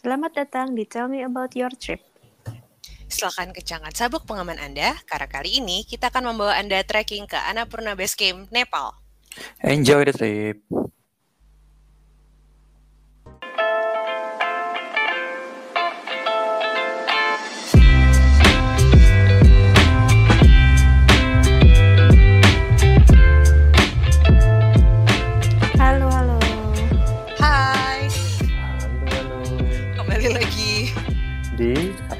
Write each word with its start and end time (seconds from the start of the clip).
Selamat 0.00 0.32
datang 0.32 0.72
di 0.72 0.88
Tell 0.88 1.12
Me 1.12 1.20
About 1.20 1.52
Your 1.52 1.68
Trip. 1.76 2.00
Silakan 3.04 3.52
kencangkan 3.52 3.92
sabuk 3.92 4.24
pengaman 4.24 4.56
Anda, 4.56 4.96
karena 5.04 5.28
kali 5.28 5.60
ini 5.60 5.84
kita 5.84 6.08
akan 6.08 6.32
membawa 6.32 6.56
Anda 6.56 6.80
trekking 6.80 7.28
ke 7.28 7.36
Annapurna 7.36 7.92
Base 7.92 8.16
Camp, 8.16 8.48
Nepal. 8.48 8.96
Enjoy 9.60 10.08
the 10.08 10.16
trip. 10.16 10.64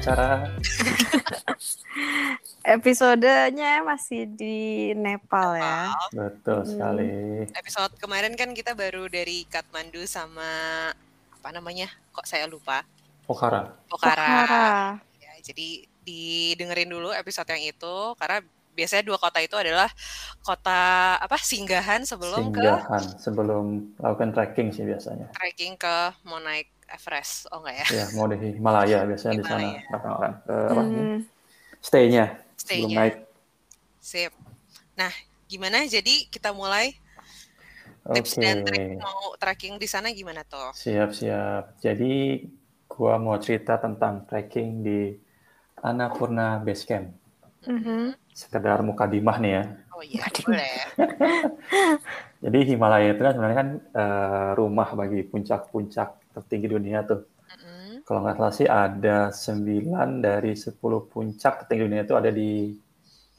Acara 0.01 0.49
Episodenya 2.65 3.85
masih 3.85 4.25
di 4.25 4.57
Nepal 4.93 5.61
ya. 5.61 5.93
betul 6.09 6.61
Hmm. 6.61 6.69
sekali. 6.69 7.13
Episode 7.53 7.93
kemarin 7.97 8.33
kan 8.33 8.49
kita 8.53 8.73
baru 8.73 9.05
dari 9.05 9.45
Kathmandu 9.45 10.01
sama 10.05 10.45
apa 11.29 11.49
namanya? 11.49 11.89
Kok 12.13 12.25
saya 12.25 12.45
lupa? 12.45 12.81
Pokhara. 13.25 13.77
Pokhara. 13.85 14.25
Pokhara. 14.25 14.69
Ya, 15.17 15.33
jadi 15.41 15.85
didengerin 16.01 16.89
dulu 16.89 17.13
episode 17.13 17.49
yang 17.49 17.61
itu 17.61 17.95
karena 18.17 18.41
biasanya 18.71 19.03
dua 19.03 19.19
kota 19.19 19.39
itu 19.43 19.55
adalah 19.59 19.89
kota 20.41 20.81
apa 21.19 21.37
singgahan 21.39 22.01
sebelum 22.07 22.49
ke 22.55 22.59
Singgahan 22.59 23.03
sebelum 23.19 23.65
lakukan 23.99 24.31
trekking 24.31 24.69
sih 24.71 24.87
biasanya. 24.87 25.27
trekking 25.35 25.75
ke 25.75 25.95
mau 26.23 26.39
naik 26.39 26.71
Everest. 26.91 27.47
Oh 27.55 27.63
enggak 27.63 27.87
ya? 27.87 27.87
Ya, 28.03 28.05
mau 28.11 28.27
di 28.27 28.35
Himalaya 28.51 29.07
biasanya 29.07 29.35
di 29.39 29.45
sana 29.47 29.59
Himalaya. 29.63 29.81
orang-orang 29.95 30.33
ke 30.43 30.55
apa? 30.71 30.83
Hmm. 30.83 31.19
Stay-nya 31.81 32.25
sebelum 32.59 32.91
Stay-nya. 32.91 32.97
naik. 32.99 33.15
Sip. 34.03 34.31
Nah, 34.99 35.13
gimana? 35.47 35.87
Jadi 35.87 36.27
kita 36.27 36.51
mulai 36.51 36.91
tips 38.11 38.35
dan 38.41 38.65
trik 38.65 38.99
mau 38.99 39.33
trekking 39.39 39.79
di 39.79 39.87
sana 39.87 40.11
gimana 40.11 40.43
tuh? 40.43 40.73
Siap-siap. 40.75 41.79
Jadi 41.79 42.43
gua 42.91 43.15
mau 43.15 43.39
cerita 43.39 43.79
tentang 43.79 44.27
trekking 44.27 44.83
di 44.83 44.99
Annapurna 45.81 46.59
Base 46.61 46.83
Camp. 46.85 47.07
Mhm. 47.65 48.20
Sekedar 48.31 48.79
mukadimah 48.81 49.37
nih 49.39 49.51
ya. 49.51 49.63
Oh 49.91 50.03
iya, 50.03 50.25
boleh. 50.41 50.75
Jadi 52.43 52.59
Himalaya 52.73 53.13
itu 53.13 53.21
kan 53.21 53.33
sebenarnya 53.37 53.59
kan 53.59 53.69
eh, 53.77 54.49
rumah 54.57 54.89
bagi 54.97 55.21
puncak-puncak 55.27 56.33
tertinggi 56.33 56.67
dunia 56.71 57.05
tuh. 57.05 57.21
Mm-mm. 57.53 58.01
Kalau 58.07 58.19
nggak 58.25 58.35
salah 58.39 58.53
sih 58.55 58.67
ada 58.67 59.29
9 59.29 60.23
dari 60.23 60.57
10 60.57 61.05
puncak 61.05 61.63
tertinggi 61.63 61.85
dunia 61.85 62.01
itu 62.01 62.15
ada 62.17 62.31
di 62.33 62.73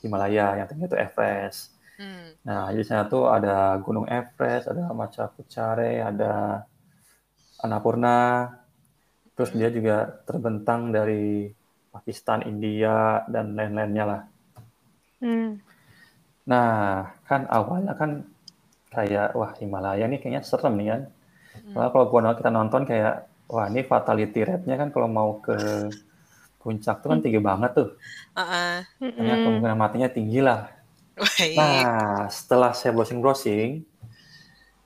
Himalaya, 0.03 0.59
yang 0.59 0.67
tertinggi 0.71 0.91
itu 0.93 0.99
Everest. 0.99 1.61
Hmm. 1.99 2.35
Nah, 2.43 2.75
di 2.75 2.83
sana 2.83 3.07
tuh 3.07 3.31
ada 3.31 3.79
Gunung 3.79 4.07
Everest, 4.11 4.67
ada 4.67 4.91
Macha 4.91 5.31
Puchare, 5.31 6.03
ada 6.03 6.63
Annapurna. 7.63 8.51
Terus 9.39 9.51
dia 9.55 9.71
juga 9.71 10.11
terbentang 10.27 10.91
dari 10.91 11.49
Pakistan, 11.95 12.43
India, 12.43 13.23
dan 13.31 13.55
lain-lainnya 13.55 14.05
lah. 14.05 14.23
Hmm. 15.23 15.63
Nah, 16.51 17.15
kan 17.23 17.47
awalnya 17.47 17.95
kan 17.95 18.27
kayak, 18.91 19.39
wah 19.39 19.55
Himalaya 19.57 20.05
nih 20.11 20.19
kayaknya 20.19 20.43
serem 20.43 20.75
nih 20.77 20.89
kan. 20.91 21.03
Hmm. 21.63 21.89
Kalau 21.95 22.11
gua 22.11 22.35
kita 22.35 22.51
nonton 22.51 22.83
kayak, 22.83 23.31
wah 23.47 23.71
ini 23.71 23.87
fatality 23.87 24.43
rate-nya 24.43 24.75
kan 24.75 24.91
kalau 24.91 25.07
mau 25.07 25.39
ke 25.39 25.55
puncak 26.59 27.03
tuh 27.03 27.09
kan 27.15 27.23
tinggi 27.23 27.39
banget 27.39 27.71
tuh. 27.75 27.89
Uh-uh. 28.35 28.83
Kayaknya 28.99 29.35
Mm-mm. 29.35 29.45
kemungkinan 29.47 29.79
matinya 29.79 30.09
tinggi 30.11 30.43
lah. 30.43 30.71
Baik. 31.15 31.55
Nah, 31.59 32.27
setelah 32.31 32.71
saya 32.75 32.91
browsing-browsing, 32.95 33.83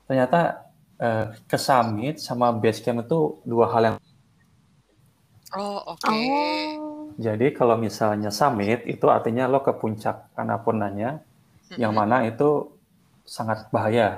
ternyata 0.05 0.69
eh, 0.97 1.25
ke 1.45 1.57
summit 1.57 2.17
sama 2.17 2.49
base 2.53 2.81
camp 2.81 3.05
itu 3.05 3.41
dua 3.45 3.69
hal 3.69 3.83
yang 3.93 3.97
Oh, 5.55 5.79
oke. 5.95 6.11
Oh. 6.11 6.96
Jadi 7.25 7.47
kalau 7.57 7.75
misalnya 7.85 8.29
summit 8.39 8.79
itu 8.93 9.05
artinya 9.15 9.43
lo 9.51 9.59
ke 9.67 9.73
puncak 9.81 10.15
Annapurnanya 10.41 11.09
yang 11.81 11.91
Mm-mm. 11.91 11.99
mana 11.99 12.17
itu 12.31 12.49
sangat 13.35 13.59
bahaya 13.75 14.09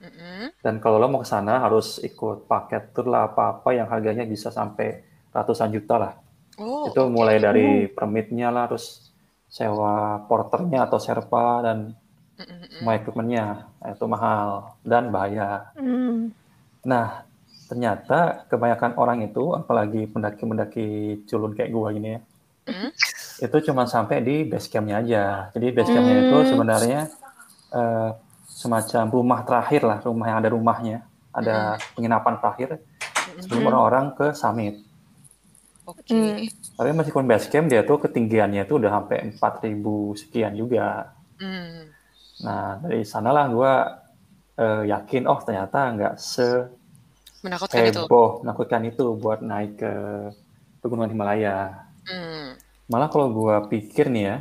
Mm-mm. 0.00 0.50
dan 0.64 0.74
kalau 0.82 0.96
lo 1.02 1.06
mau 1.12 1.22
ke 1.24 1.28
sana 1.34 1.62
harus 1.64 1.86
ikut 2.08 2.36
paket 2.50 2.82
tour 2.94 3.06
lah 3.12 3.30
apa-apa 3.30 3.68
yang 3.78 3.86
harganya 3.92 4.24
bisa 4.26 4.48
sampai 4.58 4.86
ratusan 5.34 5.70
juta 5.76 5.94
lah 6.02 6.12
Oh, 6.58 6.84
itu 6.88 7.00
oke. 7.04 7.16
mulai 7.16 7.36
dari 7.46 7.86
permitnya 7.96 8.48
lah 8.54 8.64
terus 8.70 8.86
sewa 9.58 10.22
porternya 10.28 10.78
atau 10.88 10.98
serpa 11.06 11.44
dan 11.66 11.78
semua 12.76 12.94
equipmentnya 13.00 13.44
Nah, 13.80 13.90
itu 13.94 14.04
mahal 14.14 14.48
dan 14.90 15.04
bahaya 15.14 15.72
Hmm. 15.74 16.32
Nah, 16.90 17.06
ternyata 17.68 18.14
kebanyakan 18.50 18.92
orang 19.02 19.18
itu, 19.28 19.40
apalagi 19.60 20.00
pendaki-pendaki 20.12 20.86
culun 21.28 21.52
kayak 21.56 21.70
gua 21.76 21.88
gini 21.96 22.08
ya, 22.16 22.20
Hmm? 22.68 22.90
itu 23.38 23.56
cuma 23.64 23.86
sampai 23.86 24.18
di 24.20 24.36
base 24.44 24.68
camp-nya 24.68 24.98
aja. 24.98 25.24
Jadi 25.54 25.66
base 25.70 25.88
camp-nya 25.88 26.16
itu 26.20 26.36
Hmm. 26.36 26.48
sebenarnya 26.48 27.00
eh, 27.68 28.10
semacam 28.44 29.04
rumah 29.08 29.40
terakhir 29.44 29.84
lah, 29.84 29.98
rumah 30.02 30.26
yang 30.26 30.38
ada 30.40 30.50
rumahnya, 30.50 30.98
ada 31.30 31.56
penginapan 31.94 32.34
terakhir 32.36 32.68
sebelum 33.40 33.62
Hmm. 33.62 33.70
orang-orang 33.70 34.06
ke 34.12 34.26
summit. 34.34 34.74
Oke. 35.84 36.12
Hmm. 36.12 36.44
Tapi 36.74 36.90
meskipun 36.92 37.24
base 37.24 37.48
camp 37.48 37.68
dia 37.68 37.80
tuh 37.80 37.96
ketinggiannya 37.98 38.66
itu 38.66 38.76
udah 38.76 38.90
sampai 38.90 39.16
4000 39.32 40.12
sekian 40.14 40.52
juga. 40.52 41.14
Hmm. 41.38 41.88
Nah, 42.42 42.82
dari 42.82 43.02
sanalah 43.02 43.46
gua 43.48 43.72
eh, 44.54 44.90
yakin, 44.90 45.24
oh 45.24 45.38
ternyata 45.38 45.94
nggak 45.94 46.14
se 46.18 46.66
Menakutkan 47.38 47.86
itu. 47.86 48.02
heboh 48.02 48.42
menakutkan 48.42 48.82
itu 48.82 49.14
buat 49.14 49.38
naik 49.38 49.78
ke 49.78 49.92
pegunungan 50.82 51.14
Himalaya. 51.14 51.86
Hmm. 52.08 52.56
Malah 52.88 53.08
kalau 53.12 53.28
gua 53.28 53.68
pikir 53.68 54.08
nih 54.08 54.24
ya, 54.24 54.36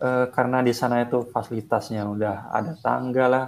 eh, 0.00 0.26
karena 0.34 0.60
di 0.60 0.74
sana 0.74 1.02
itu 1.02 1.22
fasilitasnya 1.30 2.02
udah 2.04 2.50
ada 2.50 2.74
tangga 2.78 3.24
lah, 3.30 3.44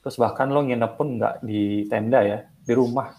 terus 0.00 0.16
bahkan 0.16 0.48
lo 0.48 0.64
nginep 0.64 0.92
pun 0.96 1.20
nggak 1.20 1.44
di 1.44 1.84
tenda 1.86 2.24
ya, 2.24 2.38
di 2.64 2.72
rumah 2.72 3.12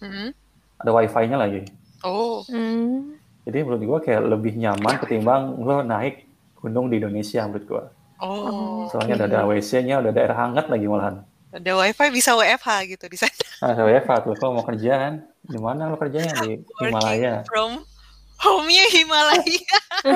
Mm-mm. 0.00 0.28
ada 0.76 0.90
wifi-nya 0.92 1.36
lagi. 1.36 1.64
Oh, 2.00 2.40
Hmm. 2.48 3.16
Jadi 3.40 3.64
menurut 3.64 3.82
gua 3.82 3.98
kayak 4.00 4.28
lebih 4.28 4.52
nyaman 4.56 5.00
ketimbang 5.00 5.56
lo 5.58 5.80
naik 5.80 6.28
gunung 6.60 6.92
di 6.92 7.00
Indonesia 7.00 7.48
menurut 7.48 7.64
gua. 7.64 7.84
oh. 8.20 8.84
Soalnya 8.92 9.16
udah 9.16 9.28
ada 9.32 9.40
WC-nya, 9.48 10.04
udah 10.04 10.10
ada 10.12 10.20
air 10.20 10.34
hangat 10.36 10.68
lagi 10.68 10.84
malahan. 10.84 11.24
Ada 11.50 11.72
wifi 11.72 12.06
bisa 12.12 12.36
WFH 12.36 12.68
gitu 12.94 13.04
di 13.08 13.16
sana. 13.16 13.32
Nah, 13.64 13.68
ada 13.74 13.82
WFH 13.82 14.10
tuh, 14.22 14.34
kalau 14.38 14.60
mau 14.60 14.64
kerjaan, 14.64 15.24
di 15.42 15.58
mana 15.58 15.88
lo 15.88 15.96
kerjanya? 15.96 16.36
Di 16.44 16.60
Himalaya. 16.78 17.42
Working 17.42 17.48
from 17.48 17.70
home-nya 18.40 18.84
Himalaya. 18.88 19.76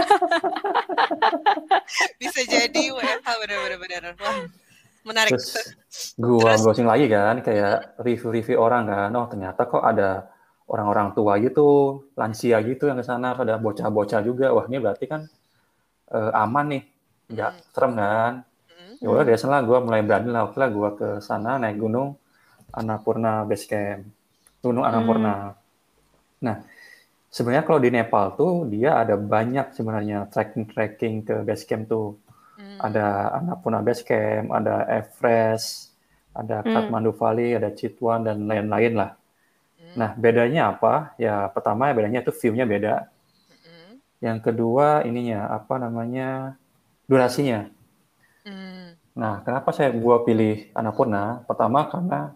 bisa 2.20 2.40
jadi 2.48 2.82
WFH 2.92 3.28
benar-benar 3.28 4.02
menarik. 5.04 5.36
Terus 5.36 5.76
gua 6.24 6.56
browsing 6.56 6.88
lagi 6.88 7.06
kan, 7.12 7.44
kayak 7.44 8.00
review-review 8.00 8.56
orang 8.56 8.88
kan, 8.88 9.10
oh 9.14 9.28
ternyata 9.28 9.68
kok 9.68 9.84
ada 9.84 10.32
orang-orang 10.64 11.12
tua 11.12 11.36
gitu, 11.44 12.00
lansia 12.16 12.56
gitu 12.64 12.88
yang 12.88 12.96
ke 12.96 13.04
sana, 13.04 13.36
ada 13.36 13.60
bocah-bocah 13.60 14.24
juga. 14.24 14.48
Wah 14.56 14.64
ini 14.64 14.80
berarti 14.80 15.04
kan 15.04 15.28
eh, 16.08 16.32
aman 16.32 16.64
nih, 16.72 16.82
nggak 17.28 17.50
Hmm. 17.52 17.64
serem 17.76 17.92
kan? 18.00 18.32
Hmm. 18.72 18.94
Ya 19.04 19.08
udah 19.12 19.24
dari 19.28 19.38
sana 19.38 19.60
gue 19.60 19.78
mulai 19.84 20.00
berani 20.00 20.32
lah, 20.32 20.48
oke 20.48 20.56
lah 20.56 20.72
gue 20.72 20.90
ke 20.96 21.08
sana 21.20 21.60
naik 21.60 21.76
gunung 21.76 22.16
Annapurna 22.72 23.44
Base 23.44 23.68
Camp, 23.68 24.08
gunung 24.64 24.88
Annapurna. 24.88 25.52
Nah 26.40 26.56
sebenarnya 27.34 27.66
kalau 27.66 27.82
di 27.82 27.90
Nepal 27.90 28.38
tuh 28.38 28.70
dia 28.70 29.02
ada 29.02 29.18
banyak 29.18 29.74
sebenarnya 29.74 30.30
trekking-trekking 30.30 31.26
ke 31.26 31.34
base 31.42 31.66
camp 31.66 31.90
tuh 31.90 32.14
Hmm. 32.54 32.78
ada 32.78 33.34
Annapurna 33.34 33.82
Base 33.82 34.06
Camp, 34.06 34.54
ada 34.54 34.86
Everest, 34.86 35.90
ada 36.30 36.62
Hmm. 36.62 36.70
Kathmandu 36.70 37.10
Valley, 37.10 37.58
ada 37.58 37.74
Chitwan 37.74 38.22
dan 38.22 38.46
lain-lain 38.46 38.94
lah. 38.94 39.10
Hmm. 39.74 39.94
Nah, 39.98 40.10
bedanya 40.14 40.70
apa? 40.70 41.18
Ya, 41.18 41.50
pertama 41.50 41.90
bedanya 41.90 42.22
itu 42.22 42.30
view-nya 42.30 42.62
beda. 42.62 42.94
Hmm. 43.66 43.98
Yang 44.22 44.38
kedua 44.50 45.02
ininya 45.02 45.50
apa 45.50 45.82
namanya? 45.82 46.54
durasinya. 47.04 47.68
Hmm. 48.48 48.96
Nah, 49.12 49.44
kenapa 49.44 49.76
saya 49.76 49.92
gua 49.92 50.24
pilih 50.24 50.72
Annapurna? 50.72 51.44
Pertama 51.44 51.84
karena 51.92 52.32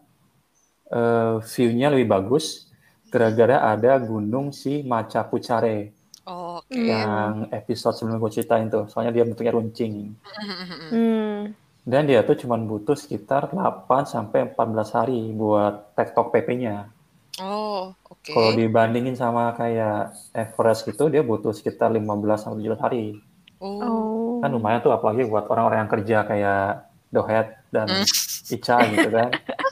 eh, 0.93 1.41
view-nya 1.41 1.89
lebih 1.89 2.05
bagus 2.05 2.68
gara-gara 3.08 3.72
ada 3.72 3.96
gunung 3.99 4.50
si 4.50 4.81
Macha 4.82 5.25
Puchare 5.25 5.96
Oh, 6.28 6.60
Oke. 6.60 6.76
yang 6.76 7.49
episode 7.49 7.96
sebelum 7.96 8.20
gue 8.20 8.28
ceritain 8.28 8.69
tuh. 8.69 8.84
Soalnya 8.84 9.16
dia 9.16 9.25
bentuknya 9.25 9.56
runcing. 9.56 10.12
Hmm. 10.93 11.56
Dan 11.88 12.05
dia 12.05 12.20
tuh 12.20 12.37
cuma 12.37 12.60
butuh 12.60 12.93
sekitar 12.93 13.49
8 13.49 13.88
sampai 14.05 14.52
14 14.52 14.93
hari 14.93 15.32
buat 15.32 15.96
tektok 15.96 16.28
PP-nya. 16.28 16.93
Oh, 17.40 17.96
oke. 18.05 18.28
Kalau 18.28 18.52
dibandingin 18.52 19.16
sama 19.16 19.56
kayak 19.56 20.12
Everest 20.37 20.84
gitu, 20.84 21.08
dia 21.08 21.25
butuh 21.25 21.56
sekitar 21.56 21.88
15 21.88 22.05
sampai 22.44 22.60
17 22.60 22.76
hari. 22.76 23.05
Oh. 23.56 23.81
Oh. 23.81 24.32
Kan 24.44 24.52
lumayan 24.52 24.84
tuh 24.84 24.93
apalagi 24.93 25.25
buat 25.25 25.49
orang-orang 25.49 25.88
yang 25.88 25.93
kerja 25.96 26.19
kayak 26.28 26.64
Dohet 27.08 27.56
dan 27.72 27.88
Hmm. 27.88 28.05
Ica 28.49 28.76
gitu 28.84 29.08
kan. 29.08 29.28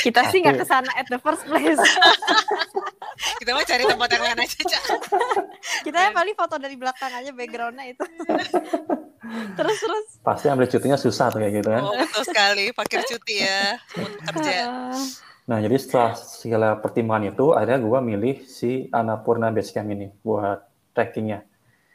Kita 0.00 0.20
sih 0.30 0.40
nggak 0.40 0.62
ke 0.62 0.66
sana 0.66 0.90
at 0.96 1.06
the 1.10 1.18
first 1.20 1.44
place. 1.44 1.80
Kita 3.40 3.50
mau 3.52 3.64
cari 3.64 3.84
tempat 3.84 4.08
yang 4.16 4.22
lain 4.24 4.38
aja, 4.40 4.60
Cak. 4.64 4.84
Kita 5.84 5.98
yang 6.08 6.14
paling 6.16 6.34
foto 6.36 6.54
dari 6.56 6.76
belakang 6.76 7.12
aja 7.12 7.30
backgroundnya 7.32 7.84
itu. 7.92 8.04
terus 9.58 9.76
terus. 9.78 10.06
Pasti 10.24 10.46
ambil 10.48 10.66
cutinya 10.66 10.96
susah 10.96 11.28
tuh 11.28 11.38
kayak 11.44 11.60
gitu 11.60 11.68
kan. 11.68 11.82
Oh, 11.84 11.94
betul 11.96 12.22
sekali. 12.24 12.64
Fakir 12.72 13.00
cuti 13.04 13.34
ya 13.44 13.76
untuk 13.96 14.20
kerja. 14.34 14.56
Ah. 14.68 14.96
Nah, 15.50 15.58
jadi 15.58 15.82
setelah 15.82 16.14
segala 16.14 16.68
pertimbangan 16.78 17.34
itu, 17.34 17.50
akhirnya 17.50 17.82
gue 17.82 17.98
milih 18.06 18.34
si 18.46 18.86
Annapurna 18.94 19.50
Basecamp 19.50 19.90
ini 19.90 20.06
buat 20.22 20.62
trekkingnya. 20.94 21.42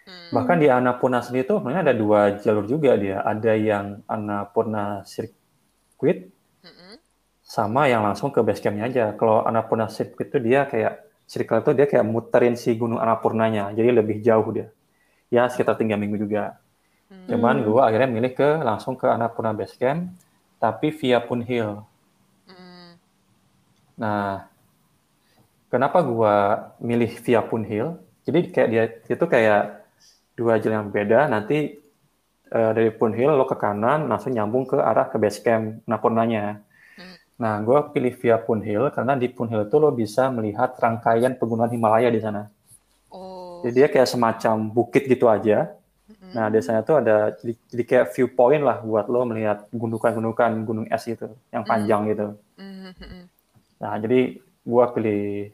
Hmm. 0.03 0.29
Bahkan 0.35 0.59
di 0.59 0.67
Annapurna 0.67 1.23
sendiri 1.23 1.47
tuh 1.47 1.63
sebenarnya 1.63 1.87
ada 1.87 1.95
dua 1.95 2.35
jalur 2.43 2.67
juga 2.67 2.99
dia. 2.99 3.23
Ada 3.23 3.55
yang 3.55 4.03
Annapurna 4.11 5.07
Circuit 5.07 6.35
Mm-mm. 6.67 6.99
Sama 7.45 7.87
yang 7.91 8.01
langsung 8.07 8.29
ke 8.35 8.39
basecampnya 8.47 8.85
aja. 8.89 9.05
Kalau 9.19 9.45
Annapurna 9.47 9.87
Circuit 9.95 10.27
itu 10.31 10.39
dia 10.41 10.65
kayak 10.71 10.93
circle 11.31 11.61
itu 11.63 11.71
dia 11.77 11.85
kayak 11.91 12.05
muterin 12.05 12.55
si 12.57 12.73
gunung 12.77 12.99
Annapurnanya, 13.03 13.73
jadi 13.77 13.89
lebih 13.99 14.17
jauh 14.27 14.47
dia. 14.55 14.67
Ya 15.33 15.43
sekitar 15.51 15.75
tiga 15.81 15.95
minggu 16.01 16.17
juga. 16.21 16.57
Hmm. 17.09 17.27
Cuman 17.29 17.55
Hmm. 17.55 17.65
gue 17.65 17.81
akhirnya 17.87 18.09
milih 18.09 18.33
ke 18.39 18.49
langsung 18.69 18.95
ke 19.01 19.07
Annapurna 19.09 19.51
Basecamp, 19.57 20.01
tapi 20.63 20.87
via 20.99 21.19
Pun 21.27 21.41
Hill. 21.45 21.71
Mm. 22.47 22.97
Nah, 23.97 24.47
kenapa 25.71 25.99
gua 26.05 26.33
milih 26.81 27.11
via 27.25 27.41
Pun 27.45 27.63
Hill? 27.65 27.97
Jadi 28.25 28.39
kayak 28.53 28.69
dia 28.73 28.83
itu 29.15 29.25
kayak 29.29 29.61
dua 30.37 30.57
jalan 30.61 30.87
yang 30.87 30.91
beda. 30.93 31.19
Nanti 31.29 31.57
eh, 32.57 32.71
dari 32.77 32.91
Pun 32.93 33.11
Hill 33.17 33.33
lo 33.39 33.45
ke 33.49 33.57
kanan 33.57 34.09
langsung 34.11 34.33
nyambung 34.35 34.65
ke 34.69 34.77
arah 34.79 35.07
ke 35.11 35.17
base 35.21 35.39
camp 35.45 35.81
Napurnanya. 35.89 36.61
Nah, 37.35 37.59
gua 37.59 37.91
pilih 37.91 38.15
via 38.15 38.39
Pun 38.39 38.63
Hill 38.63 38.87
karena 38.95 39.19
di 39.19 39.27
Pun 39.27 39.51
Hill 39.51 39.67
itu 39.67 39.75
lo 39.75 39.91
bisa 39.91 40.31
melihat 40.31 40.71
rangkaian 40.79 41.35
pegunungan 41.35 41.67
Himalaya 41.67 42.07
di 42.07 42.23
sana. 42.23 42.47
Oh. 43.11 43.59
Jadi 43.59 43.75
dia 43.75 43.87
kayak 43.91 44.07
semacam 44.07 44.71
bukit 44.71 45.03
gitu 45.03 45.27
aja. 45.27 45.75
Mm-mm. 46.07 46.31
Nah, 46.31 46.47
di 46.47 46.63
sana 46.63 46.79
tuh 46.85 47.03
ada 47.03 47.35
jadi, 47.35 47.53
jadi 47.67 47.83
kayak 47.83 48.07
viewpoint 48.15 48.63
lah 48.63 48.79
buat 48.79 49.11
lo 49.11 49.27
melihat 49.27 49.67
gundukan-gundukan 49.73 50.51
gunung 50.63 50.87
es 50.87 51.03
gitu, 51.03 51.27
yang 51.51 51.67
panjang 51.67 52.07
gitu. 52.07 52.39
Mm, 52.55 52.71
mm, 52.71 52.93
mm. 53.03 53.23
Nah, 53.83 53.93
jadi 53.99 54.19
gua 54.63 54.95
pilih 54.95 55.51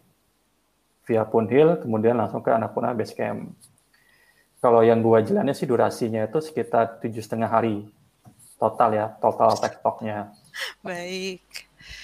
via 1.09 1.23
Pun 1.25 1.49
Hill, 1.49 1.81
kemudian 1.81 2.13
langsung 2.13 2.45
ke 2.45 2.53
Annapurna 2.53 2.93
Base 2.93 3.17
Camp. 3.17 3.57
Kalau 4.61 4.85
yang 4.85 5.01
gua 5.01 5.25
jalannya 5.25 5.57
sih 5.57 5.65
durasinya 5.65 6.29
itu 6.29 6.37
sekitar 6.37 7.01
tujuh 7.01 7.25
setengah 7.25 7.49
hari 7.49 7.89
total 8.61 8.93
ya, 8.93 9.05
total 9.17 9.57
tektoknya. 9.57 10.29
Baik. 10.85 11.41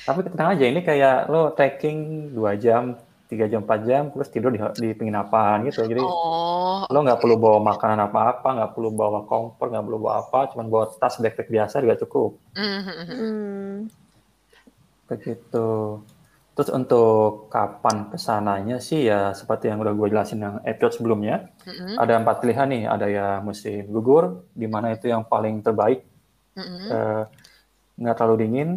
Tapi 0.05 0.19
tenang 0.27 0.55
aja, 0.55 0.65
ini 0.65 0.81
kayak 0.81 1.27
lo 1.27 1.51
trekking 1.51 2.31
dua 2.31 2.55
jam, 2.55 2.95
tiga 3.27 3.45
jam, 3.51 3.67
empat 3.67 3.79
jam, 3.83 4.03
terus 4.11 4.31
tidur 4.31 4.55
di, 4.55 4.59
di 4.79 4.89
penginapan 4.95 5.67
gitu. 5.67 5.83
Jadi 5.83 5.99
Oh. 5.99 6.87
lo 6.87 6.99
nggak 7.03 7.19
perlu 7.19 7.35
bawa 7.35 7.59
makanan 7.75 8.07
apa-apa, 8.07 8.47
nggak 8.55 8.71
perlu 8.71 8.89
bawa 8.95 9.19
kompor, 9.27 9.67
nggak 9.67 9.83
perlu 9.83 9.99
bawa 9.99 10.13
apa, 10.23 10.39
cuma 10.55 10.63
bawa 10.63 10.87
tas 10.95 11.19
backpack 11.19 11.51
biasa 11.51 11.83
juga 11.83 11.99
cukup. 11.99 12.39
Mm, 12.55 12.63
mm, 12.63 12.81
mm. 12.87 13.05
Hmm. 13.11 13.75
Begitu. 15.07 15.67
Terus 16.57 16.73
untuk 16.73 17.53
kapan 17.53 18.09
ke 18.09 18.17
sananya 18.17 18.81
sih 18.81 19.05
ya 19.05 19.29
seperti 19.29 19.69
yang 19.69 19.77
udah 19.77 19.93
gue 19.93 20.07
jelasin 20.09 20.41
yang 20.41 20.55
episode 20.65 20.97
sebelumnya, 20.97 21.53
Mm, 21.67 21.99
ada 21.99 22.17
empat 22.17 22.41
pilihan 22.41 22.65
nih. 22.71 22.83
Ada 22.89 23.07
ya 23.11 23.27
musim 23.43 23.85
gugur, 23.91 24.47
di 24.55 24.65
mana 24.65 24.95
itu 24.95 25.05
yang 25.11 25.27
paling 25.27 25.61
terbaik, 25.61 26.01
mm, 26.55 26.63
mm, 26.63 26.87
eh, 26.89 27.23
nggak 28.01 28.15
terlalu 28.17 28.35
dingin, 28.47 28.69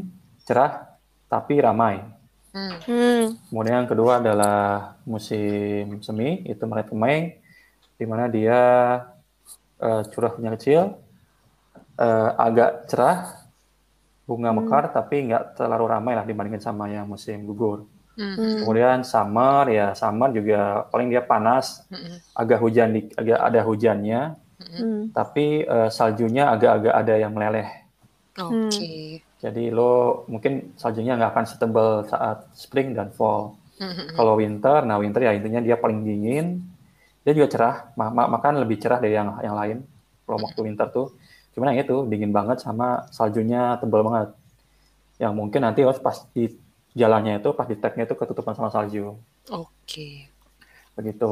cerah, 0.45 0.90
tapi 1.31 1.63
ramai. 1.63 2.03
mm. 2.51 2.75
Hmm. 2.85 3.25
Kemudian 3.47 3.87
yang 3.87 3.91
kedua 3.91 4.19
adalah 4.19 4.59
musim 5.07 6.03
semi, 6.03 6.43
itu 6.45 6.63
Maret 6.67 6.91
ke 6.91 6.97
Mei, 6.99 7.39
di 7.95 8.05
mana 8.11 8.27
dia 8.27 8.59
eh, 9.81 10.03
curah 10.11 10.33
hujan 10.35 10.55
kecil, 10.59 10.81
eh, 11.99 12.31
agak 12.37 12.91
cerah, 12.91 13.19
bunga 14.27 14.51
mekar, 14.55 14.91
tapi 14.95 15.31
nggak 15.31 15.59
terlalu 15.59 15.87
ramai 15.91 16.13
lah 16.19 16.25
dibandingin 16.27 16.63
sama 16.63 16.91
yang 16.91 17.07
musim 17.07 17.47
gugur. 17.47 17.87
Mm, 18.19 18.35
Hmm. 18.37 18.59
Kemudian 18.67 18.99
summer, 19.07 19.65
ya 19.71 19.87
summer 19.97 20.29
juga 20.35 20.85
paling 20.93 21.09
dia 21.09 21.23
panas, 21.25 21.87
mm, 21.89 21.97
mm, 21.97 22.17
agak 22.37 22.59
hujan, 22.61 22.89
di, 22.93 23.01
agak 23.17 23.39
ada 23.39 23.61
hujannya, 23.65 24.21
Hmm. 24.61 25.09
tapi 25.17 25.65
eh, 25.65 25.89
saljunya 25.89 26.53
agak-agak 26.53 26.95
ada 26.95 27.15
yang 27.17 27.33
meleleh. 27.33 27.69
Oke. 28.37 29.25
Jadi 29.41 29.73
lo 29.73 30.25
mungkin 30.29 30.77
saljunya 30.77 31.17
nggak 31.17 31.31
akan 31.33 31.47
setebal 31.49 31.89
saat 32.13 32.39
spring 32.53 32.93
dan 32.93 33.09
fall. 33.17 33.57
Mm, 33.81 33.89
mm, 33.89 33.97
mm. 33.97 34.15
Kalau 34.17 34.35
winter, 34.37 34.79
nah 34.85 34.97
winter 35.01 35.21
ya 35.25 35.33
intinya 35.33 35.61
dia 35.65 35.77
paling 35.81 36.05
dingin, 36.05 36.47
dia 37.25 37.33
juga 37.33 37.49
cerah, 37.55 37.77
ma- 37.97 38.13
ma- 38.13 38.31
makan 38.37 38.61
lebih 38.63 38.77
cerah 38.83 39.01
dari 39.01 39.17
yang 39.17 39.33
yang 39.41 39.57
lain. 39.57 39.79
Kalau 40.29 40.39
waktu 40.45 40.61
winter 40.69 40.87
tuh, 40.93 41.07
cuman 41.57 41.73
yang 41.73 41.81
itu 41.89 41.97
dingin 42.13 42.33
banget 42.39 42.61
sama 42.61 43.09
saljunya 43.17 43.81
tebal 43.81 44.05
banget. 44.05 44.29
Yang 45.23 45.33
mungkin 45.37 45.61
nanti 45.67 45.81
harus 45.85 46.01
pas 46.01 46.17
di 46.37 46.45
jalannya 46.97 47.41
itu, 47.41 47.51
pas 47.59 47.67
di 47.71 47.77
treknya 47.81 48.05
itu 48.09 48.17
ketutupan 48.21 48.55
sama 48.57 48.69
salju. 48.73 49.17
Oke. 49.51 50.31
Begitu. 50.97 51.31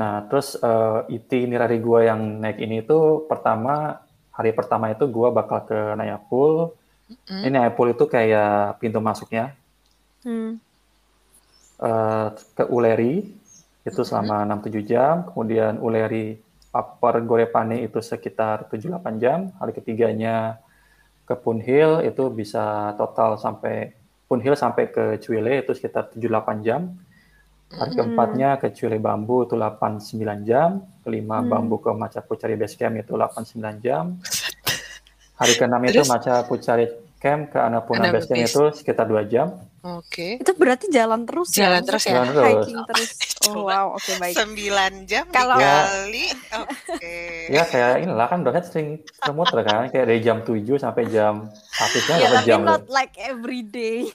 Nah, 0.00 0.24
terus 0.28 0.56
eh, 0.56 1.00
itinerary 1.16 1.78
gue 1.86 2.00
yang 2.08 2.20
naik 2.42 2.58
ini 2.64 2.80
tuh 2.90 3.28
pertama, 3.30 4.00
hari 4.32 4.50
pertama 4.56 4.88
itu 4.94 5.04
gue 5.08 5.28
bakal 5.38 5.58
ke 5.68 5.78
Nayapul. 5.98 6.72
Mm, 7.28 7.42
Ini 7.44 7.48
Nayapul 7.52 7.94
itu 7.94 8.04
kayak 8.06 8.78
pintu 8.80 8.98
masuknya. 9.02 9.54
Hmm. 10.22 10.62
eh, 11.82 12.28
ke 12.54 12.64
Uleri 12.70 13.26
itu 13.82 14.00
selama 14.06 14.46
6-7 14.46 14.86
jam, 14.86 15.26
kemudian 15.26 15.82
Uleri 15.82 16.38
Upper 16.70 17.20
Gorepane 17.26 17.82
itu 17.82 17.98
sekitar 17.98 18.70
7-8 18.70 19.18
jam, 19.18 19.50
hari 19.58 19.74
ketiganya 19.74 20.62
ke 21.26 21.34
Punhil 21.34 22.06
itu 22.06 22.30
bisa 22.30 22.94
total 22.94 23.34
sampai 23.36 23.92
Punhil 24.30 24.54
sampai 24.54 24.88
ke 24.88 25.04
Cuile 25.20 25.60
itu 25.66 25.74
sekitar 25.74 26.08
7-8 26.14 26.62
jam, 26.62 26.94
hari 27.74 27.92
keempatnya 27.98 28.56
ke 28.62 28.70
Cuile 28.72 29.02
Bambu 29.02 29.44
itu 29.44 29.58
8-9 29.58 30.46
jam, 30.46 30.86
kelima 31.02 31.42
Hmm. 31.42 31.50
Bambu 31.50 31.82
ke 31.82 31.90
Macapucari 31.90 32.54
Base 32.54 32.78
Camp 32.78 32.94
itu 32.96 33.12
8-9 33.18 33.82
jam, 33.82 34.16
hari 35.36 35.52
keenam 35.58 35.82
itu 35.82 36.00
Terus? 36.00 36.08
Macapucari 36.08 36.86
Camp 37.22 37.54
ke 37.54 37.58
Annapurna 37.62 38.10
Base 38.10 38.26
Camp 38.26 38.42
itu 38.42 38.62
sekitar 38.74 39.06
2 39.06 39.30
jam, 39.30 39.54
Oke. 39.82 40.38
Itu 40.38 40.54
berarti 40.54 40.86
jalan 40.94 41.26
terus 41.26 41.50
Jalan 41.50 41.82
ya? 41.82 41.86
terus 41.90 42.02
ya? 42.06 42.22
Jalan 42.22 42.30
terus. 42.30 42.46
Hiking 42.62 42.80
terus. 42.86 43.10
Oh 43.50 43.66
wow, 43.66 43.98
oke 43.98 44.12
baik. 44.14 44.38
Sembilan 44.38 44.92
jam 45.10 45.26
Kalau- 45.26 45.58
dikali. 45.58 46.26
Oke. 46.54 47.18
Ya 47.50 47.66
kayak 47.66 48.06
inilah 48.06 48.30
kan 48.30 48.46
Dohet 48.46 48.62
sering 48.70 49.02
muter 49.34 49.58
kan, 49.66 49.90
kayak 49.90 50.06
dari 50.06 50.22
jam 50.22 50.46
7 50.46 50.62
sampai 50.78 51.10
jam 51.10 51.50
1 51.50 52.06
kan 52.06 52.14
Ya 52.14 52.28
tapi 52.30 52.46
jam 52.46 52.62
not 52.62 52.86
like 52.86 53.10
every 53.18 53.66
day. 53.66 54.06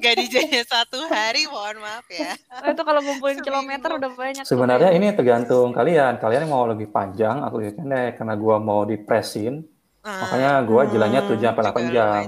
Gak 0.00 0.14
dijadinya 0.16 0.64
satu 0.64 1.04
hari, 1.04 1.44
mohon 1.44 1.76
maaf 1.84 2.08
ya. 2.08 2.32
Oh, 2.64 2.72
itu 2.72 2.80
kalau 2.80 3.00
ngumpulin 3.04 3.36
Seminggu. 3.36 3.48
kilometer 3.52 3.90
udah 3.92 4.10
banyak. 4.16 4.44
Sebenarnya 4.48 4.90
ini 4.96 5.12
tergantung 5.12 5.76
kalian, 5.76 6.16
kalian 6.16 6.48
mau 6.48 6.64
lebih 6.64 6.88
panjang 6.88 7.44
atau 7.44 7.60
lebih 7.60 7.76
pendek, 7.76 8.16
karena 8.16 8.34
gua 8.40 8.56
mau 8.56 8.88
dipresin, 8.88 9.60
makanya 10.06 10.50
gua 10.62 10.82
jalannya 10.86 11.20
Hmm, 11.20 11.30
7 11.34 11.46
sampai 11.50 11.64
8 11.66 11.82
juga 11.90 12.04
jam. 12.06 12.24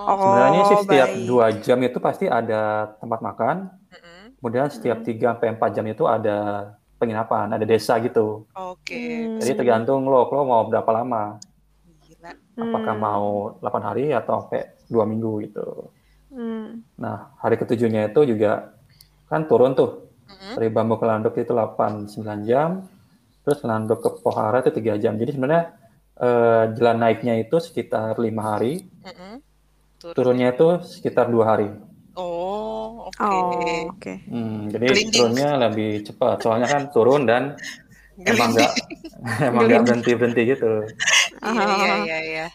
Oh. 0.00 0.16
Sebenarnya 0.16 0.62
sih 0.64 0.78
setiap. 0.82 1.08
2 1.28 1.46
jam 1.60 1.78
itu 1.84 1.98
pasti 2.00 2.24
ada 2.26 2.60
tempat 2.98 3.20
makan, 3.20 3.56
Mm-mm. 3.68 4.24
kemudian 4.40 4.66
setiap 4.72 4.98
Hmm. 5.00 5.06
3 5.06 5.26
sampai 5.36 5.48
4 5.54 5.70
jam 5.76 5.84
itu 5.86 6.04
ada 6.08 6.38
penginapan, 6.96 7.52
ada 7.52 7.64
desa 7.64 8.00
gitu. 8.00 8.48
Oke. 8.52 8.96
Hmm. 8.96 9.38
Jadi 9.38 9.52
tergantung 9.54 10.08
lo, 10.08 10.24
lo 10.24 10.42
mau 10.42 10.62
berapa 10.66 10.90
lama, 10.90 11.36
Gila. 12.08 12.32
apakah 12.58 12.94
Hmm. 12.96 13.04
mau 13.04 13.26
8 13.60 13.82
hari 13.84 14.04
atau 14.10 14.44
sampai 14.44 14.72
2 14.88 15.04
minggu 15.04 15.32
gitu. 15.46 15.66
Hmm. 16.30 16.82
Nah, 16.96 17.34
hari 17.38 17.58
ketujuhnya 17.58 18.10
itu 18.10 18.24
juga 18.24 18.72
kan 19.28 19.46
turun 19.46 19.74
tuh. 19.74 20.10
Mm-mm. 20.30 20.54
Dari 20.58 20.68
Bambu 20.70 20.94
ke 20.96 21.06
Landok 21.06 21.34
itu 21.38 21.50
8-9 21.50 22.46
jam. 22.46 22.86
Terus 23.42 23.60
Landok 23.66 23.98
ke 23.98 24.08
Pohara 24.22 24.62
itu 24.62 24.70
3 24.70 24.94
jam. 24.94 25.18
Jadi 25.18 25.34
sebenarnya 25.34 25.74
eh, 26.20 26.64
jalan 26.76 26.96
naiknya 27.02 27.34
itu 27.42 27.56
sekitar 27.66 28.20
5 28.20 28.42
hari. 28.56 28.72
Mm-mm. 29.04 29.34
Turun. 30.00 30.14
Turunnya 30.16 30.48
itu 30.54 30.66
sekitar 30.84 31.26
2 31.28 31.44
hari. 31.44 31.68
Oh, 32.16 33.08
oke. 33.08 33.22
Oh, 33.22 33.92
oke. 33.92 34.12
Hmm, 34.28 34.68
jadi 34.72 34.86
Gelinding. 34.86 35.12
turunnya 35.12 35.48
lebih 35.68 35.90
cepat. 36.06 36.36
Soalnya 36.44 36.68
kan 36.68 36.82
turun 36.94 37.22
dan 37.28 37.56
emang 38.30 38.52
nggak 38.54 38.72
emang 39.48 39.64
nggak 39.68 39.82
berhenti-berhenti 39.86 40.42
gitu. 40.56 40.72
Iya, 41.40 41.64
iya, 41.76 41.94
iya, 42.04 42.18
iya. 42.24 42.46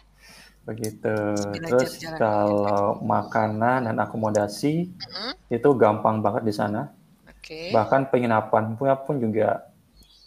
begitu. 0.66 1.16
Terus 1.62 2.02
kalau 2.18 2.98
makanan 3.06 3.86
dan 3.86 3.98
akomodasi 4.02 4.90
Mm-mm. 4.90 5.32
itu 5.54 5.70
gampang 5.78 6.22
banget 6.26 6.44
di 6.50 6.54
sana. 6.54 6.90
Oke. 7.30 7.70
Bahkan 7.70 8.10
penginapan 8.10 8.74
punya 8.74 8.98
pun 8.98 9.22
juga 9.22 9.70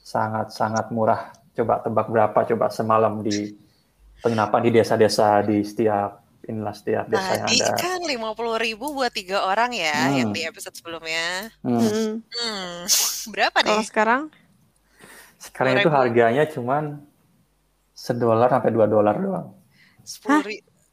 sangat-sangat 0.07 0.95
murah. 0.95 1.38
Coba 1.59 1.83
tebak 1.83 2.07
berapa 2.07 2.38
coba 2.47 2.67
semalam 2.71 3.19
di 3.19 3.50
penginapan 4.19 4.61
di 4.62 4.71
desa-desa 4.73 5.43
di 5.43 5.59
setiap 5.61 6.23
inilah 6.43 6.73
setiap 6.73 7.05
desa 7.07 7.33
yang 7.35 7.45
Tadi 7.45 7.59
ada. 7.61 7.77
kan 7.77 8.00
lima 8.00 8.31
puluh 8.33 8.57
ribu 8.57 8.91
buat 8.91 9.11
tiga 9.11 9.43
orang 9.43 9.69
ya, 9.71 9.93
Hmm. 10.07 10.17
yang 10.17 10.31
di 10.31 10.43
episode 10.43 10.73
sebelumnya. 10.73 11.50
Hmm. 11.61 11.77
Mm-mm. 11.77 12.11
Hmm, 12.25 12.75
berapa 13.35 13.59
Kalau 13.59 13.75
nih? 13.75 13.85
sekarang 13.85 14.23
Sekarang 15.37 15.73
itu 15.77 15.87
10.000. 15.87 15.95
harganya 15.95 16.45
cuman 16.47 16.85
sedolar 17.93 18.49
sampai 18.49 18.71
dua 18.71 18.87
dolar 18.87 19.15
doang. 19.15 19.55
Sepuluh 20.00 20.43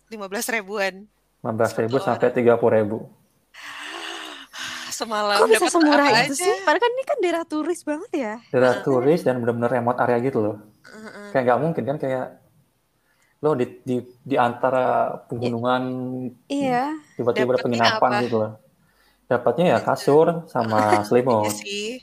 lima 0.06 0.26
belas 0.26 0.46
ribuan 0.46 1.06
15.000 1.42 1.94
Satu 1.94 1.98
sampai 2.00 2.30
30.000. 2.34 3.25
semalam. 4.96 5.36
kok 5.38 5.48
bisa 5.48 5.60
dapat 5.60 5.74
semurah 5.76 6.08
itu 6.08 6.16
aja? 6.32 6.34
sih? 6.34 6.54
Padahal 6.64 6.82
kan 6.82 6.92
ini 6.92 7.04
kan 7.04 7.18
daerah 7.20 7.44
turis 7.44 7.82
banget 7.84 8.12
ya. 8.16 8.34
Daerah 8.50 8.74
turis 8.80 9.22
dan 9.22 9.36
benar-benar 9.38 9.72
remote 9.72 10.00
area 10.00 10.18
gitu 10.24 10.40
loh. 10.40 10.56
Heeh. 10.82 11.28
Kayak 11.30 11.44
nggak 11.46 11.60
mungkin 11.60 11.84
kan 11.86 11.98
kayak 12.00 12.28
lo 13.44 13.52
di 13.54 13.66
di 13.84 13.96
di 14.24 14.36
antara 14.40 14.86
pegunungan 15.28 15.84
Iya. 16.48 16.96
tiba-tiba 17.14 17.54
ada 17.54 17.62
penginapan 17.62 18.12
apa? 18.16 18.24
gitu 18.24 18.36
loh. 18.40 18.52
Dapatnya 19.26 19.66
ya 19.76 19.80
kasur 19.82 20.48
sama 20.48 20.80
Iya 20.98 21.06
selimut. 21.06 21.52
sih. 21.52 22.02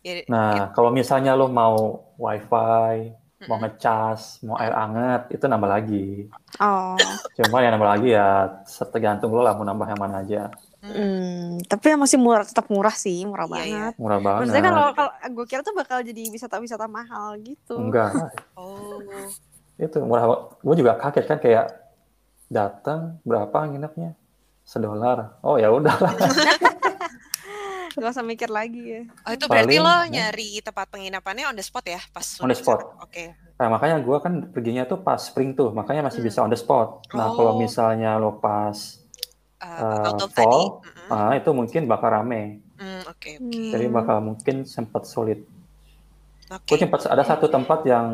Ya, 0.00 0.22
Nah, 0.26 0.70
kalau 0.72 0.88
misalnya 0.88 1.34
lo 1.34 1.50
mau 1.50 2.06
wifi, 2.16 3.10
mau 3.44 3.58
ngecas, 3.58 4.42
mau 4.42 4.54
air 4.56 4.70
hangat, 4.70 5.30
itu 5.30 5.44
nambah 5.44 5.66
lagi. 5.68 6.26
Oh. 6.58 6.94
Cuma 7.34 7.62
yang 7.62 7.74
nambah 7.74 7.90
lagi 7.94 8.08
ya 8.14 8.50
tergantung 8.88 9.30
lo 9.30 9.42
lah 9.42 9.54
mau 9.54 9.62
nambah 9.62 9.86
yang 9.86 10.00
mana 10.00 10.22
aja. 10.22 10.50
Hmm, 10.90 11.44
tapi 11.64 11.84
yang 11.88 12.00
masih 12.00 12.16
murah, 12.16 12.42
tetap 12.42 12.66
murah 12.66 12.92
sih, 12.92 13.22
murah 13.22 13.44
Iya, 13.44 13.54
iya. 13.54 13.60
banget. 13.60 13.94
Murah 13.96 14.18
banget. 14.18 14.40
Maksudnya 14.40 14.62
kan 14.62 14.72
kalau 14.72 14.90
kalau 14.92 15.10
gue 15.32 15.46
kira 15.46 15.60
tuh 15.60 15.72
bakal 15.72 15.98
jadi 16.00 16.22
wisata-wisata 16.26 16.86
mahal 16.86 17.36
gitu. 17.38 17.76
Enggak, 17.76 18.12
Oh, 18.54 19.00
itu 19.76 19.96
murah. 20.00 20.24
Gue 20.58 20.74
juga 20.74 20.96
kaget 20.96 21.24
kan 21.26 21.38
kayak 21.38 21.66
datang 22.46 23.00
berapa 23.22 23.58
nginepnya? 23.66 24.16
Sedolar. 24.62 25.36
Oh 25.40 25.56
ya 25.56 25.68
udahlah. 25.68 26.12
Gak 27.90 28.14
usah 28.14 28.22
mikir 28.22 28.46
lagi 28.46 28.78
ya. 28.84 29.02
oh 29.26 29.32
itu 29.32 29.44
berarti 29.44 29.74
Paling, 29.74 29.82
lo 29.82 29.90
ya. 29.90 30.06
nyari 30.08 30.62
tempat 30.62 30.86
penginapannya 30.86 31.44
on 31.44 31.56
the 31.56 31.64
spot 31.64 31.82
ya, 31.82 31.98
pas 32.08 32.38
On 32.38 32.46
the 32.46 32.54
spot. 32.54 32.94
Oke. 33.02 33.34
Nah, 33.58 33.66
makanya 33.68 33.98
gue 33.98 34.16
kan 34.20 34.34
perginya 34.46 34.86
tuh 34.86 35.02
pas 35.02 35.18
spring 35.18 35.50
tuh, 35.52 35.74
makanya 35.74 36.06
masih 36.06 36.22
Hmm. 36.22 36.28
bisa 36.30 36.38
on 36.40 36.48
the 36.48 36.54
spot. 36.54 37.02
Nah, 37.10 37.26
Oh. 37.26 37.34
kalau 37.34 37.52
misalnya 37.56 38.14
lo 38.14 38.38
pas 38.38 39.02
Uh, 39.58 40.14
uh, 40.14 40.30
fall, 40.30 40.30
tadi. 40.30 40.58
Mm-mm. 40.86 41.10
ah, 41.10 41.32
itu 41.34 41.50
mungkin 41.50 41.82
bakal 41.90 42.08
rame. 42.14 42.62
Hmm, 42.78 43.02
Oke, 43.10 43.42
oke. 43.42 43.42
Hmm. 43.42 43.70
Jadi 43.74 43.84
bakal 43.90 44.16
mungkin 44.22 44.56
sempat 44.62 45.02
sulit. 45.10 45.42
Oke. 46.48 46.64
Gue 46.64 46.78
sempat 46.78 47.04
ada 47.10 47.26
satu 47.26 47.50
tempat 47.50 47.82
yang 47.84 48.06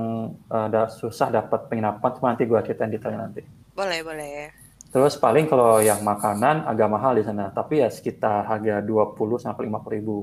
uh, 0.48 0.64
ada 0.66 0.88
susah 0.88 1.28
dapat 1.28 1.68
penginapan, 1.68 2.10
cuma 2.16 2.32
nanti 2.32 2.48
gue 2.48 2.58
ceritain 2.64 2.88
detailnya 2.88 3.28
nanti. 3.28 3.44
Boleh, 3.76 4.00
boleh. 4.00 4.50
Terus 4.88 5.18
paling 5.18 5.50
kalau 5.50 5.82
yang 5.82 6.00
makanan 6.00 6.64
agak 6.64 6.88
mahal 6.88 7.12
di 7.18 7.22
sana, 7.26 7.50
tapi 7.52 7.82
ya 7.82 7.90
sekitar 7.90 8.46
harga 8.46 8.80
20 8.80 9.42
sampai 9.42 9.66
50 9.66 9.96
ribu. 10.00 10.16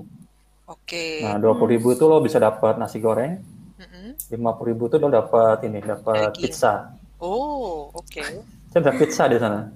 Oke. 0.66 1.22
Nah, 1.22 1.36
20 1.38 1.72
ribu 1.76 1.92
itu 1.92 2.04
lo 2.08 2.24
bisa 2.24 2.40
dapat 2.40 2.80
nasi 2.80 2.98
goreng, 3.04 3.44
Mm-mm. 3.78 4.16
50 4.32 4.70
ribu 4.72 4.88
itu 4.88 4.96
lo 4.98 5.12
dapat 5.12 5.68
ini, 5.68 5.84
dapat 5.84 6.34
pizza. 6.40 6.96
Oh, 7.20 7.92
oke. 7.94 8.24
Saya 8.72 8.80
ada 8.80 8.92
pizza 8.96 9.28
di 9.28 9.38
sana. 9.38 9.68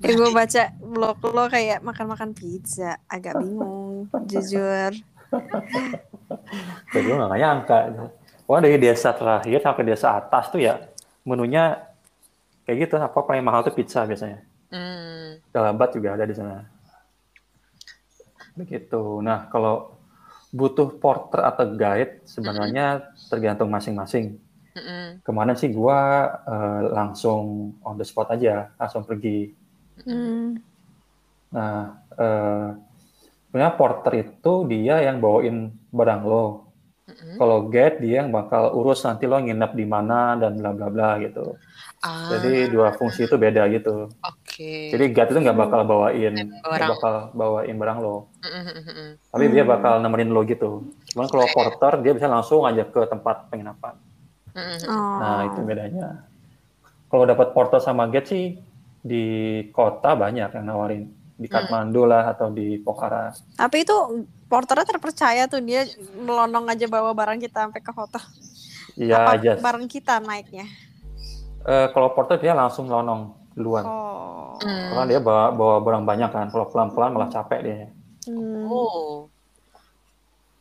Ya 0.00 0.16
gue 0.16 0.30
baca 0.32 0.62
blog 0.80 1.20
lo 1.28 1.44
kayak 1.52 1.84
makan-makan 1.84 2.32
pizza, 2.32 2.96
agak 3.04 3.36
bingung, 3.36 4.08
jujur. 4.24 4.96
Jadi 6.90 7.04
gue 7.04 7.16
nggak 7.16 7.36
nyangka. 7.36 7.78
Pokoknya 8.48 8.64
dari 8.66 8.78
desa 8.80 9.12
terakhir 9.12 9.60
sampai 9.60 9.84
desa 9.84 10.16
atas 10.16 10.48
tuh 10.48 10.58
ya 10.64 10.80
menunya 11.22 11.84
kayak 12.64 12.88
gitu. 12.88 12.96
Apa 12.96 13.20
paling 13.22 13.44
mahal 13.44 13.60
tuh 13.62 13.76
pizza 13.76 14.02
biasanya. 14.08 14.40
Hmm. 14.72 15.38
Galabat 15.52 15.92
juga 15.92 16.16
ada 16.16 16.24
di 16.24 16.34
sana. 16.34 16.64
Begitu. 18.56 19.20
Nah 19.20 19.52
kalau 19.52 20.00
butuh 20.50 20.98
porter 20.98 21.46
atau 21.46 21.76
guide 21.76 22.26
sebenarnya 22.26 23.14
tergantung 23.30 23.70
masing-masing. 23.70 24.34
Mm-mm. 24.70 25.22
Kemarin 25.22 25.58
sih 25.58 25.70
gua 25.70 26.26
eh, 26.46 26.82
langsung 26.90 27.74
on 27.82 27.94
the 27.98 28.06
spot 28.06 28.34
aja, 28.34 28.70
langsung 28.78 29.06
pergi. 29.06 29.59
Hmm. 30.06 30.58
Nah, 31.50 31.78
eh, 32.14 32.68
sebenarnya 33.48 33.74
porter 33.74 34.12
itu 34.22 34.52
dia 34.70 35.02
yang 35.02 35.18
bawain 35.18 35.74
barang 35.90 36.22
lo. 36.22 36.70
Mm-mm. 37.10 37.36
Kalau 37.42 37.66
guide 37.66 37.98
dia 37.98 38.22
yang 38.22 38.30
bakal 38.30 38.70
urus 38.70 39.02
nanti 39.02 39.26
lo 39.26 39.34
nginep 39.42 39.72
di 39.74 39.82
mana 39.82 40.38
dan 40.38 40.54
bla 40.62 40.70
bla 40.70 40.86
bla 40.86 41.10
gitu. 41.18 41.58
Ah, 42.00 42.32
Jadi 42.32 42.70
dua 42.70 42.94
fungsi 42.94 43.26
itu 43.26 43.34
beda 43.34 43.66
gitu. 43.68 44.06
oke. 44.22 44.72
Jadi 44.94 45.04
guide 45.10 45.30
itu 45.34 45.40
nggak 45.42 45.58
bakal 45.58 45.80
bawain, 45.84 46.34
nggak 46.62 46.90
bakal 46.96 47.14
bawain 47.34 47.76
barang 47.76 47.98
lo, 47.98 48.30
Mm-mm-mm-mm. 48.46 49.18
tapi 49.34 49.44
dia 49.50 49.66
Hmm. 49.66 49.72
bakal 49.74 49.94
nemenin 49.98 50.30
lo 50.30 50.40
gitu. 50.46 50.86
Cuman 51.10 51.26
kalau 51.26 51.50
Oke. 51.50 51.54
porter 51.58 51.92
dia 52.00 52.12
bisa 52.14 52.30
langsung 52.30 52.62
aja 52.62 52.86
ke 52.86 53.00
tempat 53.10 53.50
penginapan. 53.50 53.98
Mm-mm. 54.54 54.78
Oh. 54.86 55.18
Nah 55.18 55.50
itu 55.50 55.60
bedanya. 55.66 56.24
Kalau 57.10 57.26
dapat 57.26 57.50
porter 57.50 57.82
sama 57.82 58.06
guide 58.06 58.30
sih 58.30 58.44
di 59.00 59.24
kota 59.72 60.12
banyak 60.12 60.52
yang 60.52 60.66
nawarin 60.66 61.08
di 61.40 61.48
Hmm. 61.48 61.54
Kathmandu 61.56 62.04
lah 62.04 62.36
atau 62.36 62.52
di 62.52 62.76
Pokhara. 62.84 63.32
Tapi 63.56 63.88
itu 63.88 63.96
porternya 64.44 64.84
terpercaya 64.84 65.48
tuh 65.48 65.64
dia 65.64 65.88
melonong 66.20 66.68
aja 66.68 66.84
bawa 66.84 67.16
barang 67.16 67.40
kita 67.40 67.64
sampai 67.64 67.80
ke 67.80 67.92
hotel. 67.96 68.20
Iya 69.00 69.18
aja. 69.32 69.52
barang 69.56 69.88
kita 69.88 70.20
naiknya? 70.20 70.68
Eh, 71.64 71.88
kalau 71.96 72.12
porter 72.12 72.36
dia 72.36 72.52
langsung 72.52 72.88
lonong 72.92 73.32
duluan. 73.56 73.84
Oh. 73.88 74.56
Hmm. 74.60 74.92
Karena 74.92 75.04
dia 75.08 75.20
bawa, 75.24 75.52
bawa 75.56 75.76
barang 75.80 76.04
banyak 76.04 76.30
kan. 76.32 76.46
Kalau 76.52 76.68
pelan-pelan 76.68 77.16
malah 77.16 77.32
capek 77.32 77.60
dia. 77.64 77.88
Hmm. 78.28 78.68
Oh. 78.68 79.32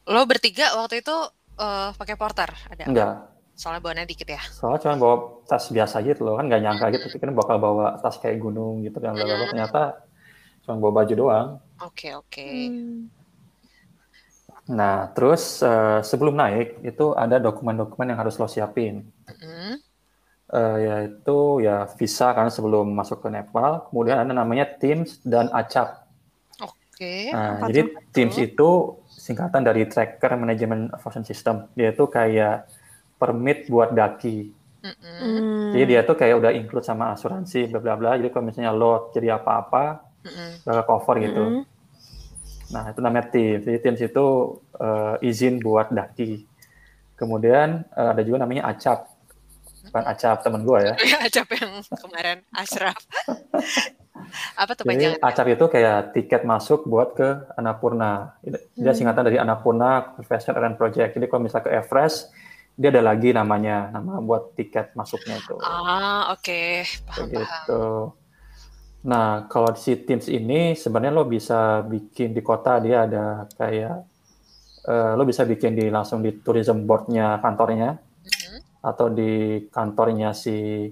Lo 0.08 0.22
bertiga 0.24 0.80
waktu 0.80 1.04
itu 1.04 1.16
eh, 1.60 1.90
pakai 1.92 2.16
porter 2.16 2.48
ada? 2.72 2.88
Enggak. 2.88 3.29
Soalnya 3.60 3.84
bawaannya 3.84 4.08
dikit 4.08 4.32
ya. 4.32 4.40
Soalnya 4.56 4.80
cuma 4.88 4.96
bawa 4.96 5.16
tas 5.44 5.68
biasa 5.68 6.00
gitu 6.08 6.24
loh. 6.24 6.40
Kan 6.40 6.48
nggak 6.48 6.64
nyangka 6.64 6.86
gitu. 6.96 7.12
Pikirnya 7.12 7.36
bakal 7.36 7.60
bawa 7.60 8.00
tas 8.00 8.16
kayak 8.16 8.40
gunung 8.40 8.88
gitu 8.88 9.04
kan. 9.04 9.20
Hmm. 9.20 9.52
Ternyata 9.52 10.00
cuma 10.64 10.80
bawa 10.80 11.04
baju 11.04 11.14
doang. 11.20 11.48
Oke, 11.84 12.16
oke. 12.16 12.48
Hmm. 12.48 13.12
Nah, 14.72 15.12
terus 15.12 15.60
eh, 15.60 16.00
sebelum 16.08 16.40
naik 16.40 16.80
itu 16.88 17.12
ada 17.20 17.36
dokumen-dokumen 17.36 18.16
yang 18.16 18.20
harus 18.24 18.40
lo 18.40 18.48
siapin. 18.48 19.04
Mm-mm. 19.28 19.82
Eh, 20.50 20.78
yaitu 20.80 21.60
ya 21.60 21.84
visa 22.00 22.32
kan 22.32 22.48
sebelum 22.48 22.88
masuk 22.96 23.20
ke 23.20 23.28
Nepal. 23.28 23.92
Kemudian 23.92 24.24
ada 24.24 24.32
namanya 24.32 24.72
TIMS 24.72 25.20
dan 25.28 25.52
ACAP. 25.52 26.00
Oke. 26.64 27.28
Nah, 27.36 27.60
apa 27.60 27.76
jadi? 27.76 27.92
TIMS 28.16 28.40
itu 28.40 28.70
singkatan 29.10 29.68
dari 29.68 29.84
Tracker 29.84 30.38
Management 30.40 30.96
Information 30.96 31.28
System. 31.28 31.68
Dia 31.76 31.92
itu 31.92 32.08
kayak 32.08 32.79
permit 33.20 33.68
buat 33.68 33.92
daki. 33.92 34.56
Mm-mm. 34.80 35.20
Hmm. 35.20 35.70
Jadi 35.76 35.84
dia 35.92 36.02
tuh 36.08 36.16
kayak 36.16 36.40
udah 36.40 36.52
include 36.56 36.88
sama 36.88 37.12
asuransi 37.12 37.68
bla 37.68 37.84
bla 37.84 37.94
bla. 38.00 38.12
Jadi 38.16 38.32
kalau 38.32 38.48
misalnya 38.48 38.72
lo 38.72 39.12
jadi 39.12 39.36
apa-apa, 39.36 40.00
bakal 40.64 40.84
cover 40.88 41.16
gitu. 41.20 41.44
Hmm. 41.44 41.64
Nah, 42.70 42.84
itu 42.88 43.00
namanya 43.02 43.26
TIMS. 43.28 43.66
Jadi 43.66 43.78
TIMS 43.82 44.02
itu 44.08 44.26
eh, 44.80 45.16
izin 45.28 45.60
buat 45.60 45.92
daki. 45.92 46.48
Kemudian 47.20 47.84
eh, 47.92 48.10
ada 48.16 48.22
juga 48.24 48.48
namanya 48.48 48.72
ACAP. 48.72 49.00
Bukan 49.90 50.04
ACAP 50.06 50.38
temen 50.46 50.62
gue 50.64 50.80
ya. 50.86 50.94
Acap 51.28 51.48
yang 51.60 51.72
kemarin 52.00 52.38
Ashraf. 52.56 53.00
Apa 54.62 54.78
tuh 54.78 54.86
Jadi? 54.86 55.18
ACAP 55.18 55.48
itu 55.58 55.66
kayak 55.66 56.14
tiket 56.14 56.42
masuk 56.46 56.86
buat 56.86 57.18
ke 57.18 57.50
Annapurna. 57.58 58.38
Dia 58.78 58.92
Hmm. 58.92 58.96
singkatan 58.96 59.26
dari 59.26 59.42
Annapurna 59.42 60.14
Professional 60.16 60.70
and 60.70 60.78
Project. 60.78 61.18
Jadi 61.18 61.26
kalau 61.26 61.42
misalnya 61.44 61.66
ke 61.68 61.72
Everest, 61.74 62.30
dia 62.80 62.96
ada 62.96 63.04
lagi 63.12 63.36
namanya, 63.36 63.92
nama 63.92 64.24
buat 64.24 64.56
tiket 64.56 64.96
masuknya 64.96 65.36
itu. 65.36 65.60
Ah, 65.60 66.32
oke. 66.32 66.88
Paham, 67.04 67.12
paham. 67.12 67.24
Begitu. 67.28 67.84
Nah, 69.00 69.48
kalau 69.52 69.76
si 69.76 70.00
Teams 70.00 70.32
ini 70.32 70.80
sebenarnya 70.80 71.12
lo 71.12 71.28
bisa 71.28 71.84
bikin 71.84 72.32
di 72.32 72.40
kota 72.40 72.80
dia 72.80 73.04
ada 73.04 73.52
kayak 73.60 74.08
eh, 74.88 75.12
lo 75.16 75.24
bisa 75.28 75.44
bikin 75.44 75.76
di 75.76 75.92
langsung 75.92 76.24
di 76.24 76.40
tourism 76.40 76.88
board-nya 76.88 77.44
kantornya 77.44 78.00
Mhm. 78.00 78.58
atau 78.84 79.08
di 79.12 79.64
kantornya 79.68 80.32
si 80.32 80.88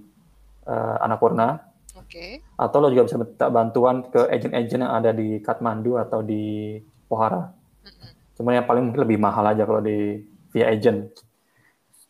eh, 0.68 0.96
Annapurna 1.04 1.56
Oke. 1.96 2.44
atau 2.60 2.78
lo 2.84 2.92
juga 2.92 3.08
bisa 3.08 3.16
minta 3.16 3.48
bantuan 3.48 4.04
ke 4.12 4.28
agent-agent 4.28 4.84
yang 4.84 4.92
ada 4.92 5.16
di 5.16 5.40
Kathmandu 5.40 5.96
atau 5.96 6.20
di 6.20 6.76
Pokhara. 7.08 7.48
Mm-mm. 7.88 8.12
Cuman 8.36 8.60
yang 8.60 8.68
paling 8.68 8.84
mungkin 8.88 9.04
lebih 9.08 9.20
mahal 9.20 9.48
aja 9.52 9.64
kalau 9.64 9.80
di 9.80 10.20
via 10.52 10.68
agent. 10.72 11.12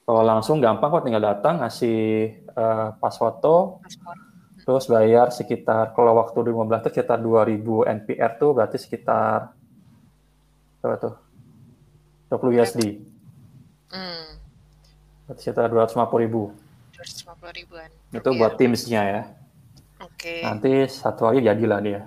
Kalau 0.07 0.23
langsung 0.23 0.63
gampang 0.63 0.87
kok 0.87 1.03
tinggal 1.03 1.19
datang 1.19 1.59
ngasih 1.59 1.99
eh, 2.39 2.87
pas 2.95 3.15
foto, 3.19 3.83
Paspor. 3.83 4.15
terus 4.63 4.87
bayar 4.87 5.35
sekitar 5.35 5.91
kalau 5.91 6.15
waktu 6.15 6.47
2015 6.47 6.79
itu 6.79 6.89
sekitar 6.95 7.19
2000 7.19 7.91
NPR 7.91 8.31
tuh 8.39 8.55
berarti 8.55 8.79
sekitar 8.79 9.51
berapa 10.79 10.95
tuh? 10.95 11.15
20 12.31 12.55
USD. 12.55 12.79
Hmm. 13.91 14.39
Berarti 15.27 15.41
sekitar 15.43 15.67
250 15.75 16.23
ribu. 16.23 16.55
250 16.95 17.59
ribuan. 17.59 17.89
Itu 18.15 18.29
buat 18.31 18.55
Teams-nya 18.55 19.01
ya. 19.03 19.21
Oke. 19.99 20.39
Nanti 20.39 20.87
satu 20.87 21.27
hari 21.27 21.43
jadilah 21.43 21.79
dia. 21.83 22.01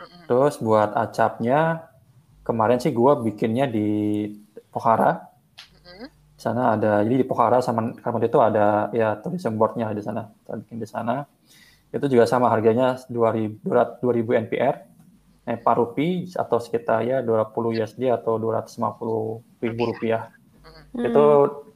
Mm-mm. 0.00 0.24
Terus 0.24 0.56
buat 0.56 0.96
acapnya, 0.96 1.84
kemarin 2.48 2.80
sih 2.80 2.96
gua 2.96 3.20
bikinnya 3.20 3.68
di 3.68 4.24
Pokhara. 4.72 5.31
Sana 6.42 6.74
ada, 6.74 7.06
jadi 7.06 7.22
di 7.22 7.26
Pokhara 7.26 7.62
sama 7.62 7.94
Kalimantan 7.94 8.26
itu 8.26 8.40
ada 8.42 8.90
ya 8.90 9.14
tourism 9.22 9.54
board-nya 9.54 9.94
di 9.94 10.02
sana. 10.02 10.26
Kita 10.26 10.58
bikin 10.58 10.82
di 10.82 10.88
sana. 10.90 11.22
Itu 11.94 12.10
juga 12.10 12.26
sama 12.26 12.50
harganya 12.50 12.98
2000, 13.06 13.62
2000 14.02 14.50
NPR, 14.50 14.74
Nepal 15.46 15.74
rupi 15.78 16.26
atau 16.34 16.58
sekitar 16.58 17.06
ya 17.06 17.22
20 17.22 17.78
USD 17.78 18.10
atau 18.10 18.42
250 18.42 19.62
ribu 19.62 19.82
rupiah. 19.94 20.34
Mm-mm. 20.66 21.06
Itu 21.06 21.24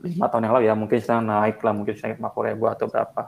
lima 0.02 0.26
tahun 0.26 0.50
yang 0.50 0.54
lalu 0.58 0.64
ya, 0.66 0.74
mungkin 0.74 0.98
sekarang 0.98 1.30
naik 1.30 1.62
lah, 1.62 1.70
mungkin 1.70 1.94
naik 1.94 2.18
50 2.18 2.50
ribu 2.50 2.64
atau 2.66 2.86
berapa. 2.90 3.22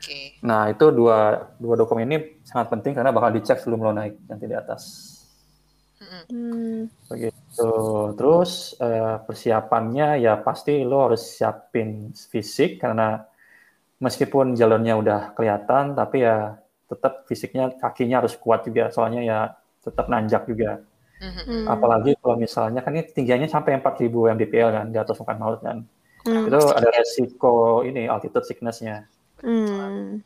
Oke. 0.00 0.40
Nah, 0.42 0.66
itu 0.66 0.86
dua, 0.90 1.50
dua 1.62 1.74
dokumen 1.78 2.10
ini 2.10 2.42
sangat 2.42 2.74
penting 2.74 2.98
karena 2.98 3.14
bakal 3.14 3.30
dicek 3.30 3.62
sebelum 3.62 3.86
lo 3.86 3.92
naik 3.94 4.18
nanti 4.26 4.50
di 4.50 4.56
atas. 4.58 5.09
Hmm. 6.10 6.90
Begitu. 7.06 7.70
Terus 8.18 8.74
eh, 8.82 9.16
persiapannya 9.22 10.18
ya 10.18 10.42
pasti 10.42 10.82
lo 10.82 11.06
harus 11.06 11.22
siapin 11.38 12.10
fisik 12.10 12.82
karena 12.82 13.22
meskipun 14.02 14.58
jalurnya 14.58 14.98
udah 14.98 15.20
kelihatan, 15.38 15.94
tapi 15.94 16.26
ya 16.26 16.58
tetap 16.90 17.30
fisiknya 17.30 17.70
kakinya 17.78 18.26
harus 18.26 18.34
kuat 18.34 18.66
juga. 18.66 18.90
Soalnya 18.90 19.22
ya 19.22 19.38
tetap 19.86 20.10
nanjak 20.10 20.50
juga. 20.50 20.82
Hmm. 21.20 21.68
Apalagi 21.68 22.16
kalau 22.18 22.40
misalnya 22.40 22.80
kan 22.80 22.96
ini 22.96 23.04
tingginya 23.12 23.44
sampai 23.44 23.76
4000 23.76 24.08
mdpl 24.08 24.70
kan 24.72 24.86
di 24.88 24.98
atas 24.98 25.20
muka 25.20 25.36
laut 25.36 25.60
kan. 25.60 25.84
Hmm. 26.24 26.48
Itu 26.48 26.60
ada 26.72 26.88
resiko 26.90 27.84
ini 27.84 28.08
altitude 28.08 28.44
sickness-nya. 28.44 29.04
Hmm. 29.44 30.24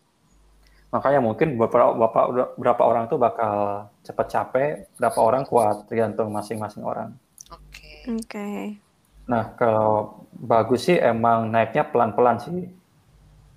Makanya 0.95 1.19
mungkin 1.19 1.59
beberapa, 1.59 1.91
beberapa, 1.91 2.55
beberapa 2.55 2.83
orang 2.87 3.11
tuh 3.11 3.19
bakal 3.19 3.91
cepat 4.07 4.27
capek, 4.31 4.71
berapa 4.95 5.19
orang 5.19 5.43
kuat, 5.43 5.91
tergantung 5.91 6.31
masing-masing 6.31 6.87
orang. 6.87 7.19
Oke. 7.51 8.15
Oke. 8.15 8.79
Nah, 9.27 9.59
kalau 9.59 10.23
bagus 10.31 10.87
sih 10.87 10.95
emang 10.95 11.51
naiknya 11.51 11.83
pelan-pelan 11.91 12.39
sih. 12.39 12.71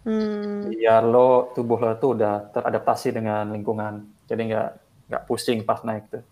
Hmm. 0.08 0.66
Biar 0.72 1.06
lo, 1.06 1.54
tubuh 1.54 1.78
lo 1.78 1.94
tuh 2.02 2.18
udah 2.18 2.50
teradaptasi 2.58 3.14
dengan 3.14 3.54
lingkungan. 3.54 4.02
Jadi 4.26 4.42
nggak 4.50 4.70
nggak 5.14 5.24
pusing 5.30 5.62
pas 5.62 5.86
naik 5.86 6.10
tuh. 6.10 6.24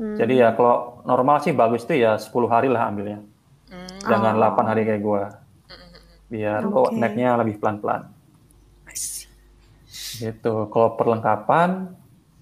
Hmm. 0.00 0.16
Jadi 0.16 0.40
ya 0.40 0.56
kalau 0.56 1.04
normal 1.04 1.44
sih 1.44 1.52
bagus 1.52 1.84
tuh 1.84 1.98
ya 1.98 2.16
10 2.16 2.48
hari 2.48 2.72
lah 2.72 2.88
ambilnya. 2.88 3.20
Hmm. 3.68 4.00
Jangan 4.00 4.32
Oh. 4.38 4.40
8 4.48 4.70
hari 4.70 4.82
kayak 4.88 5.02
gua. 5.02 5.22
Mm-mm. 5.68 5.92
Biar 6.32 6.60
lo 6.64 6.88
Oke. 6.88 6.96
naiknya 6.96 7.36
lebih 7.36 7.60
pelan-pelan. 7.60 8.15
Gitu. 10.16 10.54
Kalau 10.72 10.96
perlengkapan 10.96 11.92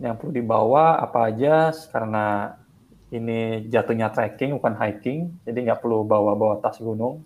yang 0.03 0.19
perlu 0.19 0.35
dibawa 0.35 0.99
apa 0.99 1.31
aja 1.31 1.71
karena 1.91 2.59
ini 3.15 3.71
jatuhnya 3.71 4.11
trekking 4.11 4.59
bukan 4.59 4.75
hiking, 4.75 5.31
jadi 5.47 5.71
nggak 5.71 5.81
perlu 5.81 6.03
bawa-bawa 6.03 6.59
tas 6.59 6.83
gunung. 6.83 7.23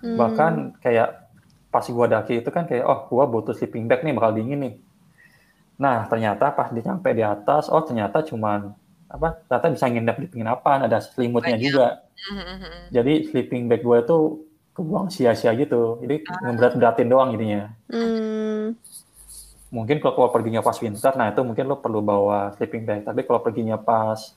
Hmm. 0.00 0.16
Bahkan 0.16 0.52
kayak 0.80 1.28
pas 1.68 1.84
gua 1.92 2.08
daki 2.08 2.40
itu 2.40 2.48
kan 2.48 2.64
kayak 2.64 2.84
oh 2.88 3.04
gua 3.12 3.28
butuh 3.28 3.52
sleeping 3.52 3.84
bag 3.84 4.00
nih 4.00 4.16
bakal 4.16 4.32
dingin 4.32 4.60
nih. 4.64 4.74
Nah 5.76 6.08
ternyata 6.08 6.48
pas 6.48 6.72
di 6.72 6.80
nyampe 6.80 7.12
di 7.12 7.20
atas, 7.20 7.68
oh 7.68 7.84
ternyata 7.84 8.24
cuman 8.24 8.72
apa? 9.12 9.44
Ternyata 9.44 9.66
bisa 9.76 9.86
nginep 9.92 10.16
di 10.16 10.26
penginapan, 10.32 10.88
ada 10.88 10.98
selimutnya 11.04 11.60
Banyak. 11.60 11.64
juga. 11.68 11.86
Mhm. 12.32 12.72
Jadi 12.96 13.12
sleeping 13.28 13.62
bag 13.68 13.84
gua 13.84 14.00
itu 14.00 14.48
kebuang 14.72 15.12
sia-sia 15.12 15.52
gitu. 15.58 15.98
Jadi 16.00 16.24
ngeberat-beratin 16.24 17.08
doang 17.10 17.36
jadinya. 17.36 17.68
Hmm. 17.92 18.78
Mungkin 19.68 20.00
kalau, 20.00 20.14
kalau 20.16 20.30
perginya 20.32 20.64
pas 20.64 20.76
winter, 20.80 21.12
nah 21.12 21.28
itu 21.28 21.40
mungkin 21.44 21.64
lo 21.68 21.76
perlu 21.80 22.00
bawa 22.00 22.56
sleeping 22.56 22.88
bag. 22.88 23.02
Tapi 23.04 23.20
kalau 23.28 23.40
perginya 23.44 23.76
pas 23.76 24.32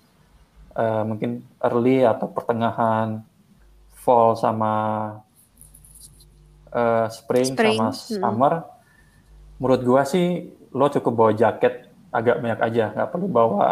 eh, 0.75 1.03
mungkin 1.07 1.39
early 1.63 2.03
atau 2.03 2.27
pertengahan 2.27 3.23
fall 3.95 4.35
sama 4.35 4.73
eh, 6.71 7.07
spring, 7.11 7.55
Spring, 7.55 7.77
sama 7.79 7.87
hmm. 7.91 8.19
summer, 8.19 8.53
menurut 9.59 9.81
gua 9.87 10.03
sih 10.03 10.51
lo 10.71 10.87
cukup 10.91 11.13
bawa 11.15 11.31
jaket 11.35 11.87
agak 12.11 12.43
banyak 12.43 12.59
aja, 12.59 12.85
nggak 12.91 13.09
perlu 13.11 13.27
bawa 13.31 13.67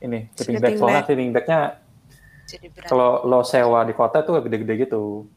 ini 0.00 0.32
sleeping, 0.36 0.56
bag. 0.56 0.72
Sleeping 0.72 0.80
Soalnya 0.80 1.00
bag. 1.00 1.06
sleeping 1.08 1.30
bagnya 1.36 1.60
kalau 2.88 3.24
lo 3.24 3.40
sewa 3.44 3.84
di 3.84 3.92
kota 3.96 4.24
tuh 4.24 4.40
gede-gede 4.40 4.88
gitu. 4.88 5.28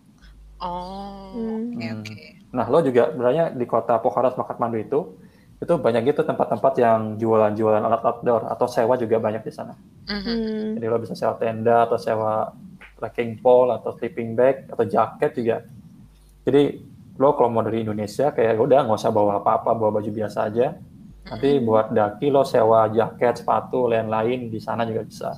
Oh. 0.63 1.35
Hmm. 1.35 1.75
Oke 1.75 1.87
Hmm. 1.91 1.99
oke. 2.01 2.23
Nah, 2.55 2.65
lo 2.71 2.79
juga 2.79 3.11
sebenarnya 3.11 3.51
di 3.51 3.65
kota 3.67 3.99
Pokhara 3.99 4.31
sama 4.31 4.47
Kathmandu 4.47 4.79
itu, 4.79 4.99
itu 5.55 5.73
banyak 5.79 6.11
gitu 6.11 6.21
tempat-tempat 6.27 6.73
yang 6.77 6.99
jualan-jualan 7.15 7.79
alat 7.79 8.03
outdoor 8.03 8.51
atau 8.51 8.67
sewa 8.67 8.99
juga 8.99 9.23
banyak 9.23 9.43
di 9.43 9.53
sana. 9.53 9.73
Mhm. 10.11 10.21
Hmm. 10.21 10.69
Jadi 10.75 10.85
lo 10.91 10.97
bisa 10.99 11.15
sewa 11.15 11.35
tenda 11.39 11.87
atau 11.87 11.95
sewa 11.95 12.51
trekking 12.99 13.39
pole 13.39 13.71
atau 13.75 13.95
sleeping 13.95 14.35
bag 14.35 14.67
atau 14.67 14.83
jaket 14.83 15.31
juga. 15.35 15.57
Jadi 16.43 16.63
lo 17.15 17.31
kalau 17.39 17.47
mau 17.47 17.63
dari 17.63 17.87
Indonesia 17.87 18.35
kayak 18.35 18.59
udah 18.59 18.83
nggak 18.83 18.99
usah 18.99 19.11
bawa 19.15 19.39
apa-apa, 19.39 19.71
bawa 19.75 19.99
baju 19.99 20.11
biasa 20.11 20.51
aja. 20.51 20.75
Nanti 21.25 21.57
buat 21.57 21.89
daki 21.89 22.29
lo 22.29 22.45
sewa 22.45 22.85
jaket, 22.91 23.41
sepatu, 23.41 23.89
lain-lain 23.89 24.51
di 24.51 24.59
sana 24.61 24.85
juga 24.85 25.01
bisa. 25.07 25.31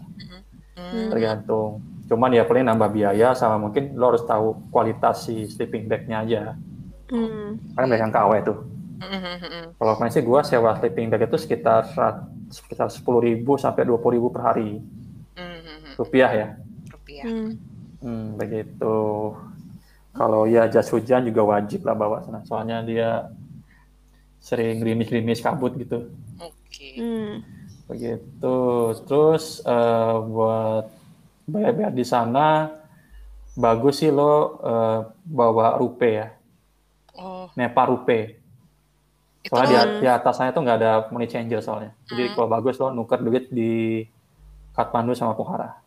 Hmm. 0.76 1.10
Tergantung. 1.14 1.80
Cuman 2.08 2.34
ya 2.34 2.44
paling 2.44 2.66
nambah 2.68 2.90
biaya 2.92 3.32
sama 3.38 3.60
mungkin 3.60 3.96
lo 3.96 4.12
harus 4.12 4.24
tahu 4.26 4.72
kualitas 4.74 5.30
si 5.30 5.48
sleeping 5.48 5.88
bag-nya 5.88 6.18
aja. 6.26 6.42
Hmm. 7.08 7.56
Kan 7.78 7.88
banyak 7.88 8.04
yang 8.04 8.12
KW 8.12 8.32
tuh. 8.44 8.77
Mhm. 8.98 9.78
Kalau 9.78 9.94
kemarin 9.94 10.14
sih 10.14 10.26
gue 10.26 10.40
sewa 10.42 10.72
sleeping 10.78 11.08
bag 11.14 11.30
itu 11.30 11.38
sekitar 11.38 11.86
sekitar 12.50 12.90
sepuluh 12.90 13.22
ribu 13.22 13.56
sampai 13.56 13.86
dua 13.86 14.02
puluh 14.02 14.18
ribu 14.18 14.28
per 14.34 14.42
hari 14.54 14.82
Mhm. 15.38 15.98
rupiah 16.02 16.32
ya. 16.34 16.48
Rupiah. 16.90 17.26
Hmm. 17.26 17.52
Hmm, 17.98 18.26
begitu. 18.38 18.98
Kalau 20.14 20.50
ya 20.50 20.66
jas 20.66 20.90
hujan 20.90 21.30
juga 21.30 21.46
wajib 21.46 21.86
lah 21.86 21.94
bawa 21.94 22.26
sana. 22.26 22.42
Soalnya 22.46 22.82
dia 22.82 23.30
sering 24.42 24.82
gerimis-gerimis 24.82 25.42
kabut 25.42 25.78
gitu. 25.78 26.10
Oke. 26.42 26.90
Hmm. 26.98 27.42
Begitu. 27.90 28.58
Terus 29.06 29.62
eh, 29.62 30.16
buat 30.26 30.90
bayar-bayar 31.46 31.94
di 31.94 32.06
sana 32.06 32.74
bagus 33.58 34.02
sih 34.02 34.14
lo 34.14 34.58
eh, 34.62 35.00
bawa 35.26 35.78
rupiah 35.78 36.14
ya. 36.14 36.28
Oh, 37.18 37.50
Nepal 37.58 37.98
rupiah. 37.98 38.37
Itu 39.48 39.54
Soalnya 39.54 39.80
di, 39.80 39.90
Hmm. 39.90 40.02
di 40.04 40.08
atasnya 40.10 40.52
tuh 40.52 40.62
nggak 40.62 40.78
ada 40.78 40.92
money 41.08 41.26
changer 41.26 41.60
soalnya. 41.60 41.92
Jadi 42.06 42.24
Hmm. 42.24 42.34
kalau 42.36 42.48
bagus 42.50 42.76
lo 42.76 42.92
nuker 42.92 43.20
duit 43.20 43.48
di 43.48 44.04
Kathmandu 44.72 45.16
sama 45.16 45.34
Pokhara. 45.34 45.80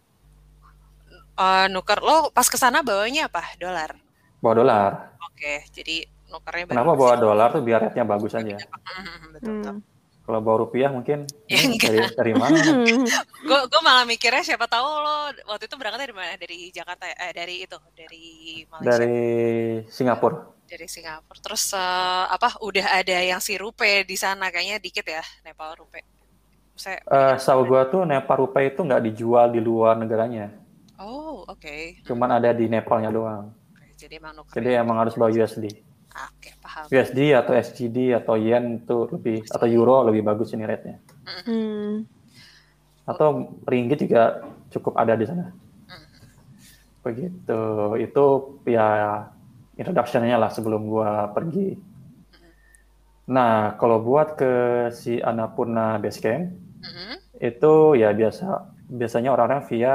eh, 1.36 1.66
nuker 1.68 2.00
lo 2.00 2.28
pas 2.30 2.44
ke 2.44 2.56
sana 2.56 2.80
bawanya 2.80 3.24
apa? 3.26 3.40
Dolar. 3.56 3.96
Bawa 4.38 4.54
dolar. 4.54 4.92
Oke, 5.22 5.64
jadi 5.70 6.04
nukernya 6.28 6.68
Kenapa 6.68 6.92
bawa 6.92 7.14
dolar 7.16 7.48
tuh 7.50 7.60
biar 7.60 7.80
rate-nya 7.82 8.04
bagus 8.04 8.32
aja. 8.34 8.56
Mhm, 8.56 9.24
betul, 9.32 9.52
betul. 9.54 9.74
Hmm. 9.74 9.82
Kalau 10.20 10.40
bawa 10.40 10.56
rupiah 10.60 10.88
mungkin 10.88 11.26
Ya, 11.48 11.58
hmm, 11.58 11.74
dari, 11.74 11.98
dari 12.14 12.32
mana? 12.36 12.54
Gue 13.48 13.60
gue 13.66 13.80
malah 13.82 14.04
mikirnya 14.04 14.44
siapa 14.44 14.68
tahu 14.68 14.84
lo 14.86 15.16
waktu 15.44 15.64
itu 15.64 15.74
berangkatnya 15.74 16.06
dari 16.06 16.14
mana? 16.14 16.32
Dari 16.36 16.58
Jakarta 16.70 17.04
ya? 17.04 17.16
Eh, 17.18 17.32
dari 17.32 17.54
itu, 17.64 17.76
dari 17.90 18.24
Malaysia, 18.68 18.90
dari, 18.94 19.18
dari 20.70 20.86
Singapura. 20.86 21.38
Terus 21.42 21.74
eh, 21.74 22.24
apa? 22.30 22.54
Udah 22.62 22.86
ada 23.02 23.18
yang 23.18 23.42
si 23.42 23.58
rupiah 23.58 24.06
di 24.06 24.14
sana 24.14 24.48
kayaknya 24.54 24.78
dikit 24.78 25.02
ya 25.02 25.22
Nepal 25.42 25.74
rupiah. 25.74 26.06
Saya 26.78 27.02
Eh, 27.04 27.34
setahu 27.36 27.66
gua 27.68 27.84
tuh 27.90 28.06
Nepal 28.06 28.46
rupiah 28.46 28.70
itu 28.70 28.80
nggak 28.80 29.02
dijual 29.10 29.50
di 29.50 29.60
luar 29.60 29.98
negaranya. 29.98 30.54
Oh, 30.96 31.42
oke. 31.44 32.00
Cuman 32.06 32.38
ada 32.38 32.54
di 32.54 32.70
Nepalnya 32.70 33.10
doang. 33.10 33.50
Oke, 33.74 33.86
Jadi 33.98 34.14
emang 34.16 34.32
nuker. 34.38 34.52
Jadi 34.54 34.68
emang 34.78 34.96
harus 35.02 35.12
bawa 35.18 35.28
USD. 35.28 35.66
Ah, 36.10 36.28
Oke, 36.32 36.50
paham. 36.62 36.84
USD 36.90 37.18
atau 37.34 37.52
SGD 37.54 38.14
atau 38.16 38.34
Yen 38.34 38.82
itu 38.82 38.96
lebih 39.14 39.46
atau 39.46 39.66
Euro 39.70 40.06
lebih 40.08 40.22
bagus 40.24 40.50
ini 40.52 40.64
rate-nya. 40.66 40.98
Hmm. 41.46 42.04
Atau 43.06 43.58
Ringgit 43.66 44.06
juga 44.06 44.44
cukup 44.70 44.94
ada 44.98 45.14
di 45.18 45.24
sana. 45.26 45.50
Begitu. 47.00 47.62
Itu 47.96 48.24
ya 48.68 48.88
introduction-nya 49.80 50.36
lah 50.36 50.52
sebelum 50.52 50.84
gua 50.84 51.32
pergi. 51.32 51.72
Nah, 53.30 53.78
kalau 53.78 54.02
buat 54.02 54.34
ke 54.36 54.52
si 54.92 55.22
Annapurna 55.22 55.96
Base 56.02 56.18
Camp, 56.20 56.50
Mhm. 56.82 57.14
itu 57.40 57.72
ya 57.96 58.10
biasa 58.12 58.68
biasanya 58.90 59.30
orang-orang 59.32 59.64
via 59.70 59.94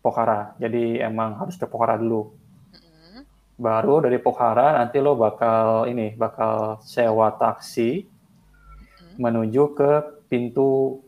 Pokhara. 0.00 0.56
Jadi 0.58 0.98
emang 0.98 1.36
harus 1.38 1.60
ke 1.60 1.68
Pokhara 1.68 2.00
dulu. 2.00 2.32
Mhm. 2.72 3.20
Baru 3.60 4.00
dari 4.00 4.16
Pokhara 4.16 4.80
nanti 4.80 4.98
lo 4.98 5.14
bakal 5.14 5.86
ini 5.92 6.16
bakal 6.16 6.80
sewa 6.82 7.30
taksi 7.36 8.08
Hmm. 8.08 9.16
menuju 9.22 9.62
ke 9.76 9.90
pintu 10.26 11.00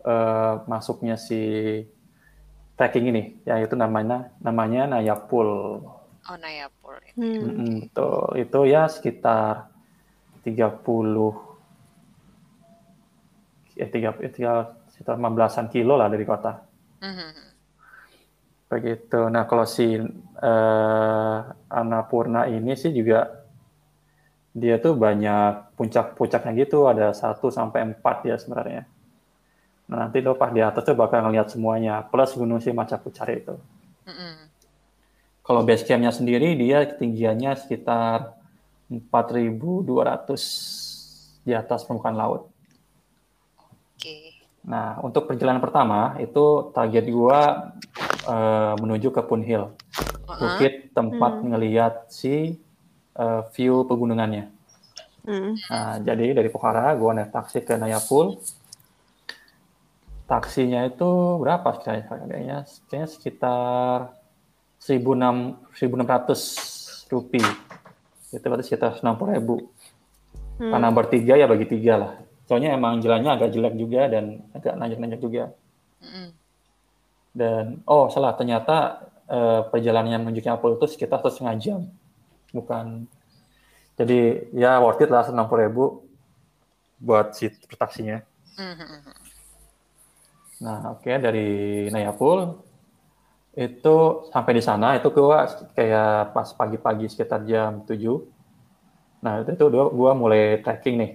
eh, 0.00 0.54
masuknya 0.64 1.20
si 1.20 1.36
trekking 2.72 3.12
ini, 3.12 3.36
yaitu 3.44 3.76
namanya 3.76 4.32
namanya 4.40 4.88
Nayapul. 4.96 5.84
Oh 6.30 6.38
Nayapur. 6.38 7.02
Hmm. 7.18 7.42
Mm-mm, 7.42 7.90
betul. 7.90 8.38
Itu 8.38 8.60
ya 8.70 8.86
sekitar 8.86 9.66
30 10.46 11.34
ya 13.74 13.90
3 13.90 14.14
tiga, 14.30 14.78
sekitar 14.94 15.18
15-an 15.18 15.66
kilo 15.74 15.98
lah 15.98 16.06
dari 16.06 16.22
kota. 16.22 16.62
Mhm. 17.02 17.50
Begitu. 18.70 19.26
Nah, 19.26 19.50
kalau 19.50 19.66
si 19.66 19.98
eh, 19.98 21.38
Annapurna 21.66 22.46
ini 22.46 22.78
sih 22.78 22.94
juga 22.94 23.42
dia 24.54 24.78
tuh 24.78 24.94
banyak 24.94 25.74
puncak-puncaknya 25.74 26.52
gitu, 26.62 26.86
ada 26.86 27.10
1 27.10 27.50
sampai 27.50 27.90
4 27.90 28.22
ya 28.22 28.38
sebenarnya. 28.38 28.86
Nah, 29.90 30.06
nanti 30.06 30.22
lo 30.22 30.38
pas 30.38 30.54
di 30.54 30.62
atas 30.62 30.86
tuh 30.86 30.94
bakal 30.94 31.26
ngeliat 31.26 31.50
semuanya, 31.50 32.06
plus 32.06 32.38
gunung 32.38 32.62
si 32.62 32.70
Macapucari 32.70 33.42
itu. 33.42 33.58
Mhm. 34.06 34.39
Kalau 35.50 35.66
base 35.66 35.82
camp-nya 35.82 36.14
sendiri 36.14 36.54
dia 36.54 36.86
ketinggiannya 36.86 37.58
sekitar 37.58 38.38
4.200 38.86 41.42
di 41.42 41.50
atas 41.50 41.82
permukaan 41.82 42.14
laut. 42.14 42.54
Oke. 43.98 44.46
Nah, 44.62 45.02
untuk 45.02 45.26
perjalanan 45.26 45.58
pertama 45.58 46.14
itu 46.22 46.70
target 46.70 47.02
gua 47.10 47.74
eh, 48.30 48.74
menuju 48.78 49.10
ke 49.10 49.26
Pun 49.26 49.42
Hill, 49.42 49.74
bukit 50.38 50.94
tempat 50.94 51.42
Hmm. 51.42 51.50
ngelihat 51.50 52.06
si 52.14 52.54
eh, 53.18 53.42
view 53.50 53.82
pegunungannya. 53.90 54.54
Hmm. 55.26 55.58
Nah, 55.66 55.98
jadi 55.98 56.30
dari 56.30 56.46
Pokhara 56.46 56.94
gua 56.94 57.10
naik 57.10 57.34
taksi 57.34 57.66
ke 57.66 57.74
Nayapul. 57.74 58.38
Taksinya 60.30 60.86
itu 60.86 61.42
berapa? 61.42 61.74
Kayaknya, 61.82 62.70
kayaknya 62.86 63.08
sekitar 63.10 64.19
1.600 64.80 65.70
1.600 65.76 67.12
rupiah. 67.12 67.54
Itu 68.32 68.46
berarti 68.46 68.64
sekitar 68.64 68.98
60 68.98 69.36
ribu. 69.36 69.56
Hmm. 70.60 70.72
Karena 70.72 70.88
bertiga 70.92 71.34
ya 71.36 71.46
bagi 71.48 71.66
tiga 71.68 71.94
lah. 71.96 72.12
Soalnya 72.48 72.74
emang 72.74 72.98
jalannya 72.98 73.30
agak 73.30 73.50
jelek 73.54 73.74
juga 73.78 74.10
dan 74.10 74.42
agak 74.56 74.74
nanjak-nanjak 74.74 75.20
juga. 75.22 75.44
Mhm. 76.02 76.28
Dan 77.30 77.64
oh 77.86 78.10
salah 78.10 78.34
ternyata 78.34 79.06
eh, 79.30 79.62
perjalanannya 79.70 80.26
menuju 80.26 80.42
Nayapul 80.42 80.74
itu 80.74 80.86
sekitar 80.90 81.22
satu 81.22 81.30
setengah 81.30 81.56
jam. 81.62 81.80
Bukan. 82.50 83.06
Jadi 83.94 84.50
ya 84.56 84.82
worth 84.82 85.04
it 85.04 85.10
lah 85.12 85.22
60 85.28 85.38
ribu 85.62 86.02
buat 86.98 87.36
si 87.38 87.54
taksinya. 87.78 88.20
Mhm. 88.58 88.98
Nah, 90.60 90.92
oke 90.92 91.08
dari 91.22 91.48
Nayapul 91.88 92.69
itu 93.60 93.96
sampai 94.32 94.52
di 94.56 94.62
sana 94.64 94.96
itu 94.96 95.12
gua 95.12 95.44
kayak 95.76 96.32
pas 96.32 96.48
pagi-pagi 96.56 97.12
sekitar 97.12 97.44
jam 97.44 97.84
7. 97.84 98.24
Nah, 99.20 99.44
itu, 99.44 99.52
itu 99.52 99.64
gua, 99.68 99.86
gua 99.92 100.12
mulai 100.16 100.64
trekking 100.64 100.96
nih 100.96 101.12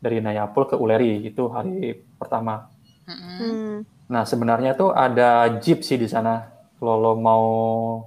dari 0.00 0.24
Nayapul 0.24 0.64
ke 0.64 0.80
Uleri 0.80 1.28
itu 1.28 1.44
hari 1.52 1.92
pertama. 2.16 2.72
Hmm. 3.04 3.84
Nah, 4.08 4.24
sebenarnya 4.24 4.72
tuh 4.72 4.96
ada 4.96 5.60
jeep 5.60 5.84
sih 5.84 6.00
di 6.00 6.08
sana. 6.08 6.48
Kalau 6.80 6.96
lo 6.96 7.12
mau 7.20 7.46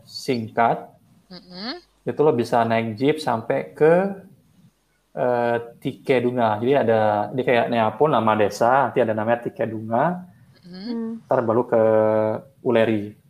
singkat, 0.08 0.90
Mhm. 1.30 1.80
itu 2.08 2.20
lo 2.24 2.32
bisa 2.34 2.66
naik 2.66 2.98
jeep 2.98 3.18
sampai 3.22 3.78
ke 3.78 3.94
eh, 5.12 5.58
Tikedunga. 5.84 6.56
Jadi 6.64 6.74
ada 6.74 7.28
di 7.36 7.44
kayak 7.44 7.68
Nayapul 7.68 8.10
nama 8.10 8.32
desa, 8.40 8.88
nanti 8.88 9.04
ada 9.04 9.12
namanya 9.12 9.44
Tikedunga. 9.44 10.06
Mhm. 10.64 10.82
Hmm. 10.82 11.12
ntar 11.28 11.40
baru 11.44 11.68
ke 11.68 11.84
Uleri. 12.64 13.21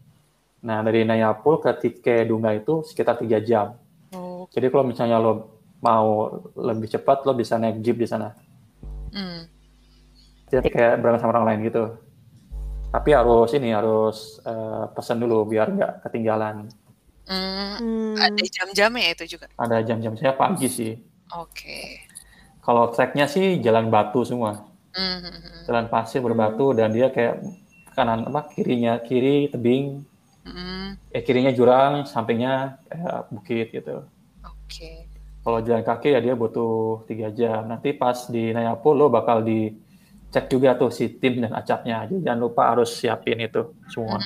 Nah, 0.61 0.85
dari 0.85 1.01
Nayapul 1.01 1.57
ke 1.57 1.73
Tikedunga 1.73 2.53
itu 2.53 2.85
sekitar 2.85 3.17
tiga 3.17 3.41
jam. 3.41 3.73
Oh. 4.13 4.45
Jadi 4.53 4.69
kalau 4.69 4.85
misalnya 4.85 5.17
lo 5.17 5.61
mau 5.81 6.29
lebih 6.53 6.85
cepat, 6.85 7.25
lo 7.25 7.33
bisa 7.33 7.57
naik 7.57 7.81
jeep 7.81 7.97
di 7.97 8.05
sana. 8.05 8.29
Mhm. 9.09 9.41
Jadi 10.51 10.67
kayak 10.69 11.01
berangkat 11.01 11.21
sama 11.25 11.33
orang 11.33 11.47
lain 11.49 11.59
gitu. 11.71 11.83
Tapi 12.91 13.09
harus 13.15 13.49
ini, 13.55 13.71
harus 13.71 14.43
eh, 14.43 14.83
pesan 14.93 15.23
dulu 15.23 15.47
biar 15.47 15.73
nggak 15.73 15.93
ketinggalan. 16.05 16.69
Hmm. 17.25 17.73
Hmm. 17.79 18.13
Ada 18.19 18.43
jam-jamnya 18.45 19.15
itu 19.15 19.37
juga. 19.37 19.47
Ada 19.55 19.81
jam-jam 19.81 20.13
saya 20.19 20.35
pagi 20.35 20.67
sih. 20.67 20.93
Oke. 21.33 22.05
Kalau 22.61 22.91
treknya 22.93 23.25
sih 23.25 23.57
jalan 23.63 23.89
batu 23.89 24.21
semua. 24.27 24.67
Mhm. 24.91 25.65
Jalan 25.71 25.87
pasir 25.87 26.19
berbatu 26.19 26.75
dan 26.75 26.91
dia 26.91 27.07
kayak 27.09 27.39
kanan 27.95 28.27
apa 28.27 28.51
kirinya 28.51 28.99
kiri 28.99 29.47
tebing, 29.47 30.03
Mhm. 30.41 31.13
eh 31.13 31.21
kirinya 31.21 31.53
jurang, 31.53 32.09
sampingnya 32.09 32.81
kayak 32.89 33.19
bukit 33.29 33.67
gitu. 33.69 34.01
Oke. 34.41 35.05
Kalau 35.41 35.59
jalan 35.65 35.81
kaki 35.85 36.13
ya 36.13 36.19
dia 36.21 36.33
butuh 36.37 37.05
tiga 37.09 37.33
jam. 37.33 37.65
Nanti 37.65 37.93
pas 37.97 38.29
di 38.29 38.53
Nayapul 38.53 38.93
lo 38.93 39.09
bakal 39.09 39.41
dicek 39.41 40.49
juga 40.53 40.77
tuh 40.77 40.93
si 40.93 41.09
tim 41.17 41.41
dan 41.41 41.53
acapnya. 41.53 42.05
Jadi 42.05 42.25
jangan 42.25 42.41
lupa 42.45 42.73
harus 42.73 42.93
siapin 42.93 43.41
itu 43.41 43.73
semua. 43.89 44.21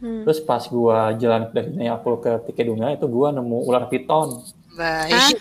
Hmm. 0.00 0.24
Terus 0.26 0.40
pas 0.42 0.64
gua 0.66 1.12
jalan 1.14 1.52
dari 1.52 1.70
Nayapul 1.76 2.18
ke 2.24 2.40
Tikedunga 2.48 2.96
itu 2.96 3.04
gua 3.06 3.30
nemu 3.36 3.68
ular 3.68 3.86
piton. 3.92 4.40
Baik. 4.74 5.38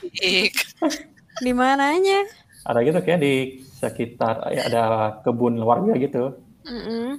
Di 1.43 1.51
mananya? 1.55 2.27
Ada 2.61 2.85
gitu 2.85 2.99
kayak 3.01 3.25
di 3.25 3.65
sekitar 3.81 4.53
ya 4.53 4.69
ada 4.69 4.83
kebun 5.25 5.57
warga 5.65 5.97
gitu. 5.97 6.37
Hmm. 6.61 7.17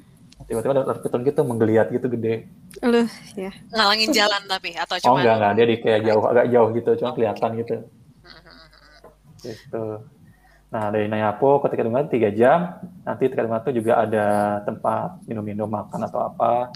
Tiba-tiba 0.48 0.72
ada 0.74 0.98
piton 0.98 1.22
gitu 1.22 1.40
menggeliat 1.46 1.86
gitu 1.92 2.06
gede. 2.12 2.50
Loh, 2.82 3.08
ya. 3.38 3.52
Ngalangin 3.70 4.10
jalan 4.10 4.42
tapi 4.48 4.74
atau 4.74 4.94
Oh 4.98 5.14
cuma 5.14 5.22
enggak 5.22 5.36
enggak 5.38 5.52
dia 5.54 5.66
di 5.66 5.76
kayak 5.80 6.00
jauh 6.08 6.24
agak 6.26 6.46
jauh 6.50 6.68
gitu 6.74 6.90
cuma 7.02 7.10
kelihatan 7.14 7.50
gitu. 7.60 7.76
Mhm. 8.24 8.54
Gitu. 9.42 9.84
Nah 10.72 10.84
dari 10.88 11.06
Nayapul 11.06 11.60
ke 11.60 11.66
Tikedunga 11.68 12.08
tiga 12.08 12.30
jam. 12.32 12.80
Nanti 13.04 13.28
Tikedunga 13.28 13.60
itu 13.60 13.70
juga 13.76 13.92
ada 14.02 14.26
tempat 14.64 15.20
minum-minum 15.28 15.68
makan 15.68 16.08
atau 16.08 16.24
apa. 16.32 16.72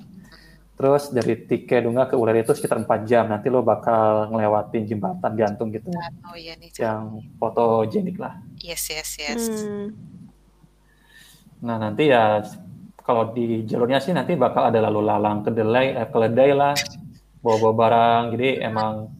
Terus 0.76 1.08
dari 1.08 1.40
Tikedunga 1.40 2.04
ke 2.04 2.20
Uleri 2.20 2.44
itu 2.44 2.52
sekitar 2.52 2.76
4 2.76 3.08
jam. 3.08 3.24
Nanti 3.32 3.48
lo 3.48 3.64
bakal 3.64 4.28
ngelewatin 4.28 4.84
jembatan 4.84 5.32
gantung 5.32 5.72
gitu. 5.72 5.88
Oh 6.28 6.36
iya 6.36 6.52
nih. 6.60 6.68
Yang 6.76 7.24
fotogenik 7.40 8.20
lah. 8.20 8.36
Yes, 8.60 8.92
yes, 8.92 9.16
yes. 9.16 9.42
Hmm. 9.48 9.96
Nah 11.64 11.80
nanti 11.80 12.12
ya 12.12 12.44
kalau 13.06 13.30
di 13.30 13.62
jalurnya 13.62 14.02
sih 14.02 14.10
nanti 14.10 14.34
bakal 14.34 14.66
ada 14.66 14.82
lalu 14.82 15.06
lalang 15.06 15.46
kedelai, 15.46 15.94
eh, 15.94 16.08
keledai 16.10 16.50
lah. 16.50 16.74
Bawa-bawa 17.38 17.74
barang. 17.78 18.22
Jadi 18.34 18.48
emang 18.58 19.14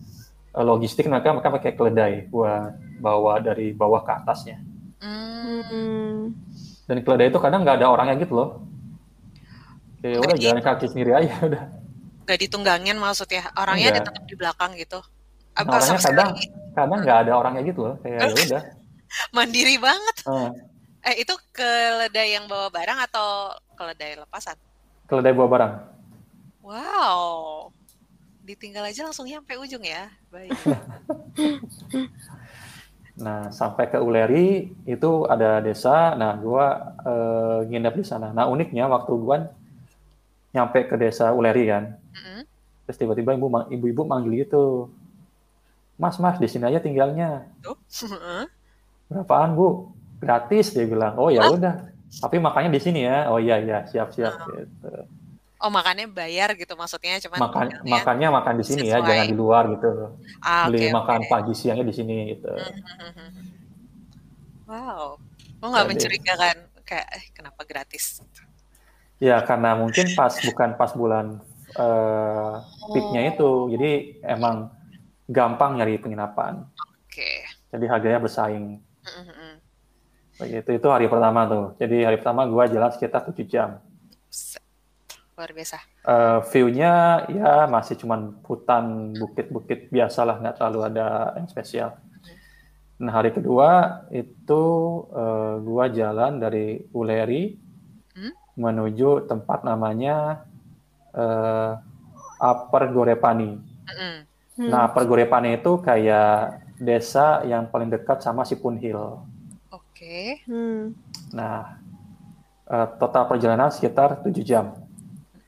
eh, 0.51 0.65
logistik 0.67 1.07
mereka 1.07 1.31
mereka 1.31 1.55
pakai 1.55 1.73
keledai 1.79 2.13
buat 2.27 2.75
bawa 2.99 3.39
dari 3.39 3.71
bawah 3.71 4.03
ke 4.03 4.11
atasnya. 4.11 4.59
Hmm. 4.99 5.63
Hmm. 5.71 6.19
Dan 6.91 7.07
keledai 7.07 7.31
itu 7.31 7.39
kadang 7.39 7.63
nggak 7.63 7.79
ada 7.79 7.87
orangnya 7.87 8.19
gitu 8.19 8.35
loh. 8.35 8.49
Kayak 10.03 10.19
udah 10.19 10.35
Nggak 10.35 10.43
jalan 10.43 10.63
kaki 10.67 10.87
sendiri 10.91 11.11
aja 11.15 11.35
udah. 11.55 11.65
Gak 12.27 12.39
ditunggangin 12.43 12.99
maksudnya 12.99 13.47
orangnya 13.55 13.95
ada 13.95 14.01
Enggak. 14.03 14.27
di 14.27 14.35
belakang 14.35 14.71
gitu. 14.75 14.99
Nah, 14.99 15.63
Apa 15.63 15.79
orangnya 15.79 15.99
sama 16.03 16.07
kadang 16.11 16.31
kadang 16.75 16.99
nggak 17.07 17.19
ada 17.23 17.33
orangnya 17.39 17.63
gitu 17.63 17.81
loh. 17.87 17.95
Kayak 18.03 18.19
ya 18.19 18.27
udah. 18.51 18.63
mandiri 19.31 19.77
banget. 19.79 20.17
Eh, 20.27 20.51
Eh 21.07 21.23
itu 21.23 21.35
keledai 21.55 22.35
yang 22.35 22.51
bawa 22.51 22.67
barang 22.69 22.99
atau 23.07 23.55
keledai 23.79 24.19
lepasan? 24.19 24.59
keledai 25.07 25.39
bawa 25.39 25.49
barang. 25.49 25.73
Wow. 26.67 27.71
Ditinggal 28.43 28.91
aja 28.91 29.07
langsung 29.07 29.27
nyampe 29.31 29.55
ujung 29.55 29.87
ya. 29.87 30.11
Baik. 30.35 30.51
Nah 33.17 33.49
sampai 33.49 33.89
ke 33.89 33.97
Uleri 33.97 34.77
itu 34.85 35.11
ada 35.25 35.65
desa. 35.65 36.13
Nah 36.21 36.37
gua 36.37 36.93
eh, 37.01 37.59
nginep 37.65 37.95
di 37.97 38.05
sana. 38.05 38.29
Nah 38.37 38.45
uniknya 38.45 38.85
waktu 38.93 39.13
gua 39.17 39.49
nyampe 40.53 40.85
ke 40.85 41.01
desa 41.01 41.33
Uleri 41.33 41.65
kan, 41.65 41.97
Mm-mm. 42.13 42.45
terus 42.85 43.01
tiba-tiba 43.01 43.33
ibu 43.37 43.49
ibu-ibu 43.73 44.03
manggil 44.09 44.45
gitu, 44.45 44.93
Mas 46.01 46.17
Mas 46.21 46.37
di 46.37 46.49
sini 46.49 46.69
aja 46.69 46.81
tinggalnya. 46.81 47.45
Tuh. 47.65 47.77
Berapaan 49.09 49.57
bu? 49.57 49.96
Gratis 50.21 50.73
dia 50.73 50.87
bilang. 50.89 51.15
Oh 51.21 51.29
ya 51.29 51.47
udah. 51.49 51.93
Tapi 52.23 52.37
makannya 52.41 52.73
di 52.73 52.81
sini 52.81 53.05
ya. 53.05 53.29
Oh 53.29 53.37
iya 53.37 53.61
iya 53.61 53.85
siap 53.85 54.15
siap. 54.15 54.35
Gitu. 54.49 54.91
Oh 55.57 55.73
makannya 55.73 56.13
bayar 56.13 56.53
gitu 56.53 56.77
maksudnya 56.77 57.17
cuman 57.17 57.49
Makan 57.49 57.67
makannya 57.89 58.29
makan 58.29 58.55
di 58.61 58.65
sini 58.69 58.93
ya, 58.93 59.01
sesuai. 59.01 59.09
jangan 59.09 59.27
di 59.33 59.37
luar 59.37 59.63
gitu. 59.73 59.89
Ah, 60.45 60.69
Beli 60.69 60.93
oke, 60.93 60.93
makan 60.93 61.21
oke. 61.25 61.31
pagi 61.33 61.53
siangnya 61.57 61.85
di 61.89 61.95
sini 61.97 62.17
gitu. 62.37 62.53
Mhm. 62.53 63.29
Wow. 64.69 65.17
Lo 65.63 65.67
nggak 65.73 65.87
mencurigakan 65.89 66.57
kayak 66.85 67.09
eh, 67.09 67.25
kenapa 67.33 67.65
gratis? 67.65 68.21
Ya 69.17 69.41
karena 69.49 69.73
mungkin 69.81 70.13
pas 70.13 70.37
bukan 70.45 70.77
pas 70.77 70.93
bulan 70.93 71.41
eh, 71.73 72.53
peaknya 72.93 73.21
itu. 73.33 73.73
Jadi 73.73 74.21
emang 74.29 74.69
gampang 75.25 75.81
nyari 75.81 75.97
penginapan. 75.97 76.69
Oke. 77.01 77.49
Jadi 77.73 77.85
harganya 77.89 78.21
bersaing. 78.21 78.77
Mm, 78.77 79.09
mm, 79.09 79.33
mm. 79.33 79.46
Begitu 80.37 80.71
itu 80.77 80.89
hari 80.93 81.09
pertama 81.09 81.49
tuh. 81.49 81.65
Jadi 81.81 82.05
hari 82.05 82.17
pertama 82.21 82.45
gua 82.45 82.69
jalan 82.69 82.93
sekitar 82.93 83.25
7 83.25 83.45
jam. 83.49 83.81
Luar 85.37 85.51
biasa. 85.53 85.79
Eh, 86.07 86.39
view-nya 86.53 87.25
ya 87.29 87.69
masih 87.69 88.01
cuman 88.01 88.41
hutan 88.45 89.13
bukit-bukit 89.17 89.93
biasa 89.93 90.25
lah, 90.25 90.37
nggak 90.41 90.57
terlalu 90.57 90.81
ada 90.89 91.37
yang 91.37 91.49
spesial. 91.49 91.97
Nah 92.97 93.13
hari 93.13 93.33
kedua 93.33 94.05
itu 94.13 94.63
eh, 95.13 95.55
gua 95.61 95.85
jalan 95.93 96.41
dari 96.41 96.85
Uleri 96.93 97.67
Hmm? 98.17 98.33
menuju 98.57 99.29
tempat 99.29 99.61
namanya 99.61 100.49
eh, 101.13 101.73
Upper 102.41 102.89
Gorepani. 102.93 103.61
Mm, 103.61 103.93
mm. 103.93 104.17
Hmm. 104.57 104.69
Nah 104.73 104.89
Upper 104.89 105.05
Gorepani 105.05 105.61
itu 105.61 105.77
kayak 105.85 106.65
desa 106.81 107.45
yang 107.45 107.69
paling 107.69 107.93
dekat 107.93 108.25
sama 108.25 108.49
Sipun 108.49 108.81
Hill. 108.81 109.21
Oke. 109.97 110.45
Hmm. 110.45 110.93
Nah 111.33 111.81
eh, 112.69 112.89
total 113.01 113.33
perjalanan 113.33 113.73
sekitar 113.73 114.21
7 114.21 114.45
jam. 114.45 114.77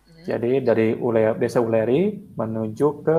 Mm, 0.08 0.24
Jadi 0.24 0.52
dari 0.64 0.88
Ule, 0.96 1.36
desa 1.36 1.60
Uleri 1.60 2.16
menuju 2.32 2.88
ke 3.04 3.18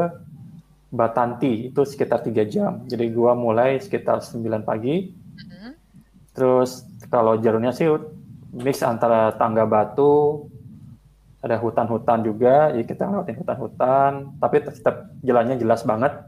Batanti 0.90 1.70
itu 1.70 1.86
sekitar 1.86 2.26
tiga 2.26 2.42
jam. 2.50 2.82
Jadi 2.90 3.14
gua 3.14 3.38
mulai 3.38 3.78
sekitar 3.78 4.26
9 4.26 4.66
pagi. 4.66 5.14
mm. 5.14 5.72
Terus 6.34 6.90
kalau 7.14 7.38
jalurnya 7.38 7.78
sih 7.78 7.86
mix 8.50 8.82
antara 8.82 9.30
tangga 9.38 9.70
batu, 9.70 10.50
ada 11.46 11.62
hutan-hutan 11.62 12.26
juga. 12.26 12.74
Jadi 12.74 12.90
kita 12.90 13.06
ngelewatin 13.06 13.38
hutan-hutan, 13.38 14.12
tapi 14.42 14.66
tetap 14.66 15.14
jalannya 15.22 15.62
jelas 15.62 15.86
banget. 15.86 16.26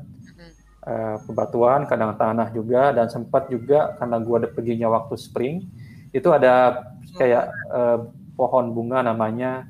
Mm. 0.81 0.89
Eh, 0.89 1.15
bebatuan, 1.29 1.85
kadang 1.85 2.17
tanah 2.17 2.49
juga, 2.49 2.89
dan 2.89 3.05
sempat 3.05 3.45
juga 3.53 3.93
karena 4.01 4.17
gua 4.17 4.41
ada 4.41 4.49
perginya 4.49 4.89
waktu 4.89 5.13
spring, 5.13 5.61
itu 6.09 6.25
ada 6.33 6.81
kayak 7.21 7.53
eh, 7.53 7.97
pohon 8.33 8.73
bunga 8.73 9.05
namanya 9.05 9.69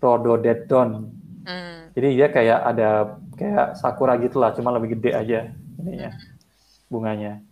rhododendron. 0.00 1.12
Mm. 1.44 1.92
Jadi 1.92 2.08
dia 2.16 2.28
kayak 2.32 2.60
ada 2.64 2.88
kayak 3.36 3.76
sakura 3.76 4.16
gitulah, 4.16 4.56
cuma 4.56 4.72
lebih 4.72 4.96
gede 4.96 5.12
aja 5.12 5.40
ininya 5.76 6.16
bunganya. 6.88 7.44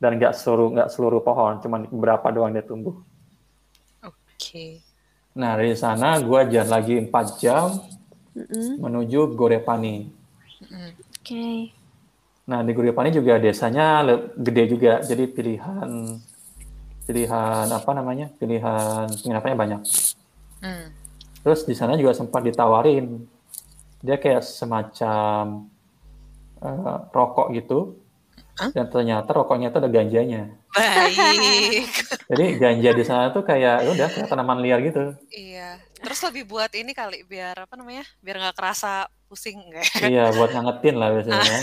Dan 0.00 0.16
nggak 0.16 0.32
seluruh 0.32 0.72
nggak 0.80 0.88
seluruh 0.96 1.20
pohon, 1.20 1.60
cuma 1.60 1.84
beberapa 1.84 2.32
doang 2.32 2.56
dia 2.56 2.64
tumbuh. 2.64 3.04
Oke. 4.00 4.80
Nah 5.36 5.60
dari 5.60 5.76
sana 5.76 6.16
gua 6.24 6.48
jalan 6.48 6.72
lagi 6.72 6.94
4 7.04 7.36
jam 7.36 7.84
Mm-mm. 8.32 8.80
menuju 8.80 9.36
Gorepani. 9.36 10.08
Mm, 10.72 10.90
Oke. 11.20 11.83
Nah 12.44 12.60
di 12.60 12.72
Gorepani 12.76 13.08
juga 13.08 13.40
desanya 13.40 14.04
gede 14.36 14.64
juga, 14.68 15.00
jadi 15.00 15.24
pilihan 15.24 16.20
pilihan 17.04 17.66
apa 17.68 17.90
namanya 17.92 18.32
pilihan 18.36 19.08
penginapannya 19.20 19.56
banyak. 19.56 19.80
mm. 20.64 20.86
Terus 21.44 21.68
di 21.68 21.76
sana 21.76 22.00
juga 22.00 22.16
sempat 22.16 22.40
ditawarin 22.40 23.28
dia 24.04 24.16
kayak 24.20 24.44
semacam 24.44 25.68
eh, 26.60 26.98
rokok 27.12 27.48
gitu, 27.56 27.96
Hah? 28.60 28.72
dan 28.72 28.88
ternyata 28.92 29.32
rokoknya 29.32 29.72
itu 29.72 29.78
ada 29.80 29.88
ganjanya. 29.88 30.42
Baik. 30.76 31.88
Jadi 32.28 32.44
ganja 32.60 32.90
di 32.92 33.04
sana 33.04 33.32
tuh 33.32 33.44
kayak 33.44 33.84
ya 33.84 33.90
udah 33.92 34.08
kayak 34.12 34.28
tanaman 34.28 34.60
liar 34.60 34.80
gitu. 34.84 35.16
iya. 35.32 35.80
Terus 36.04 36.20
lebih 36.28 36.44
buat 36.44 36.70
ini 36.76 36.92
kali 36.92 37.24
biar 37.24 37.64
apa 37.64 37.74
namanya? 37.74 38.04
Biar 38.20 38.36
nggak 38.40 38.56
kerasa 38.56 39.08
pusing 39.26 39.56
enggak? 39.56 39.88
iya 40.12 40.28
buat 40.36 40.52
ngangetin 40.52 40.94
lah 41.00 41.08
biasanya. 41.12 41.58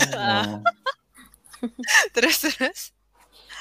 Nah, 1.62 1.70
terus 2.10 2.42
terus. 2.42 2.90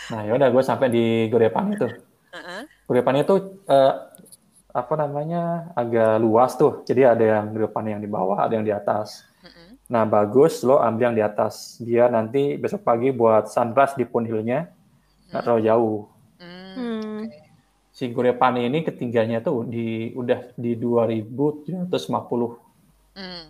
nah 0.10 0.26
ya 0.26 0.34
udah 0.34 0.50
gue 0.50 0.64
sampai 0.66 0.90
di 0.90 1.30
Gorepani 1.30 1.78
tuh. 1.78 1.94
Heeh. 2.34 2.66
Gorepani 2.90 3.22
itu 3.22 3.62
eh, 3.70 3.94
apa 4.74 4.94
namanya 4.98 5.70
agak 5.78 6.18
luas 6.18 6.58
tuh. 6.58 6.82
Jadi 6.82 7.06
ada 7.06 7.22
yang 7.22 7.54
Gorepani 7.54 7.94
yang 7.94 8.02
di 8.02 8.10
bawah, 8.10 8.42
ada 8.42 8.58
yang 8.58 8.66
di 8.66 8.74
atas. 8.74 9.22
Nah 9.92 10.08
bagus 10.08 10.64
lo 10.64 10.80
ambil 10.80 11.12
yang 11.12 11.18
di 11.20 11.24
atas. 11.28 11.76
Biar 11.84 12.08
nanti 12.08 12.56
besok 12.56 12.88
pagi 12.88 13.12
buat 13.12 13.52
sunrise 13.52 14.00
di 14.00 14.08
Pun 14.08 14.24
Hill-nya 14.24 14.72
nggak 15.28 15.44
terlalu 15.44 15.64
jauh. 15.68 16.00
Mm. 16.40 16.72
Hmm. 16.72 17.20
Si 17.92 18.08
Gorepani 18.10 18.72
ini 18.72 18.88
ketinggiannya 18.88 19.44
tuh 19.44 19.68
di 19.68 20.16
udah 20.16 20.56
di 20.56 20.80
2750 20.80 22.72
Mm. 23.12 23.44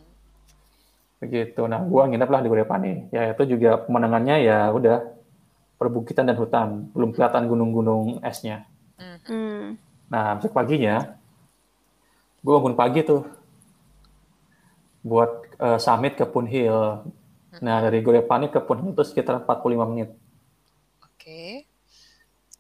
begitu. 1.22 1.62
Nah, 1.70 1.86
gua 1.86 2.10
nginep 2.10 2.30
lah 2.34 2.42
di 2.42 2.50
Gorepani. 2.50 3.14
Ya 3.14 3.30
itu 3.30 3.46
juga 3.46 3.78
pemandangannya 3.86 4.42
ya 4.42 4.74
udah 4.74 5.06
perbukitan 5.78 6.26
dan 6.26 6.38
hutan, 6.38 6.90
belum 6.98 7.14
kelihatan 7.14 7.46
gunung-gunung 7.46 8.26
esnya. 8.26 8.66
Mm. 8.98 9.18
Hmm. 9.30 9.66
Nah, 10.10 10.42
besok 10.42 10.58
paginya 10.58 11.14
gua 12.42 12.58
bangun 12.58 12.74
pagi 12.74 13.06
tuh 13.06 13.22
buat 15.06 15.46
eh, 15.62 15.78
summit 15.78 16.18
ke 16.18 16.26
Pun 16.26 16.50
Hill. 16.50 17.06
Nah, 17.62 17.78
dari 17.86 18.02
Gorepani 18.02 18.50
ke 18.50 18.58
Pun 18.58 18.82
Hill 18.82 18.94
itu 18.98 19.06
sekitar 19.06 19.46
45 19.46 19.86
menit. 19.86 20.10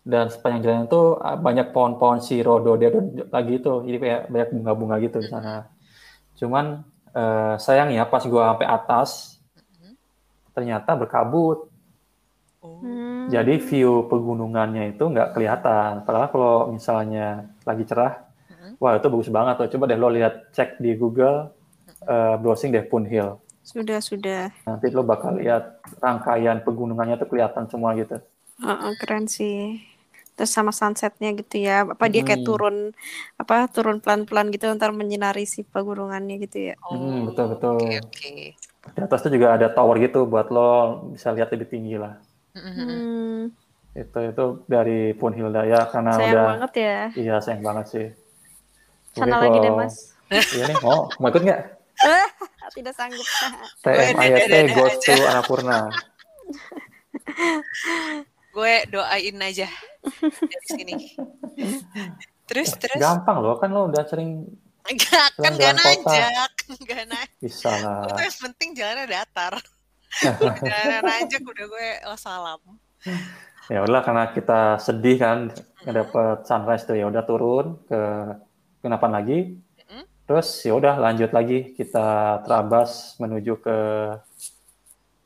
Dan 0.01 0.33
sepanjang 0.33 0.61
jalan 0.65 0.83
itu 0.89 1.01
ah, 1.21 1.37
banyak 1.37 1.69
pohon-pohon 1.69 2.25
si 2.25 2.41
rhododendron 2.41 3.29
lagi 3.29 3.61
itu, 3.61 3.85
jadi 3.85 3.97
kayak 4.01 4.21
banyak 4.33 4.49
bunga-bunga 4.57 4.95
gitu 4.97 5.21
di 5.21 5.29
sana. 5.29 5.69
Cuman 6.33 6.81
eh, 7.13 7.55
sayangnya 7.61 8.09
pas 8.09 8.25
gua 8.25 8.57
sampai 8.57 8.65
atas, 8.65 9.37
ternyata 10.57 10.97
berkabut. 10.97 11.69
Oh. 12.65 12.81
Jadi 13.29 13.61
view 13.61 14.09
pegunungannya 14.09 14.97
itu 14.97 15.05
nggak 15.05 15.37
kelihatan. 15.37 16.01
Padahal 16.01 16.29
kalau 16.33 16.55
misalnya 16.73 17.45
lagi 17.61 17.85
cerah, 17.85 18.25
wah 18.81 18.97
itu 18.97 19.05
bagus 19.05 19.29
banget 19.29 19.53
tuh. 19.61 19.69
Coba 19.77 19.85
deh 19.85 19.97
lo 20.01 20.09
lihat 20.09 20.49
cek 20.49 20.81
di 20.81 20.97
Google 20.97 21.53
eh, 22.09 22.35
browsing 22.41 22.73
deh 22.73 22.85
Pun 22.89 23.05
Hill. 23.05 23.37
Sudah 23.61 24.01
sudah. 24.01 24.49
Nanti 24.65 24.89
lo 24.89 25.05
bakal 25.05 25.37
lihat 25.37 25.85
rangkaian 26.01 26.65
pegunungannya 26.65 27.21
tuh 27.21 27.29
kelihatan 27.29 27.69
semua 27.69 27.93
gitu. 27.93 28.17
Heeh, 28.61 28.93
keren 28.97 29.25
sih. 29.25 29.81
Terus 30.41 30.57
sama 30.57 30.73
sunsetnya 30.73 31.37
gitu 31.37 31.61
ya. 31.61 31.85
Apa 31.85 32.09
dia 32.09 32.25
kayak 32.25 32.41
Hmm. 32.41 32.49
turun 32.49 32.75
apa 33.37 33.69
turun 33.69 34.01
pelan-pelan 34.01 34.49
gitu 34.49 34.73
ntar 34.73 34.89
menyinari 34.89 35.45
si 35.45 35.61
pegunungannya 35.61 36.41
gitu 36.41 36.73
ya. 36.73 36.75
Hmm, 36.81 37.29
betul, 37.29 37.45
betul. 37.53 37.77
Oke, 37.77 38.01
oke. 38.01 38.33
Di 38.97 38.99
atas 39.05 39.21
tuh 39.21 39.29
juga 39.29 39.53
ada 39.53 39.69
tower 39.69 40.01
gitu 40.01 40.25
buat 40.25 40.49
lo 40.49 41.05
bisa 41.13 41.29
lihat 41.29 41.53
lebih 41.53 41.69
tinggi 41.69 41.93
lah. 42.01 42.17
Hmm. 42.57 43.53
Itu 43.93 44.17
itu 44.17 44.45
dari 44.65 45.13
Pun 45.13 45.37
Hill 45.37 45.53
ya 45.53 45.85
karena 45.93 46.09
Sayang 46.17 46.33
udah 46.33 46.45
banget 46.57 46.71
ya. 46.73 46.97
iya 47.13 47.35
sayang 47.37 47.61
banget 47.61 47.85
sih. 47.93 48.07
Sana 49.13 49.37
Mungkin 49.37 49.45
lagi 49.45 49.57
deh, 49.61 49.69
kalau- 49.69 49.81
Mas. 49.85 49.95
Iya 50.57 50.63
nih, 50.73 50.77
mau 50.81 51.13
mau 51.21 51.29
ikut 51.29 51.43
nggak? 51.45 51.61
Tidak 52.81 52.93
sanggup. 52.97 53.29
TMIT 53.85 54.73
Goes 54.73 54.97
to 55.05 55.21
Annapurna. 55.21 55.93
Gue 58.51 58.73
doain 58.91 59.37
aja 59.39 59.67
dari 60.21 60.67
sini. 60.67 60.95
Terus 62.51 62.75
terus 62.75 62.99
Gampang 62.99 63.39
loh, 63.39 63.55
kan 63.55 63.71
lo 63.71 63.87
udah 63.87 64.03
sering 64.03 64.43
Enggak, 64.81 65.29
kan 65.37 65.53
gak 65.55 65.73
nanjak. 65.77 66.51
Gak 66.89 67.03
nanjak. 67.05 67.29
bisa 67.39 67.69
lah. 67.69 68.09
Itu 68.09 68.21
yang 68.21 68.37
penting 68.49 68.69
jalannya 68.73 69.05
datar. 69.07 69.53
Jalan 70.67 71.01
nanjak 71.05 71.41
udah 71.45 71.65
gue 71.69 71.89
oh, 72.09 72.17
salam. 72.19 72.59
Ya 73.71 73.79
udah 73.85 74.01
karena 74.03 74.35
kita 74.35 74.81
sedih 74.81 75.15
kan 75.21 75.37
nggak 75.85 75.95
dapet 75.95 76.37
sunrise 76.43 76.83
tuh 76.83 76.99
ya 76.99 77.07
udah 77.07 77.23
turun 77.23 77.79
ke 77.87 78.01
kenapan 78.83 79.11
lagi. 79.15 79.39
Terus 80.27 80.47
ya 80.63 80.73
udah 80.75 80.95
lanjut 80.95 81.31
lagi 81.35 81.75
kita 81.75 82.39
terabas 82.47 83.19
menuju 83.19 83.53
ke 83.59 83.77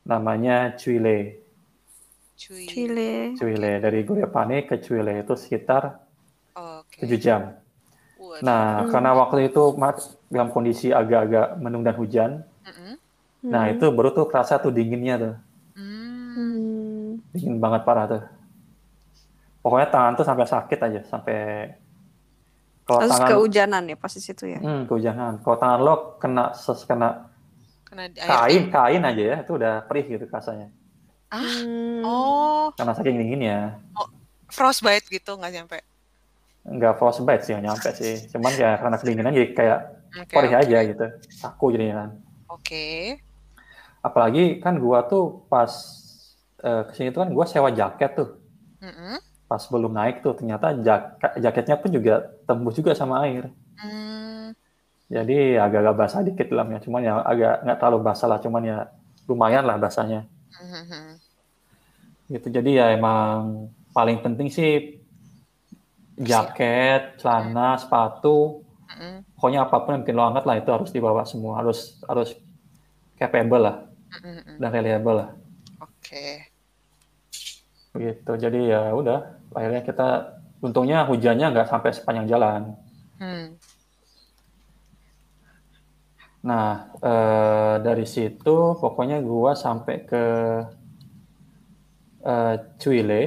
namanya 0.05 0.77
Cuile. 2.35 3.33
Cuile 3.39 3.71
dari 3.79 3.99
Gorepane 4.03 4.67
ke 4.67 4.75
Cuile 4.83 5.23
itu 5.23 5.33
sekitar 5.39 5.83
Oke. 6.55 6.99
7 7.03 7.17
jam. 7.19 7.41
Nah, 8.43 8.83
Hmm. 8.83 8.91
karena 8.91 9.11
waktu 9.15 9.47
itu 9.47 9.63
Mas, 9.79 10.19
dalam 10.27 10.51
kondisi 10.51 10.91
agak-agak 10.91 11.55
mendung 11.63 11.83
dan 11.87 11.95
hujan, 11.95 12.31
Mm-mm. 12.67 12.95
nah 13.47 13.71
itu 13.71 13.85
baru 13.95 14.11
tuh 14.11 14.25
kerasa 14.27 14.59
tuh 14.59 14.71
dinginnya 14.75 15.15
tuh. 15.19 15.35
Hmm. 15.75 16.35
Hmm. 16.35 17.07
Dingin 17.31 17.57
banget 17.63 17.81
parah 17.87 18.05
tuh. 18.11 18.23
Pokoknya 19.63 19.87
tangan 19.89 20.13
tuh 20.19 20.25
sampai 20.27 20.45
sakit 20.45 20.79
aja, 20.85 21.01
sampai 21.09 21.37
kalau 22.85 22.99
Terus 23.01 23.11
tangan 23.17 23.29
kehujanan 23.33 23.83
ya 23.89 23.97
pas 23.97 24.13
di 24.13 24.21
situ 24.21 24.43
ya. 24.45 24.59
hmm, 24.61 24.85
kehujanan. 24.85 25.33
Kalau 25.41 25.57
tangan 25.57 25.79
lo 25.81 25.95
kena 26.21 26.53
ses 26.53 26.85
kena 26.85 27.33
Kena 27.85 28.05
kain, 28.13 28.63
kain 28.69 29.01
aja 29.01 29.23
ya, 29.31 29.35
itu 29.41 29.51
udah 29.57 29.73
perih 29.89 30.05
gitu 30.05 30.25
rasanya. 30.29 30.69
Ah, 31.35 31.43
Hmm. 31.43 32.03
oh, 32.03 32.71
Karena 32.77 32.91
saking 32.95 33.15
dinginnya. 33.19 33.57
frostbite 34.55 35.05
gitu 35.15 35.31
nggak 35.37 35.51
nyampe. 35.55 35.77
Nggak 36.65 36.93
frostbite 36.99 37.43
sih, 37.45 37.51
nggak 37.53 37.65
nyampe 37.67 37.89
sih. 37.99 38.13
Cuman 38.33 38.53
ya 38.63 38.69
karena 38.81 38.97
kedinginan 39.01 39.35
jadi 39.37 39.49
kayak 39.57 39.79
Oke, 40.21 40.35
perih 40.35 40.53
oke. 40.59 40.61
aja 40.61 40.77
gitu, 40.89 41.05
saku 41.41 41.65
jadinya 41.73 41.95
kan. 42.01 42.09
Oke. 42.47 42.83
Apalagi 44.05 44.61
kan 44.61 44.77
gua 44.77 44.99
tuh 45.09 45.49
pas 45.49 45.71
eh, 46.61 46.81
ke 46.87 46.91
sini 46.97 47.09
tuh 47.13 47.21
kan 47.25 47.29
gua 47.33 47.45
sewa 47.49 47.69
jaket 47.73 48.11
tuh. 48.17 48.29
Mm-mm. 48.81 49.19
Pas 49.49 49.61
belum 49.73 49.91
naik 49.99 50.15
tuh 50.25 50.33
ternyata 50.37 50.67
jak- 50.85 51.37
jaketnya 51.45 51.75
pun 51.81 51.89
juga 51.97 52.13
tembus 52.49 52.75
juga 52.79 52.91
sama 52.97 53.15
air. 53.25 53.49
Hmm, 53.77 54.51
Jadi 55.15 55.37
agak-agak 55.65 55.95
basah 56.01 56.21
dikit 56.27 56.47
dalamnya, 56.51 56.79
cuman 56.85 57.01
ya 57.07 57.13
agak 57.31 57.53
nggak 57.63 57.77
terlalu 57.79 57.99
basah 58.07 58.27
lah, 58.31 58.39
cuman 58.45 58.61
ya 58.71 58.77
lumayan 59.29 59.63
lah 59.69 59.77
basahnya. 59.83 60.19
Gitu. 62.25 62.47
Jadi 62.49 62.81
ya 62.81 62.93
emang 62.93 63.69
paling 63.93 64.19
penting 64.19 64.49
sih 64.49 64.99
jaket, 66.15 67.19
celana, 67.19 67.75
sepatu, 67.75 68.63
Mm-mm. 68.87 69.27
pokoknya 69.35 69.67
apa 69.67 69.83
pun 69.83 69.99
yang 69.99 70.01
bikin 70.07 70.15
lo 70.15 70.23
hangat 70.31 70.43
lah 70.47 70.55
itu 70.55 70.69
harus 70.71 70.89
dibawa 70.95 71.27
semua, 71.27 71.59
harus 71.59 71.99
harus 72.07 72.33
capable 73.19 73.61
lah 73.61 73.77
Mm-mm. 74.23 74.55
dan 74.57 74.69
reliable 74.71 75.15
lah. 75.19 75.29
Oke. 75.83 76.49
Gitu. 77.95 78.31
Jadi 78.35 78.71
ya 78.71 78.95
udah, 78.95 79.39
akhirnya 79.51 79.81
kita 79.83 80.39
untungnya 80.63 81.03
hujannya 81.03 81.51
nggak 81.51 81.67
sampai 81.67 81.91
sepanjang 81.91 82.27
jalan. 82.31 82.61
Hmm. 83.19 83.55
Nah, 86.49 86.69
eh, 87.11 87.75
dari 87.85 88.05
situ 88.13 88.55
pokoknya 88.81 89.17
gua 89.29 89.51
sampai 89.57 89.95
ke 90.09 90.23
eh, 92.25 92.55
Cuile. 92.79 93.21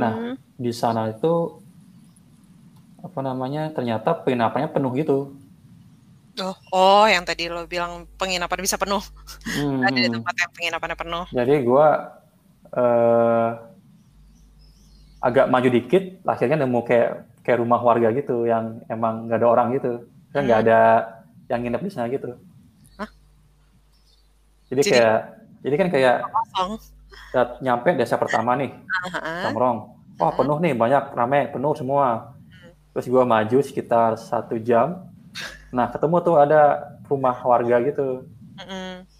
Nah, 0.00 0.14
Hmm. 0.16 0.34
di 0.64 0.72
sana 0.72 1.02
itu 1.12 1.32
apa 3.06 3.20
namanya? 3.28 3.62
Ternyata 3.76 4.10
penginapannya 4.24 4.68
penuh 4.74 4.92
gitu. 5.00 5.18
Oh, 6.40 6.56
oh, 6.72 7.04
yang 7.12 7.24
tadi 7.28 7.42
lo 7.52 7.68
bilang 7.68 7.92
penginapan 8.16 8.60
bisa 8.64 8.80
penuh. 8.80 9.02
Hmm, 9.44 9.84
Ada 9.86 9.98
di 10.04 10.08
tempat 10.14 10.34
yang 10.40 10.50
penginapannya 10.56 10.96
penuh. 11.02 11.24
Jadi 11.32 11.54
gua 11.64 11.86
eh, 12.76 13.48
agak 15.22 15.46
maju 15.52 15.68
dikit, 15.70 16.02
akhirnya 16.26 16.56
nemu 16.66 16.80
kayak 16.82 17.10
kayak 17.46 17.58
rumah 17.62 17.80
warga 17.82 18.10
gitu 18.14 18.46
yang 18.46 18.82
emang 18.90 19.26
nggak 19.30 19.38
ada 19.38 19.48
orang 19.48 19.66
gitu, 19.78 19.92
kan 20.34 20.42
nggak 20.46 20.60
Hmm. 20.60 20.66
ada 20.66 20.80
yang 21.46 21.60
nginep 21.62 21.82
di 21.82 21.90
sana 21.90 22.06
gitu. 22.06 22.36
Hah? 22.96 23.08
Jadi 24.68 24.80
Jadi- 24.80 24.90
kayak 24.90 25.18
jadi 25.62 25.74
kan 25.78 25.88
kayak 25.88 26.16
Kosong. 26.26 26.72
saat 27.30 27.50
nyampe 27.60 27.94
desa 27.94 28.18
pertama 28.18 28.58
nih, 28.58 28.74
Samrong. 29.42 29.94
Wah 30.18 30.28
Hmm. 30.28 30.38
penuh 30.38 30.58
nih, 30.58 30.74
banyak 30.74 31.04
rame, 31.12 31.40
penuh 31.48 31.72
semua. 31.72 32.34
Terus 32.92 33.08
gua 33.08 33.24
maju 33.24 33.58
sekitar 33.60 34.14
satu 34.16 34.58
jam. 34.58 35.08
Nah 35.72 35.88
ketemu 35.88 36.16
tuh 36.20 36.36
ada 36.36 36.60
rumah 37.08 37.32
warga 37.40 37.80
gitu. 37.80 38.28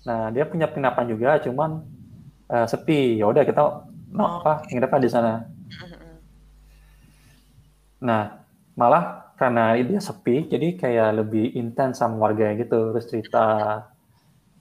Nah 0.04 0.28
dia 0.28 0.44
punya 0.44 0.68
penginapan 0.68 1.06
juga, 1.08 1.40
cuman 1.40 1.80
eh, 2.48 2.66
sepi. 2.68 3.16
Ya 3.16 3.26
udah 3.26 3.42
kita 3.42 3.62
no, 4.12 4.20
Oh, 4.20 4.30
apa 4.44 4.68
nginep 4.68 4.92
di 5.00 5.08
sana. 5.08 5.48
Nah 8.02 8.42
malah 8.74 9.21
karena 9.42 9.74
dia 9.74 9.98
sepi, 9.98 10.46
jadi 10.46 10.78
kayak 10.78 11.10
lebih 11.18 11.50
intens 11.58 11.98
sama 11.98 12.14
warganya 12.22 12.62
gitu. 12.62 12.94
Terus 12.94 13.06
cerita 13.10 13.44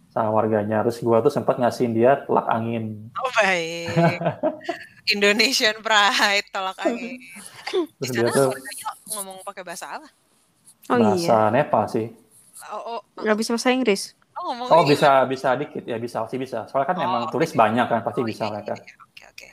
sama 0.10 0.30
warganya. 0.34 0.82
Terus 0.82 0.98
gua 1.06 1.22
tuh 1.22 1.30
sempat 1.30 1.62
ngasihin 1.62 1.94
dia 1.94 2.18
telak 2.26 2.50
angin. 2.50 3.14
Oh 3.14 3.30
baik. 3.38 4.18
Indonesian 5.14 5.78
Pride 5.86 6.50
tolak 6.50 6.82
angin. 6.82 7.22
Di 7.22 8.10
Terus 8.10 8.10
dia 8.10 8.26
sana 8.26 8.34
tuh 8.34 8.48
warganya 8.58 8.88
ngomong 9.14 9.38
pakai 9.46 9.62
bahasa 9.62 9.86
apa? 10.02 10.10
Oh 10.90 10.98
bahasa 10.98 11.38
iya. 11.46 11.54
Nepal 11.54 11.86
sih. 11.86 12.08
Oh, 12.74 12.98
oh, 12.98 13.00
Nggak 13.22 13.38
bisa 13.38 13.50
bahasa 13.54 13.70
Inggris. 13.70 14.02
oh 14.42 14.54
Oh 14.74 14.82
bisa 14.86 15.22
bisa 15.30 15.54
dikit 15.54 15.86
ya 15.86 16.02
bisa 16.02 16.26
sih 16.26 16.42
bisa. 16.42 16.66
Soalnya 16.66 16.90
kan 16.90 16.98
Oh, 16.98 17.06
emang 17.06 17.24
oke. 17.30 17.34
turis 17.38 17.54
banyak 17.54 17.86
kan 17.86 18.02
pasti 18.02 18.22
Oh, 18.22 18.26
bisa 18.26 18.50
iya, 18.50 18.52
mereka. 18.58 18.74
iya, 18.74 18.84
iya. 18.86 18.96
Oke, 19.06 19.24
oke. 19.30 19.50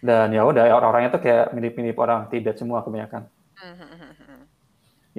Dan 0.00 0.26
ya 0.30 0.42
udah 0.46 0.64
orang-orangnya 0.70 1.10
tuh 1.18 1.22
kayak 1.22 1.50
mirip-mirip 1.52 1.98
orang 1.98 2.30
Tibet 2.30 2.54
semua 2.54 2.80
kebanyakan. 2.86 3.26
Mhm. 3.60 3.99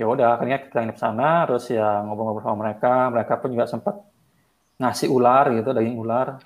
Ya 0.01 0.05
udah 0.13 0.27
akhirnya 0.35 0.57
kita 0.65 0.77
nginep 0.81 0.97
sana 1.03 1.45
terus 1.45 1.65
ya 1.77 1.87
ngobrol-ngobrol 2.05 2.45
sama 2.45 2.57
mereka. 2.65 2.93
Mereka 3.13 3.33
pun 3.41 3.49
juga 3.53 3.65
sempat 3.69 3.95
ngasih 4.81 5.07
ular 5.17 5.45
gitu 5.57 5.69
daging 5.77 5.97
ular. 6.03 6.27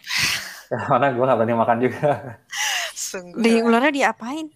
Ya, 0.73 0.81
karena 0.89 1.07
gue 1.13 1.21
nggak 1.21 1.37
berani 1.37 1.55
makan 1.61 1.77
juga. 1.77 2.09
Sungguh. 2.97 3.37
Daging 3.37 3.65
ularnya 3.69 3.91
diapain? 3.93 4.47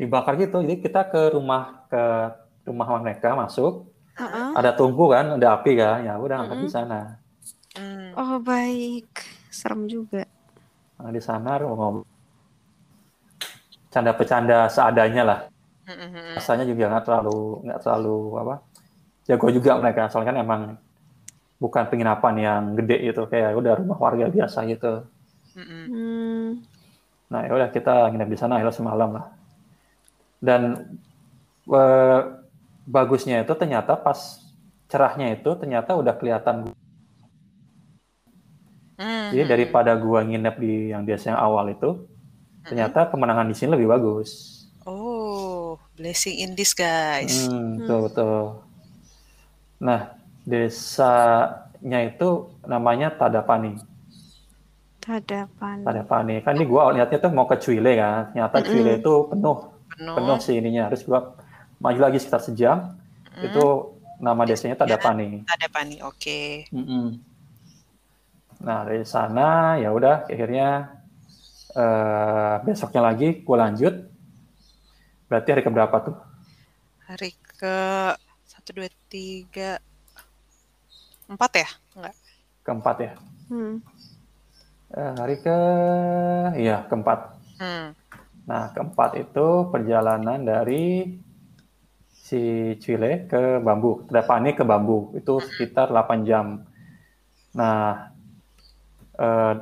Dibakar 0.00 0.34
gitu. 0.38 0.62
Jadi 0.64 0.76
kita 0.84 1.00
ke 1.12 1.20
rumah 1.34 1.88
ke 1.90 2.02
rumah 2.68 2.86
mereka 3.02 3.34
masuk. 3.34 3.90
Heeh. 4.16 4.50
Ada 4.58 4.70
tungku 4.78 5.04
kan, 5.14 5.26
ada 5.36 5.48
api 5.58 5.72
kan. 5.80 6.06
Ya 6.06 6.14
udah 6.20 6.36
angkat 6.46 6.58
di 6.64 6.68
Mm-mm. 6.68 6.76
sana. 6.76 7.00
Hmm. 7.76 8.16
Oh 8.16 8.36
baik. 8.40 9.08
Serem 9.52 9.88
juga. 9.88 10.24
Nah, 11.00 11.10
di 11.16 11.20
sana 11.20 11.50
ngobrol. 11.60 12.04
Canda 13.92 14.12
bercanda 14.18 14.58
seadanya 14.74 15.22
lah. 15.30 15.38
Mhm. 15.86 16.34
rasanya 16.34 16.64
juga 16.66 16.90
nggak 16.90 17.04
terlalu 17.06 17.38
nggak 17.62 17.80
terlalu 17.86 18.16
apa 18.42 18.54
jago 19.26 19.46
juga 19.54 19.70
mereka 19.78 20.10
soalnya 20.10 20.30
kan 20.34 20.38
emang 20.42 20.62
bukan 21.56 21.84
penginapan 21.88 22.34
yang 22.36 22.62
gede 22.76 23.10
gitu 23.14 23.24
kayak 23.30 23.56
udah 23.56 23.72
rumah 23.80 23.96
warga 23.96 24.28
biasa 24.28 24.66
gitu. 24.68 25.06
Hmm. 25.56 26.60
nah 27.32 27.40
ya 27.48 27.50
udah 27.56 27.68
kita 27.72 28.12
nginep 28.12 28.28
di 28.28 28.38
sana 28.38 28.60
akhirnya 28.60 28.76
semalam 28.76 29.10
lah 29.16 29.26
dan 30.38 30.62
eh, 31.66 32.20
bagusnya 32.86 33.42
itu 33.42 33.52
ternyata 33.56 33.96
pas 33.98 34.38
cerahnya 34.86 35.34
itu 35.34 35.50
ternyata 35.58 35.96
udah 35.96 36.14
kelihatan 36.14 36.70
Mhm. 38.96 39.32
jadi 39.32 39.44
daripada 39.48 39.92
gua 39.98 40.22
nginep 40.24 40.54
di 40.60 40.72
yang 40.92 41.02
yang 41.04 41.36
awal 41.40 41.66
itu 41.68 42.04
ternyata 42.64 43.08
pemandangan 43.10 43.48
di 43.48 43.56
sini 43.56 43.74
lebih 43.76 43.90
bagus 43.92 44.55
blessing 45.96 46.36
in 46.38 46.52
disguise. 46.52 47.48
Hmm, 47.48 47.80
betul 47.80 47.98
betul. 48.06 48.36
Nah, 49.80 50.00
desanya 50.44 52.00
itu 52.04 52.28
namanya 52.64 53.08
Tadapani. 53.12 53.80
Tadapan. 55.00 55.86
Tadapani. 55.86 56.42
Kan 56.42 56.58
ini 56.58 56.66
gua 56.66 56.90
lihatnya 56.90 57.18
tuh 57.22 57.32
mau 57.32 57.46
ke 57.46 57.56
Cuile 57.58 57.92
kan. 57.94 58.30
Ternyata 58.34 58.56
Mm-mm. 58.60 58.68
Cuile 58.68 58.92
itu 59.00 59.14
penuh, 59.30 59.56
Penuh. 59.94 60.14
penuh 60.18 60.38
sih 60.42 60.54
ininya. 60.58 60.90
Terus 60.90 61.06
gua 61.06 61.34
maju 61.78 62.00
lagi 62.00 62.18
sekitar 62.18 62.42
sejam. 62.42 62.96
Mhm. 63.36 63.44
Itu 63.52 63.64
nama 64.18 64.42
desanya 64.48 64.76
Tadapani. 64.76 65.44
ada 65.46 65.66
pani. 65.70 66.00
Oke. 66.02 66.66
Mm-mm. 66.72 67.20
Nah, 68.64 68.88
dari 68.88 69.04
sana 69.04 69.76
ya 69.76 69.92
udah 69.92 70.24
akhirnya 70.26 70.90
eh, 71.76 72.54
besoknya 72.64 73.02
lagi 73.04 73.44
gua 73.44 73.68
lanjut. 73.68 74.15
Berarti 75.26 75.48
hari 75.50 75.62
keberapa 75.66 75.96
tuh? 76.06 76.16
Hari 77.10 77.30
ke 77.58 77.76
satu 78.46 78.70
dua 78.70 78.90
tiga 79.10 79.82
empat 81.26 81.50
ya? 81.58 81.68
Enggak. 81.98 82.14
Keempat 82.62 82.96
ya. 83.02 83.12
Hmm. 83.50 83.82
Eh, 84.94 85.12
hari 85.18 85.36
ke 85.42 85.58
iya 86.62 86.86
keempat. 86.86 87.18
Hmm. 87.58 87.90
Nah, 88.46 88.70
keempat 88.70 89.18
itu 89.18 89.66
perjalanan 89.74 90.46
dari 90.46 91.18
si 92.14 92.74
Chile 92.78 93.26
ke 93.26 93.58
Bambu, 93.58 94.06
Trapani 94.06 94.54
ke 94.54 94.62
Bambu, 94.62 95.14
itu 95.18 95.42
sekitar 95.42 95.90
8 95.90 96.22
jam. 96.22 96.62
Nah, 97.58 98.14
eh, 99.18 99.54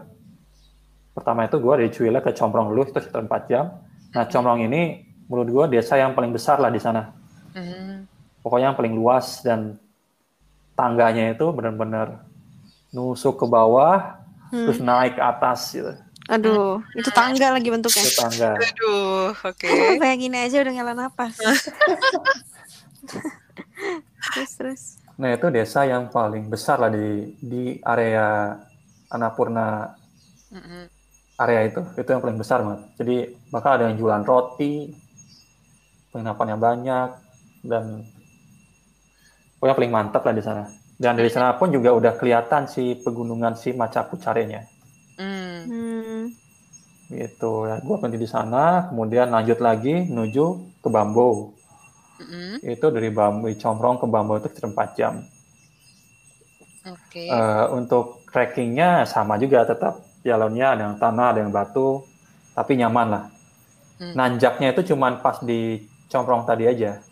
pertama 1.17 1.49
itu 1.49 1.57
gue 1.57 1.75
dari 1.81 1.91
Chile 1.93 2.21
ke 2.21 2.37
Combrong 2.37 2.73
dulu, 2.73 2.85
itu 2.85 3.01
sekitar 3.01 3.25
4 3.25 3.43
jam. 3.49 3.65
Nah, 4.13 4.25
Combrong 4.29 4.61
ini 4.69 5.14
menurut 5.27 5.49
gue 5.49 5.79
desa 5.79 5.97
yang 5.97 6.13
paling 6.13 6.31
besar 6.31 6.59
lah 6.59 6.69
di 6.69 6.79
sana. 6.79 7.13
Mhm. 7.55 8.07
Pokoknya 8.41 8.71
yang 8.71 8.79
paling 8.79 8.95
luas 8.95 9.41
dan 9.41 9.81
tangganya 10.75 11.33
itu 11.33 11.47
benar-benar 11.49 12.27
nusuk 12.91 13.41
ke 13.41 13.47
bawah, 13.47 14.21
Hmm. 14.53 14.69
terus 14.69 14.79
naik 14.79 15.17
ke 15.17 15.23
atas 15.23 15.73
gitu. 15.73 15.93
Aduh, 16.25 16.81
itu 16.95 17.11
tangga 17.11 17.53
lagi 17.53 17.69
bentuknya. 17.69 18.01
Itu 18.01 18.17
tangga. 18.17 18.51
Aduh, 18.57 19.35
oke. 19.35 19.67
Kayak 20.01 20.19
gini 20.19 20.37
aja 20.41 20.57
udah 20.65 20.73
ngela 20.73 20.93
napas. 20.95 21.37
terus 24.33 24.53
terus. 24.57 24.83
Nah, 25.15 25.31
itu 25.31 25.47
desa 25.49 25.85
yang 25.85 26.09
paling 26.09 26.49
besar 26.49 26.81
lah 26.81 26.91
di 26.91 27.35
di 27.39 27.63
area 27.83 28.57
Annapurna 29.11 29.95
Mhm. 30.51 30.87
area 31.37 31.61
itu. 31.67 31.83
Itu 31.95 32.09
yang 32.09 32.23
paling 32.23 32.39
besar 32.39 32.63
banget. 32.63 32.81
Jadi 32.99 33.17
bakal 33.51 33.71
ada 33.79 33.85
yang 33.91 33.99
jualan 33.99 34.25
roti, 34.25 34.91
penginapan 36.15 36.55
yang 36.55 36.63
banyak, 36.63 37.09
dan 37.67 38.07
pokoknya 39.59 39.75
paling 39.75 39.93
mantap 39.93 40.23
lah 40.23 40.35
di 40.39 40.45
sana. 40.47 40.65
Dan 40.95 41.19
dari 41.19 41.27
sana 41.27 41.59
pun 41.59 41.75
juga 41.75 41.91
udah 41.91 42.15
kelihatan 42.15 42.71
si 42.71 42.95
pegunungan 42.95 43.59
si 43.59 43.75
Macapucarenya. 43.75 44.63
Hmm. 45.19 45.59
Hmm. 45.67 46.23
Gitu 47.11 47.53
ya. 47.67 47.83
Gua 47.83 47.99
berhenti 47.99 48.23
di 48.23 48.31
sana, 48.31 48.87
kemudian 48.87 49.35
lanjut 49.35 49.59
lagi 49.59 50.07
menuju 50.07 50.79
ke 50.79 50.89
Bambo. 50.89 51.51
Mhm. 52.23 52.63
Itu 52.63 52.95
dari 52.95 53.11
Bambu, 53.11 53.51
Comrong 53.59 53.99
ke 53.99 54.07
Bambo 54.07 54.39
itu 54.39 54.47
sekitar 54.55 54.71
4 54.71 54.89
jam. 54.95 55.15
Oke. 56.87 57.27
Eh, 57.27 57.67
untuk 57.75 58.23
trekkingnya 58.31 59.03
sama 59.03 59.35
juga 59.41 59.67
tetap 59.67 59.99
jalurnya 60.23 60.79
ada 60.79 60.83
yang 60.87 60.97
tanah, 61.01 61.27
ada 61.35 61.39
yang 61.43 61.51
batu, 61.51 62.07
tapi 62.55 62.79
nyaman 62.79 63.09
lah. 63.11 63.25
Hmm. 63.99 64.15
Nanjaknya 64.15 64.75
itu 64.75 64.95
cuman 64.95 65.19
pas 65.19 65.43
di 65.43 65.91
comprong 66.15 66.47
tadi 66.47 66.71
aja. 66.71 67.03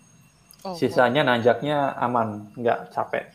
Oh, 0.62 0.78
Sisanya 0.78 1.26
nanjaknya 1.26 1.98
aman, 1.98 2.54
nggak 2.54 2.94
capek. 2.94 3.26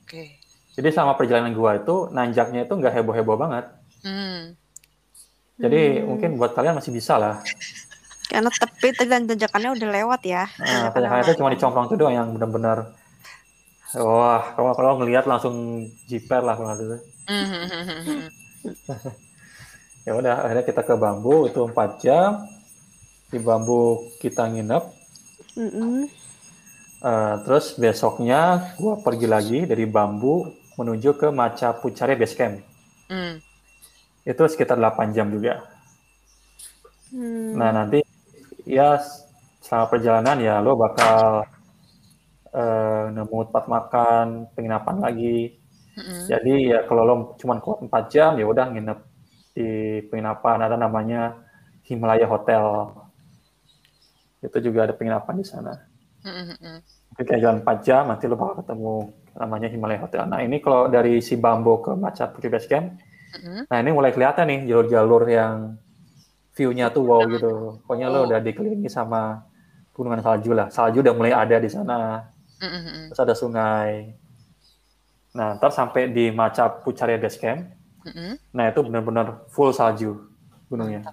Oke. 0.00 0.40
Jadi 0.72 0.88
selama 0.88 1.12
perjalanan 1.20 1.52
gua 1.52 1.76
itu 1.76 2.08
nanjaknya 2.08 2.64
itu 2.64 2.72
nggak 2.72 2.94
heboh-heboh 2.96 3.36
banget. 3.36 3.68
Hmm. 4.00 4.56
Jadi 5.60 6.00
Hmm. 6.00 6.16
mungkin 6.16 6.40
buat 6.40 6.56
kalian 6.56 6.80
masih 6.80 6.96
bisa 6.96 7.20
lah. 7.20 7.44
Karena 8.32 8.48
tepi 8.48 8.88
dan 9.08 9.24
tanjakannya 9.28 9.70
udah 9.76 9.88
lewat 9.88 10.20
ya. 10.24 10.44
Nah, 10.60 10.92
Tanjakan 10.92 10.92
tanjakan 10.92 11.20
itu 11.24 11.32
cuma 11.40 11.48
di 11.52 11.58
comprong 11.60 11.86
itu 11.88 11.96
doang 11.96 12.14
yang 12.16 12.28
benar-benar 12.36 12.78
wah 13.96 14.52
kalau 14.52 14.76
kalau 14.76 15.00
ngelihat 15.00 15.24
langsung 15.24 15.88
jiper 16.04 16.44
lah 16.44 16.56
kalau 16.56 16.76
itu. 16.76 16.98
Hmm. 17.28 18.28
Ya 20.08 20.16
udah 20.16 20.40
akhirnya 20.40 20.64
kita 20.64 20.80
ke 20.88 20.94
bambu 20.96 21.44
itu 21.44 21.60
4 21.60 22.00
jam. 22.00 22.40
Di 23.28 23.38
bambu 23.40 24.08
kita 24.20 24.48
nginep. 24.48 24.84
Mm-mm. 25.58 26.08
Eh, 26.98 27.34
terus 27.46 27.78
besoknya 27.78 28.74
gua 28.74 28.98
pergi 28.98 29.30
lagi 29.30 29.58
dari 29.70 29.86
bambu 29.86 30.50
menuju 30.74 31.14
ke 31.14 31.30
Macha 31.30 31.70
Pucare 31.78 32.18
Base 32.18 32.34
Camp. 32.34 32.58
Hmm. 33.06 33.38
Itu 34.26 34.42
sekitar 34.50 34.74
8 34.74 35.14
jam 35.14 35.30
juga. 35.30 35.62
Hmm. 37.14 37.54
Nah, 37.54 37.70
nanti 37.70 38.02
ya 38.66 38.98
selama 39.62 39.86
perjalanan 39.90 40.36
ya 40.42 40.58
lo 40.58 40.74
bakal 40.74 41.46
eh, 42.50 43.04
nemu 43.14 43.38
tempat 43.46 43.64
makan, 43.70 44.26
penginapan 44.58 44.96
lagi. 44.98 45.54
Hmm. 45.94 46.26
Jadi 46.26 46.74
ya 46.74 46.82
kalau 46.86 47.02
lo 47.06 47.14
cuma 47.38 47.62
kuat 47.62 47.78
4 47.86 48.10
jam 48.10 48.30
ya 48.38 48.46
udah 48.46 48.74
nginep 48.74 48.98
di 49.54 49.68
penginapan 50.10 50.66
ada 50.66 50.74
namanya 50.74 51.38
Himalaya 51.86 52.26
Hotel. 52.26 52.90
Itu 54.38 54.58
juga 54.62 54.86
ada 54.86 54.94
penginapan 54.94 55.34
di 55.38 55.46
sana. 55.46 55.74
Hmm. 56.22 56.54
Hmm. 56.58 56.78
Mungkin 57.14 57.24
kayak 57.24 57.40
jalan 57.42 57.58
4 57.62 57.78
jam 57.86 58.02
nanti 58.06 58.26
lo 58.26 58.34
bakal 58.34 58.62
ketemu 58.62 58.94
namanya 59.38 59.68
Himalaya 59.70 60.00
Hotel. 60.02 60.22
Nah, 60.26 60.40
ini 60.42 60.58
kalau 60.58 60.90
dari 60.90 61.22
si 61.22 61.38
Bambo 61.38 61.78
ke 61.78 61.94
Putri 62.34 62.50
Base 62.50 62.66
Camp, 62.66 62.98
Hmm. 63.28 63.68
nah 63.68 63.76
ini 63.76 63.92
mulai 63.92 64.08
kelihatan 64.08 64.48
nih 64.48 64.60
jalur-jalur 64.72 65.22
yang 65.28 65.76
view-nya 66.56 66.88
tuh 66.88 67.04
wow 67.04 67.22
gitu. 67.28 67.76
Pokoknya 67.84 68.08
lo 68.08 68.24
Oh. 68.24 68.26
udah 68.26 68.40
dikelilingi 68.40 68.88
sama 68.88 69.44
gunungan 69.92 70.24
salju 70.24 70.56
lah. 70.56 70.72
Salju 70.72 71.04
udah 71.04 71.14
mulai 71.14 71.36
ada 71.36 71.60
di 71.60 71.68
sana. 71.68 72.24
Hmm. 72.58 72.72
Hmm. 72.72 73.04
Terus 73.12 73.20
ada 73.20 73.34
sungai. 73.36 74.16
Nah, 75.36 75.54
ntar 75.60 75.70
sampai 75.70 76.08
di 76.08 76.32
Macha 76.32 76.66
Pucare 76.72 77.20
Base 77.20 77.36
Camp, 77.38 77.68
Hmm. 78.08 78.40
nah 78.50 78.72
itu 78.72 78.80
benar-benar 78.80 79.44
full 79.52 79.70
salju 79.70 80.16
gunungnya. 80.66 81.04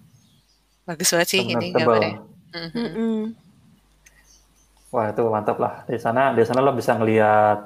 Bagus 0.87 1.11
banget 1.11 1.27
sih 1.29 1.41
Benar 1.43 1.51
ini 1.51 1.67
tebal. 1.75 1.83
gambarnya. 1.99 2.13
Hmm. 2.55 2.71
Mm-mm. 2.75 3.35
Wah, 4.93 5.05
itu 5.11 5.21
mantap 5.35 5.57
lah. 5.63 5.73
Di 5.89 5.97
sana, 5.99 6.31
di 6.37 6.43
sana 6.47 6.63
lo 6.63 6.71
bisa 6.79 6.95
ngelihat 6.95 7.57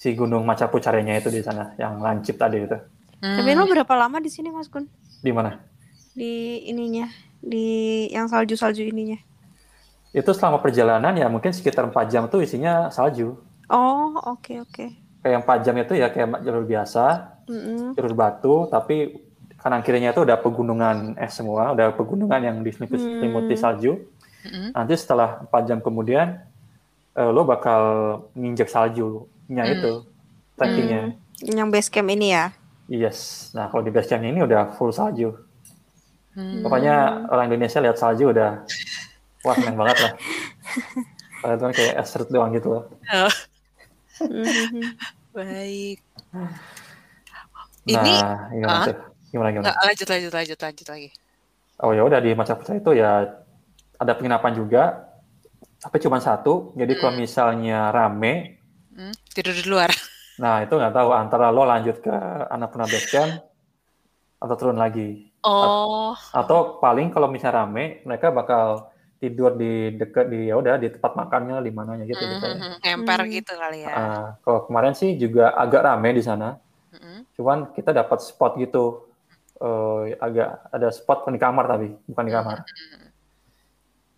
si 0.00 0.08
gunung 0.18 0.42
Macha 0.48 0.66
Pucare-nya 0.72 1.14
itu 1.20 1.30
di 1.36 1.42
sana, 1.44 1.64
yang 1.82 2.02
lancip 2.04 2.36
tadi 2.42 2.58
itu. 2.66 2.78
Tapi 3.34 3.50
Hmm. 3.50 3.58
lo 3.58 3.64
berapa 3.70 3.94
lama 3.98 4.18
di 4.22 4.30
sini 4.30 4.48
Mas 4.54 4.68
Gun? 4.72 4.86
Di 5.22 5.30
mana? 5.34 5.58
Di 6.18 6.32
ininya, 6.70 7.06
di 7.40 7.66
yang 8.14 8.26
salju-salju 8.28 8.82
ininya. 8.92 9.18
Itu 10.20 10.30
selama 10.36 10.58
perjalanan 10.64 11.14
ya 11.16 11.26
mungkin 11.34 11.52
sekitar 11.56 11.84
4 11.88 12.06
jam 12.12 12.24
tuh 12.32 12.40
isinya 12.44 12.88
salju. 12.92 13.36
Oh, 13.70 14.12
oke 14.32 14.54
oke. 14.64 14.86
Kayak 15.22 15.38
4 15.44 15.58
jam 15.66 15.74
itu 15.82 15.92
ya 15.98 16.08
kayak 16.14 16.28
jalur 16.46 16.64
biasa, 16.64 17.04
Mm-mm. 17.48 17.96
jalur 17.96 18.14
batu, 18.14 18.54
tapi 18.70 18.96
kanan 19.58 19.82
kirinya 19.82 20.14
itu 20.14 20.22
udah 20.22 20.38
pegunungan 20.38 21.18
es 21.18 21.34
semua, 21.34 21.74
udah 21.74 21.90
pegunungan 21.92 22.40
yang 22.40 22.56
diselimuti 22.62 23.54
Hmm. 23.54 23.60
salju. 23.60 23.92
Hmm. 24.46 24.70
Nanti 24.70 24.94
setelah 24.94 25.42
4 25.42 25.62
jam 25.66 25.78
kemudian, 25.78 26.38
eh, 27.12 27.30
lo 27.30 27.42
bakal 27.42 27.82
nginjek 28.32 28.70
saljunya 28.70 29.64
Hmm. 29.66 29.74
itu, 29.74 29.92
trekkingnya. 30.54 31.02
Yang 31.42 31.68
base 31.70 31.88
camp 31.90 32.08
ini 32.08 32.32
ya. 32.32 32.54
Yes. 32.88 33.50
Nah, 33.52 33.68
kalau 33.68 33.82
di 33.82 33.90
base 33.90 34.08
camp 34.08 34.22
ini 34.22 34.40
udah 34.40 34.72
full 34.74 34.94
salju. 34.94 35.34
Hmm. 36.32 36.62
Pokoknya 36.62 37.26
orang 37.28 37.50
Indonesia 37.50 37.82
lihat 37.82 37.98
salju 37.98 38.30
udah, 38.30 38.62
wah 39.42 39.54
seneng 39.58 39.74
banget 39.74 39.96
lah. 40.06 40.12
Padahal 41.42 41.54
itu 41.54 41.62
kan 41.62 41.72
kayak 41.74 41.94
es 41.98 42.08
serut 42.10 42.28
doang 42.30 42.50
gitu 42.50 42.68
loh. 42.72 42.84
Oh, 43.10 43.30
Mhm. 44.26 44.82
baik. 45.38 45.98
Nah, 46.34 46.50
Ini 47.86 48.14
gimana 48.52 48.82
ah? 48.82 48.98
Gimana 49.28 49.48
gimana? 49.50 49.64
Nggak, 49.68 49.78
lanjut 49.84 50.08
lanjut 50.08 50.32
lanjut 50.32 50.58
lanjut 50.58 50.86
lagi. 50.88 51.08
Oh 51.78 51.92
ya 51.92 52.02
udah 52.02 52.18
di 52.18 52.30
Macha 52.32 52.54
Putra 52.54 52.74
itu 52.74 52.90
ya 52.92 53.38
ada 53.94 54.12
penginapan 54.14 54.52
juga, 54.52 54.82
tapi 55.78 55.96
cuma 55.98 56.18
satu. 56.18 56.74
Jadi 56.74 56.92
kalau 56.94 57.14
misalnya 57.14 57.88
rame, 57.88 58.56
Hmm. 58.90 59.14
Tidur 59.30 59.54
di 59.54 59.62
luar. 59.62 59.94
nah 60.42 60.58
itu 60.58 60.74
nggak 60.74 60.90
tahu 60.90 61.14
antara 61.14 61.50
lo 61.50 61.62
lanjut 61.62 62.02
ke 62.02 62.10
Annapurna 62.50 62.82
Base 62.84 63.06
Camp 63.08 63.30
atau 64.38 64.54
turun 64.54 64.74
lagi. 64.74 65.30
Oh. 65.46 66.18
Atau 66.34 66.82
paling 66.82 67.10
kalau 67.10 67.30
misalnya 67.30 67.62
rame, 67.62 68.02
mereka 68.02 68.34
bakal 68.34 68.90
tidur 69.18 69.54
di 69.54 69.94
dekat 69.94 70.30
di 70.30 70.46
ya 70.46 70.54
udah 70.54 70.78
di 70.78 70.90
tempat 70.90 71.14
makannya 71.14 71.58
di 71.58 71.70
mananya 71.70 72.06
gitu 72.06 72.18
Hmm, 72.18 72.30
misalnya. 72.32 72.58
hmm, 72.58 72.70
hmm. 72.70 72.80
Ngemper 72.82 73.20
Hmm. 73.22 73.30
gitu 73.30 73.52
kali 73.54 73.78
ya. 73.82 73.90
Ah, 73.90 74.26
kalau 74.42 74.60
kemarin 74.66 74.94
sih 74.94 75.14
juga 75.14 75.54
agak 75.54 75.82
rame 75.84 76.10
di 76.10 76.22
sana, 76.22 76.58
Hmm. 76.90 77.22
cuman 77.34 77.70
kita 77.70 77.90
dapat 77.90 78.18
spot 78.18 78.58
gitu. 78.58 79.06
Eh, 79.58 80.14
agak 80.14 80.70
ada 80.70 80.88
spot 80.88 81.26
di 81.26 81.36
kamar 81.36 81.66
tapi 81.66 81.90
bukan 82.06 82.24
di 82.24 82.32
kamar. 82.32 82.58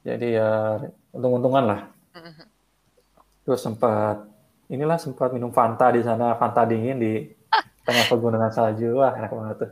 Jadi 0.00 0.28
ya 0.32 0.76
untung-untungan 1.10 1.64
lah. 1.64 1.80
Terus 3.44 3.60
sempat 3.60 4.20
inilah 4.68 5.00
sempat 5.00 5.32
minum 5.32 5.48
Fanta 5.48 5.88
di 5.88 6.04
sana, 6.04 6.36
Fanta 6.36 6.68
dingin 6.68 7.00
di 7.00 7.24
tengah 7.82 8.04
pegunungan 8.06 8.52
salju. 8.52 9.00
Wah, 9.00 9.16
enak 9.16 9.32
banget 9.32 9.56
tuh. 9.58 9.70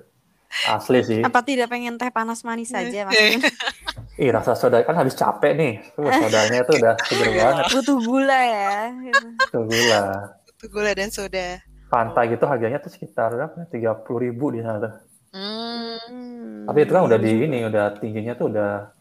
Asli 0.64 1.00
sih. 1.04 1.20
Apa 1.20 1.44
tidak 1.44 1.68
pengen 1.68 2.00
teh 2.00 2.08
panas 2.08 2.40
manis 2.40 2.72
saja 2.72 3.04
Mas 3.04 3.12
Eh. 3.12 3.36
Gun? 3.36 3.40
Ih, 4.18 4.32
rasa 4.32 4.56
soda 4.56 4.80
kan 4.80 4.96
habis 4.96 5.12
capek 5.12 5.52
nih. 5.52 5.72
Tuh, 5.92 6.08
sodanya 6.08 6.64
tuh 6.64 6.74
udah 6.80 6.94
seger 7.04 7.28
banget. 7.38 7.64
Butuh 7.70 7.98
gula 8.00 8.40
ya. 8.40 8.72
gitu. 9.04 9.26
Tuh 9.52 9.62
gula. 9.68 10.02
Itu 10.48 10.64
gula 10.72 10.90
dan 10.96 11.12
soda. 11.12 11.60
Fanta 11.92 12.24
gitu 12.24 12.48
harganya 12.48 12.80
tuh 12.80 12.88
sekitar 12.88 13.36
berapa? 13.36 13.68
Tiga 13.68 13.92
puluh 13.94 14.24
ribu 14.24 14.48
di 14.50 14.64
sana 14.64 14.80
tuh. 14.80 14.92
Hmm. 15.28 16.64
Tapi 16.64 16.78
itu 16.84 16.92
kan 16.92 17.04
udah 17.04 17.18
di 17.20 17.32
ini, 17.44 17.58
udah 17.68 17.96
tingginya 18.00 18.32
tuh 18.36 18.52
udah 18.52 18.92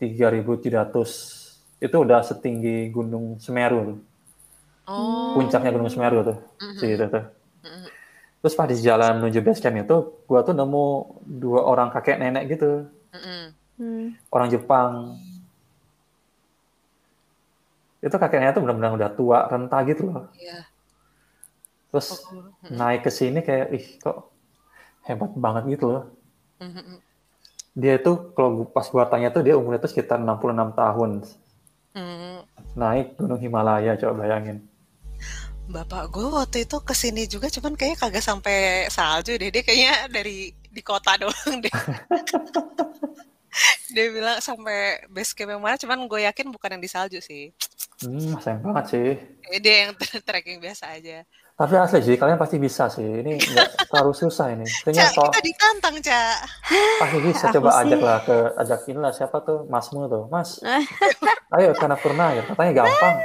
3.700. 0.00 1.52
Itu 1.80 1.96
udah 2.04 2.20
setinggi 2.24 2.88
Gunung 2.88 3.36
Semeru. 3.36 4.00
Oh. 4.88 5.36
Puncaknya 5.36 5.72
Gunung 5.72 5.92
Semeru 5.92 6.24
tuh. 6.24 6.38
Mhm. 6.60 6.76
Segitu 6.80 7.04
tuh. 7.12 7.24
Mhm. 7.64 7.88
Terus 8.40 8.54
pas 8.54 8.68
di 8.70 8.76
jalan 8.78 9.12
menuju 9.20 9.40
base 9.42 9.60
camp 9.60 9.76
itu, 9.76 9.96
gua 10.24 10.40
tuh 10.46 10.54
nemu 10.54 10.86
dua 11.26 11.60
orang 11.66 11.90
kakek 11.90 12.20
nenek 12.22 12.56
gitu, 12.56 12.86
Mhm. 13.12 13.44
Hmm. 13.76 14.06
orang 14.32 14.48
Jepang. 14.48 14.92
Itu 18.00 18.16
kakek 18.16 18.38
nenek 18.40 18.54
tuh 18.56 18.62
benar-benar 18.64 18.92
udah 18.94 19.10
tua, 19.12 19.38
renta 19.50 19.78
gitu 19.88 20.08
loh. 20.08 20.30
Iya. 20.36 20.64
Terus 21.90 22.08
Oh. 22.28 22.52
naik 22.68 23.08
ke 23.08 23.10
sini 23.10 23.40
kayak, 23.40 23.68
ih 23.72 23.86
kok 23.98 24.30
hebat 25.06 25.30
banget 25.34 25.78
gitu 25.78 25.86
loh. 25.88 26.04
Dia 27.76 27.96
itu 27.96 28.12
kalau 28.32 28.50
gua- 28.56 28.70
pas 28.70 28.86
gua 28.88 29.04
tanya 29.06 29.28
tuh 29.28 29.40
dia 29.40 29.54
umurnya 29.54 29.80
tuh 29.80 29.92
sekitar 29.92 30.18
66 30.18 30.72
tahun. 30.72 31.10
Naik 32.74 33.16
Gunung 33.16 33.40
Himalaya, 33.40 33.96
coba 33.96 34.24
bayangin. 34.24 34.60
Bapak 35.66 36.14
gue 36.14 36.22
waktu 36.30 36.62
itu 36.62 36.78
ke 36.78 36.94
sini 36.94 37.26
juga 37.26 37.50
cuman 37.50 37.74
kayaknya 37.74 37.98
kagak 37.98 38.22
sampai 38.22 38.86
salju 38.86 39.34
deh 39.34 39.50
dia 39.50 39.66
kayaknya 39.66 40.06
dari 40.06 40.54
di 40.54 40.78
kota 40.78 41.18
doang 41.18 41.58
deh 41.58 41.74
dia 43.90 44.06
bilang 44.14 44.38
sampai 44.38 45.02
base 45.10 45.34
camp 45.34 45.50
yang 45.50 45.58
mana 45.58 45.74
cuman 45.74 46.06
gue 46.06 46.22
yakin 46.22 46.54
bukan 46.54 46.78
yang 46.78 46.82
di 46.82 46.86
salju 46.86 47.18
sih 47.18 47.50
Hmm, 47.96 48.36
sayang 48.44 48.60
banget 48.60 48.84
sih. 48.92 49.08
Dia 49.58 49.88
yang 49.88 49.96
trekking 50.28 50.60
biasa 50.60 51.00
aja 51.00 51.24
Tapi 51.56 51.72
asli 51.74 52.04
sih, 52.04 52.14
kalian 52.14 52.36
pasti 52.36 52.56
bisa 52.56 52.84
sih. 52.86 53.00
Ini 53.02 53.32
nggak 53.34 53.68
terlalu 53.88 54.12
susah 54.12 54.52
ini. 54.52 54.68
Kayaknya 54.84 55.02
Cak, 55.02 55.12
kalau 55.14 55.28
kita 55.30 55.40
ditantang 55.42 55.96
Cak 55.98 56.36
pasti 57.00 57.18
bisa. 57.22 57.44
Aku 57.48 57.54
Coba 57.56 57.70
sih- 57.70 57.80
ajak 57.82 58.00
lah 58.00 58.18
ke 58.20 58.36
ajakin 58.56 58.96
lah 58.98 59.10
siapa 59.10 59.36
tuh 59.40 59.58
Masmu 59.64 60.04
tuh. 60.04 60.24
Mas, 60.28 60.60
ayo 61.56 61.72
ke 61.72 61.82
Annapurna 61.82 62.26
ya. 62.30 62.42
Katanya 62.44 62.72
gampang. 62.76 63.16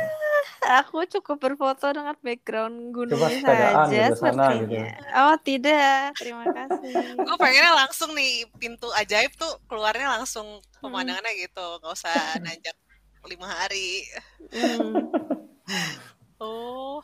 Aku 0.62 1.04
cukup 1.10 1.42
berfoto 1.42 1.90
dengan 1.90 2.14
background 2.16 2.94
gunungnya 2.94 3.34
Coba 3.34 3.50
saja 3.84 3.90
gitu 3.90 4.14
sana, 4.16 4.46
sepertinya. 4.54 4.86
Oh 5.20 5.36
tidak, 5.38 6.14
terima 6.16 6.46
kasih. 6.48 6.94
gue 7.18 7.36
pengennya 7.36 7.74
langsung 7.76 8.14
nih 8.14 8.32
pintu 8.56 8.88
ajaib 8.94 9.34
tuh 9.34 9.50
keluarnya 9.66 10.08
langsung 10.14 10.46
pemandangannya 10.78 11.34
gitu 11.42 11.66
nggak 11.82 11.92
usah 11.92 12.14
nanjak 12.38 12.78
lima 13.24 13.48
hari 13.48 14.06
Hmm. 14.50 15.10
oh 16.38 17.02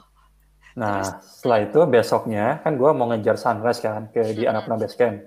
Nah, 0.78 1.02
setelah 1.20 1.66
itu 1.66 1.80
besoknya 1.84 2.62
kan 2.62 2.78
gue 2.78 2.90
mau 2.94 3.10
ngejar 3.10 3.34
sunrise 3.36 3.82
kan 3.82 4.06
ke 4.08 4.22
di 4.30 4.46
Mm-mm. 4.46 4.50
Annapurna 4.54 4.78
Base 4.78 4.94
Camp. 4.94 5.18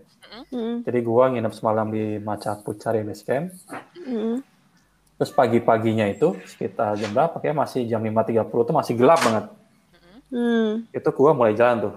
Mm, 0.48 0.86
Jadi 0.86 0.98
gue 1.01 1.24
nginep 1.26 1.53
semalam 1.53 1.90
di 1.90 2.05
Maca 2.16 2.55
Pucari 2.57 3.03
Base 3.03 3.26
Camp. 3.26 3.51
mm, 3.98 4.46
Terus 5.16 5.30
pagi-paginya 5.30 6.07
itu 6.07 6.38
sekitar 6.46 6.94
jam 6.96 7.11
berapa? 7.11 7.34
Kayak 7.36 7.59
masih 7.59 7.82
jam 7.84 8.01
5.30 8.01 8.30
itu 8.62 8.72
masih 8.72 8.94
gelap 8.94 9.18
banget. 9.20 9.44
mm. 10.30 10.94
Itu 10.94 11.09
gue 11.11 11.30
mulai 11.34 11.53
jalan 11.53 11.90
tuh. 11.90 11.94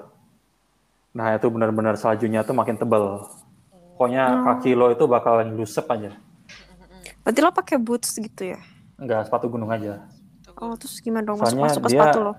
Nah 1.13 1.31
itu 1.31 1.45
benar-benar 1.45 1.93
saljunya 1.93 2.41
tuh 2.41 2.51
makin 2.51 2.73
tebel. 2.73 3.21
Pokoknya 3.93 4.23
Oh. 4.33 4.43
kaki 4.49 4.73
lo 4.73 4.89
itu 4.89 5.05
bakalan 5.05 5.53
lusep 5.53 5.85
aja. 5.85 6.09
Berarti 7.21 7.39
lo 7.39 7.53
pakai 7.53 7.77
boots 7.77 8.17
gitu 8.17 8.49
ya? 8.49 8.59
Enggak, 8.97 9.29
sepatu 9.29 9.45
gunung 9.45 9.69
aja. 9.69 10.01
Oh, 10.57 10.73
terus 10.73 10.97
gimana 10.97 11.21
dong 11.23 11.37
masuk 11.37 11.53
Soalnya 11.53 11.65
masuk 11.69 11.81
ke 11.81 11.87
dia- 11.87 12.01
sepatu 12.01 12.19
lo? 12.19 12.33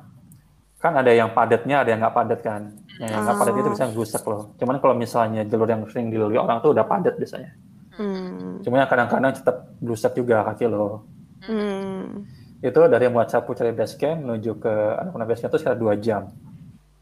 Kan 0.85 1.01
ada 1.01 1.09
yang 1.09 1.33
padatnya, 1.33 1.81
ada 1.81 1.89
yang 1.97 2.01
nggak 2.05 2.13
padat 2.13 2.41
kan. 2.45 2.77
Yang 3.01 3.25
nggak 3.25 3.37
padat 3.41 3.55
itu 3.57 3.65
Oh. 3.65 3.73
bisa 3.73 3.85
ngelusek 3.89 4.25
loh. 4.29 4.53
Cuman 4.61 4.77
kalau 4.85 4.93
misalnya 4.93 5.41
jalur 5.49 5.65
yang 5.65 5.81
sering 5.89 6.13
dilalui 6.13 6.37
orang 6.37 6.61
tuh 6.61 6.77
udah 6.77 6.85
padat 6.85 7.17
biasanya. 7.17 7.57
Hmm. 7.97 8.61
Cuma 8.61 8.85
kadang-kadang 8.85 9.33
tetap 9.33 9.73
blusak 9.81 10.13
juga 10.13 10.45
kaki 10.45 10.69
lo. 10.69 11.09
Hmm. 11.49 12.29
Itu 12.61 12.85
dari 12.85 13.09
Muaca 13.09 13.41
Pucari 13.41 13.73
Base 13.73 13.97
Camp 13.97 14.29
menuju 14.29 14.61
ke 14.61 14.73
Annapurna 15.01 15.25
Base 15.25 15.41
Camp 15.41 15.57
itu 15.57 15.65
sekitar 15.65 15.81
2 15.81 15.97
jam. 16.05 16.29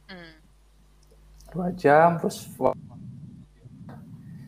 Hmm. 0.07 0.31
2 1.51 1.75
jam, 1.75 2.23
terus... 2.23 2.47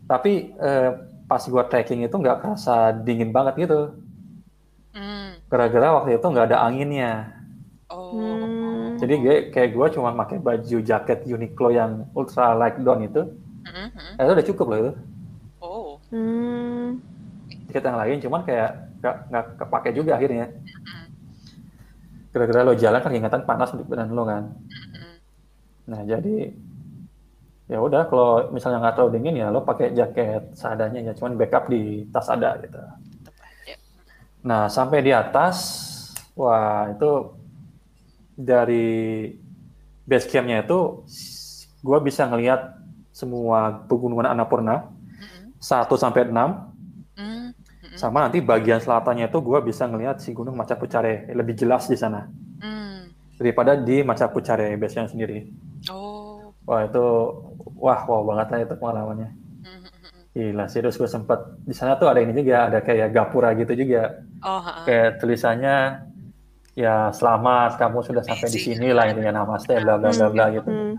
Tapi 0.04 0.52
eh, 0.54 0.90
pas 1.26 1.42
gua 1.50 1.66
trekking 1.66 2.06
itu 2.06 2.14
nggak 2.14 2.38
kerasa 2.38 2.94
dingin 3.02 3.34
banget 3.34 3.66
gitu. 3.66 3.98
Hmm. 4.94 5.42
Gara-gara 5.50 5.90
waktu 5.98 6.22
itu 6.22 6.26
nggak 6.30 6.54
ada 6.54 6.58
anginnya. 6.62 7.34
Oh. 7.90 8.14
Hmm. 8.14 8.63
Jadi 9.00 9.14
gue, 9.20 9.36
kayak 9.50 9.70
gua 9.74 9.86
cuma 9.90 10.10
pakai 10.14 10.38
baju 10.38 10.78
jaket 10.80 11.26
Uniqlo 11.26 11.68
yang 11.74 12.06
ultra 12.14 12.54
light 12.54 12.78
down 12.80 13.02
itu. 13.02 13.22
Hmm, 13.64 13.88
hmm. 13.90 14.14
Eh, 14.20 14.22
itu 14.24 14.32
udah 14.32 14.46
cukup 14.52 14.66
loh 14.70 14.78
itu. 14.78 14.92
Oh. 15.64 15.90
Hmm. 16.12 17.00
Jaket 17.70 17.84
yang 17.84 17.98
lain 17.98 18.18
cuman 18.20 18.40
kayak 18.44 18.70
nggak 19.00 19.16
nggak 19.32 19.44
kepake 19.60 19.90
juga 19.96 20.12
akhirnya. 20.20 20.46
Gara-gara 22.34 22.60
lo 22.66 22.74
jalan 22.74 23.00
kan 23.00 23.12
ingatan 23.14 23.42
panas 23.46 23.70
di 23.72 23.84
badan 23.86 24.10
lo 24.12 24.24
kan. 24.26 24.44
Hmm. 24.52 25.16
Nah 25.90 26.00
jadi 26.04 26.52
ya 27.64 27.80
udah 27.80 28.04
kalau 28.12 28.52
misalnya 28.52 28.84
nggak 28.84 28.94
terlalu 29.00 29.12
dingin 29.16 29.40
ya 29.40 29.48
lo 29.48 29.64
pakai 29.64 29.96
jaket 29.96 30.52
seadanya 30.52 31.00
ya 31.00 31.12
cuman 31.16 31.40
backup 31.40 31.72
di 31.72 32.04
tas 32.12 32.28
ada 32.28 32.60
gitu. 32.60 32.76
Nah 34.44 34.68
sampai 34.68 35.00
di 35.00 35.12
atas 35.16 35.56
wah 36.36 36.92
itu 36.92 37.32
dari 38.34 39.30
base 40.04 40.26
campnya 40.28 40.62
itu 40.62 41.02
gue 41.80 41.98
bisa 42.02 42.26
ngelihat 42.26 42.76
semua 43.10 43.86
pegunungan 43.86 44.26
Annapurna 44.26 44.90
Hmm. 45.14 45.54
1 45.56 45.94
sampai 45.94 46.28
6 46.28 46.34
Hmm. 47.14 47.54
Hmm. 47.54 47.94
sama 47.94 48.26
nanti 48.26 48.42
bagian 48.42 48.82
selatannya 48.82 49.30
itu 49.30 49.38
gue 49.38 49.58
bisa 49.62 49.86
ngelihat 49.86 50.18
si 50.18 50.34
gunung 50.34 50.58
Maca 50.58 50.74
Pucare 50.74 51.30
lebih 51.30 51.54
jelas 51.54 51.86
di 51.86 51.94
sana 51.94 52.26
Hmm. 52.58 53.08
daripada 53.38 53.78
di 53.78 54.02
Maca 54.02 54.26
Pucare 54.28 54.74
base 54.74 54.98
nya 54.98 55.06
sendiri. 55.06 55.46
Oh. 55.88 56.52
Wah 56.66 56.80
itu 56.82 57.04
wah 57.76 58.02
wow 58.02 58.24
banget 58.24 58.46
lah 58.50 58.58
itu 58.64 58.74
pengalamannya. 58.74 59.30
Hmm, 59.62 59.78
hmm. 59.84 60.22
Gila 60.34 60.64
sih, 60.66 60.80
terus 60.80 60.96
gue 60.96 61.06
sempet 61.06 61.38
di 61.62 61.70
sana 61.70 61.94
tuh 61.94 62.08
ada 62.08 62.18
ini 62.18 62.32
juga, 62.32 62.66
ada 62.66 62.80
kayak 62.80 63.12
gapura 63.12 63.54
gitu 63.54 63.76
juga, 63.76 64.24
Oh. 64.42 64.58
ha. 64.58 64.82
kayak 64.82 65.20
tulisannya 65.20 65.76
ya 66.74 67.14
selamat 67.14 67.78
kamu 67.78 68.02
sudah 68.02 68.22
sampai 68.26 68.50
di 68.50 68.58
sini 68.58 68.90
lah 68.90 69.06
intinya 69.06 69.42
namaste 69.42 69.78
bla 69.78 69.94
bla 69.94 70.10
bla 70.10 70.28
bla 70.28 70.44
gitu. 70.50 70.68
Hmm. 70.68 70.94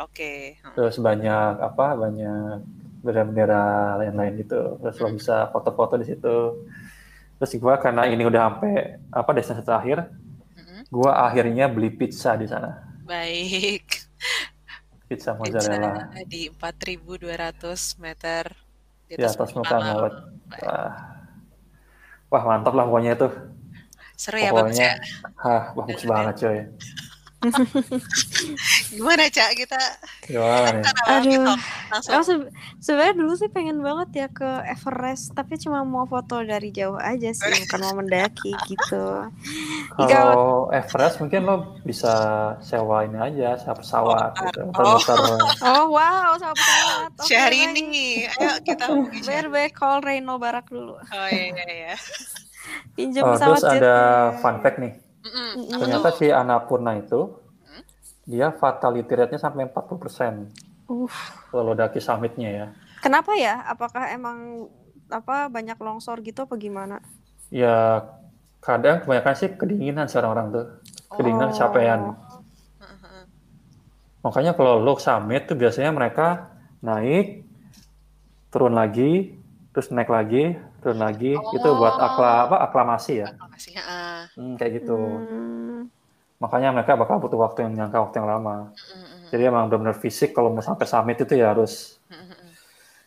Oke. 0.00 0.56
Hmm. 0.64 0.74
Terus 0.74 0.96
banyak 0.96 1.52
apa 1.60 1.86
banyak 1.94 2.64
bendera-bendera 3.00 3.64
lain-lain 4.00 4.40
gitu. 4.40 4.80
Terus 4.80 4.96
lo 4.96 5.08
bisa 5.12 5.48
foto-foto 5.52 6.00
di 6.00 6.08
situ. 6.08 6.64
Terus 7.40 7.52
gue 7.56 7.74
karena 7.80 8.04
ini 8.04 8.24
udah 8.24 8.42
sampai 8.52 8.72
apa 9.08 9.30
destinasi 9.32 9.64
terakhir, 9.64 9.98
Hmm. 10.56 10.84
gue 10.88 11.08
akhirnya 11.12 11.72
beli 11.72 11.88
pizza 11.88 12.36
di 12.36 12.44
sana, 12.44 12.84
Baik. 13.08 13.84
pizza 15.08 15.32
Pizza 15.40 15.64
mozzarella 15.64 16.12
di 16.28 16.52
4.200 16.52 17.96
meter 17.96 18.44
di 19.08 19.16
atas 19.18 19.50
muka 19.56 19.72
alam. 19.72 19.88
laut. 19.88 20.14
Wah, 20.60 20.92
wah 22.28 22.42
mantap 22.44 22.76
lah 22.76 22.84
pokoknya 22.84 23.16
itu. 23.16 23.28
Seru 24.20 24.36
ya 24.36 24.52
bagus 24.52 24.76
Pokoknya, 24.76 24.90
ya. 24.92 24.96
hah, 25.40 25.62
bagus 25.72 26.02
banget 26.04 26.34
coy. 26.44 26.58
Gimana 28.92 29.32
Cak 29.32 29.50
kita 29.56 29.80
Gimana 30.28 30.76
nih? 30.76 30.84
Aduh. 31.08 31.56
langsung 31.88 32.12
Aku 32.12 32.22
se- 32.28 32.52
sebenarnya 32.84 33.14
dulu 33.16 33.32
sih 33.32 33.48
pengen 33.48 33.80
banget 33.80 34.08
ya 34.12 34.26
ke 34.28 34.60
Everest, 34.68 35.32
tapi 35.32 35.56
cuma 35.56 35.80
mau 35.88 36.04
foto 36.04 36.44
dari 36.44 36.68
jauh 36.68 37.00
aja 37.00 37.32
sih, 37.32 37.48
bukan 37.64 37.80
mau 37.80 37.96
mendaki 37.96 38.52
gitu. 38.68 39.24
Kalau 39.96 40.68
Everest 40.68 41.24
mungkin 41.24 41.48
lo 41.48 41.80
bisa 41.80 42.12
sewa 42.60 43.08
ini 43.08 43.16
aja, 43.16 43.56
sewa 43.56 43.74
pesawat 43.80 44.30
Oh, 44.36 44.44
gitu. 44.44 44.60
oh. 44.76 45.00
Oh 45.64 45.84
wow, 45.96 46.36
sama 46.36 46.52
pesawat. 46.52 47.10
Oke, 47.16 47.24
Syahrini. 47.24 48.28
Ayo 48.28 48.60
kita 48.68 48.84
baik 49.48 49.72
call 49.72 50.04
Reno 50.04 50.36
Barak 50.36 50.68
dulu. 50.68 51.00
Oh 51.00 51.28
iya 51.32 51.56
iya 51.56 51.64
iya. 51.72 51.94
Pinjam 52.92 53.22
Oh, 53.22 53.32
pesawat 53.32 53.56
terus 53.56 53.64
ada 53.64 53.78
jetnya. 54.28 54.38
fun 54.38 54.56
fact 54.58 54.78
nih. 54.78 54.92
Mm-mm. 55.20 55.50
Ternyata 55.70 56.08
si 56.12 56.26
Annapurna 56.26 56.96
itu 56.96 57.36
dia 58.24 58.50
fatality 58.50 59.10
rate-nya 59.10 59.38
sampai 59.38 59.66
40% 59.66 60.68
Uh, 60.86 61.06
kalau 61.48 61.70
daki 61.70 61.98
summitnya 61.98 62.50
ya. 62.50 62.66
kenapa 62.98 63.30
ya? 63.32 63.62
Apakah 63.64 64.10
emang 64.10 64.66
apa 65.06 65.46
banyak 65.46 65.76
longsor 65.76 66.18
gitu 66.18 66.42
apa 66.42 66.54
gimana? 66.54 66.98
Ya 67.48 68.02
kadang 68.58 68.98
kebanyakan 68.98 69.34
sih 69.34 69.48
kedinginan 69.52 70.04
sih 70.04 70.18
orang-orang 70.18 70.46
tuh. 70.50 70.66
Kedinginan 71.08 71.46
Oh. 71.46 71.52
kecapean. 71.52 72.00
Heeh. 72.76 73.22
Makanya 74.20 74.52
kalau 74.52 74.76
lo 74.76 74.94
summit 74.96 75.46
tuh 75.46 75.54
biasanya 75.54 75.90
mereka 75.90 76.50
naik, 76.80 77.46
turun 78.48 78.74
lagi, 78.74 79.38
terus 79.70 79.88
naik 79.88 80.10
lagi, 80.10 80.58
turun 80.80 81.00
lagi. 81.00 81.36
Itu 81.36 81.68
buat 81.76 81.94
akla 81.94 82.48
apa 82.48 82.56
aklamasi 82.66 83.12
ya. 83.22 83.28
Makasih. 83.36 83.72
Heeh. 83.76 84.18
Hmm, 84.34 84.54
kayak 84.56 84.72
gitu. 84.82 84.96
Hmm, 84.96 85.80
Makanya 86.40 86.72
mereka 86.72 86.96
bakal 86.96 87.20
butuh 87.20 87.36
waktu 87.36 87.68
yang 87.68 87.76
nyangka 87.76 88.00
waktu 88.00 88.16
yang 88.16 88.28
lama. 88.32 88.72
Mm-mm. 88.72 89.28
Jadi 89.28 89.42
emang 89.44 89.68
benar-benar 89.68 90.00
fisik 90.00 90.32
kalau 90.32 90.48
mau 90.48 90.64
sampai 90.64 90.88
summit 90.88 91.20
itu 91.20 91.36
ya 91.36 91.52
harus 91.52 92.00
Mm-mm. 92.08 92.48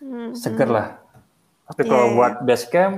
hmm, 0.06 0.30
seger 0.38 0.70
hmm. 0.70 0.78
lah. 0.78 0.88
Tapi 1.66 1.82
kalau 1.90 2.06
Iya, 2.06 2.12
iya. 2.14 2.18
buat 2.22 2.34
base 2.46 2.66
camp 2.70 2.96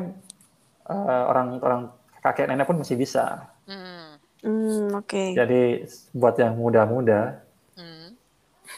eh, 0.91 1.23
orang-orang 1.32 1.82
kakek 2.19 2.51
nenek 2.51 2.67
pun 2.67 2.78
masih 2.84 2.99
bisa. 2.99 3.47
Mm. 3.63 4.05
Hmm, 4.45 4.88
oke. 4.93 5.23
Jadi 5.34 5.88
buat 6.11 6.36
yang 6.38 6.53
muda-muda 6.59 7.41
Mm. 7.80 8.15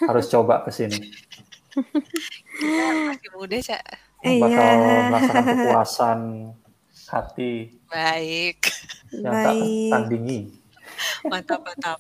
harus 0.06 0.26
coba 0.30 0.62
ke 0.62 0.70
sini. 0.70 0.98
Kita 2.58 2.86
masih 3.14 3.30
muda 3.34 3.58
Cak. 3.62 3.84
Bakal 4.20 4.50
Iya. 4.50 5.02
merasakan 5.08 5.44
kepuasan 5.46 6.20
hati 7.08 7.54
Baik. 7.88 8.58
yang 9.14 9.34
tak 9.36 9.54
Baik. 9.54 9.90
tandingi. 9.90 10.40
Mantap 11.24 11.60
mantap. 11.62 12.00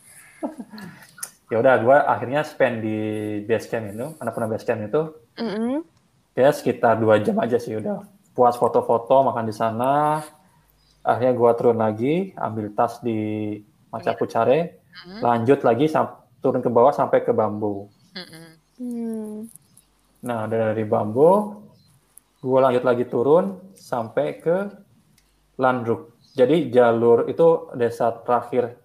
Ya 1.47 1.57
udah, 1.57 1.75
gue 1.77 1.97
akhirnya 1.97 2.41
spend 2.43 2.81
di 2.81 2.97
base 3.41 3.67
camp 3.67 3.87
itu, 3.87 4.07
Annapurna 4.17 4.47
base 4.47 4.63
camp 4.63 4.83
itu 4.83 5.01
Mm-mm. 5.37 5.79
ya 6.33 6.49
sekitar 6.49 6.97
dua 6.97 7.17
jam 7.17 7.37
aja 7.37 7.55
sih 7.55 7.73
udah 7.73 8.03
puas 8.31 8.53
foto-foto 8.53 9.21
makan 9.23 9.45
di 9.45 9.55
sana 9.55 10.21
akhirnya 11.01 11.31
gua 11.31 11.53
turun 11.53 11.77
lagi 11.77 12.29
ambil 12.35 12.69
tas 12.71 12.99
di 12.99 13.53
Maca 13.87 14.11
Pucare 14.11 14.81
Mm. 14.97 15.21
lanjut 15.21 15.61
lagi 15.61 15.85
sam- 15.85 16.09
turun 16.37 16.57
ke 16.57 16.67
bawah 16.67 16.89
sampai 16.89 17.21
ke 17.21 17.29
bambu 17.29 17.85
Mm-mm. 18.11 18.47
Hmm. 18.75 19.37
nah 20.19 20.45
dari 20.45 20.81
bambu 20.83 21.53
gua 22.39 22.69
lanjut 22.69 22.83
lagi 22.83 23.05
turun 23.05 23.45
sampai 23.73 24.37
ke 24.37 24.57
Landruk 25.57 26.13
jadi 26.31 26.69
jalur 26.69 27.25
itu 27.25 27.47
desa 27.73 28.13
terakhir 28.21 28.77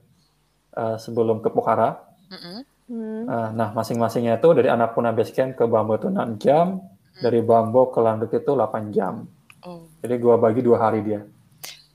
eh, 0.72 0.96
sebelum 0.96 1.38
ke 1.38 1.48
Pokhara 1.48 2.00
Mm-mm. 2.28 2.58
Hmm. 2.82 3.24
Eh, 3.24 3.48
nah 3.54 3.72
masing-masingnya 3.72 4.36
itu 4.36 4.48
dari 4.52 4.68
Annapurna 4.68 5.12
Base 5.12 5.32
Camp 5.32 5.54
ke 5.54 5.64
bambu 5.64 5.96
itu 5.96 6.08
6 6.08 6.36
jam 6.36 6.80
dari 7.14 7.40
bambu 7.40 7.88
ke 7.88 7.98
Landruk 7.98 8.32
itu 8.32 8.52
8 8.52 8.90
jam 8.90 9.28
Oh. 9.62 9.86
jadi 10.02 10.18
gua 10.18 10.34
bagi 10.36 10.58
dua 10.58 10.74
hari 10.76 11.06
dia 11.06 11.22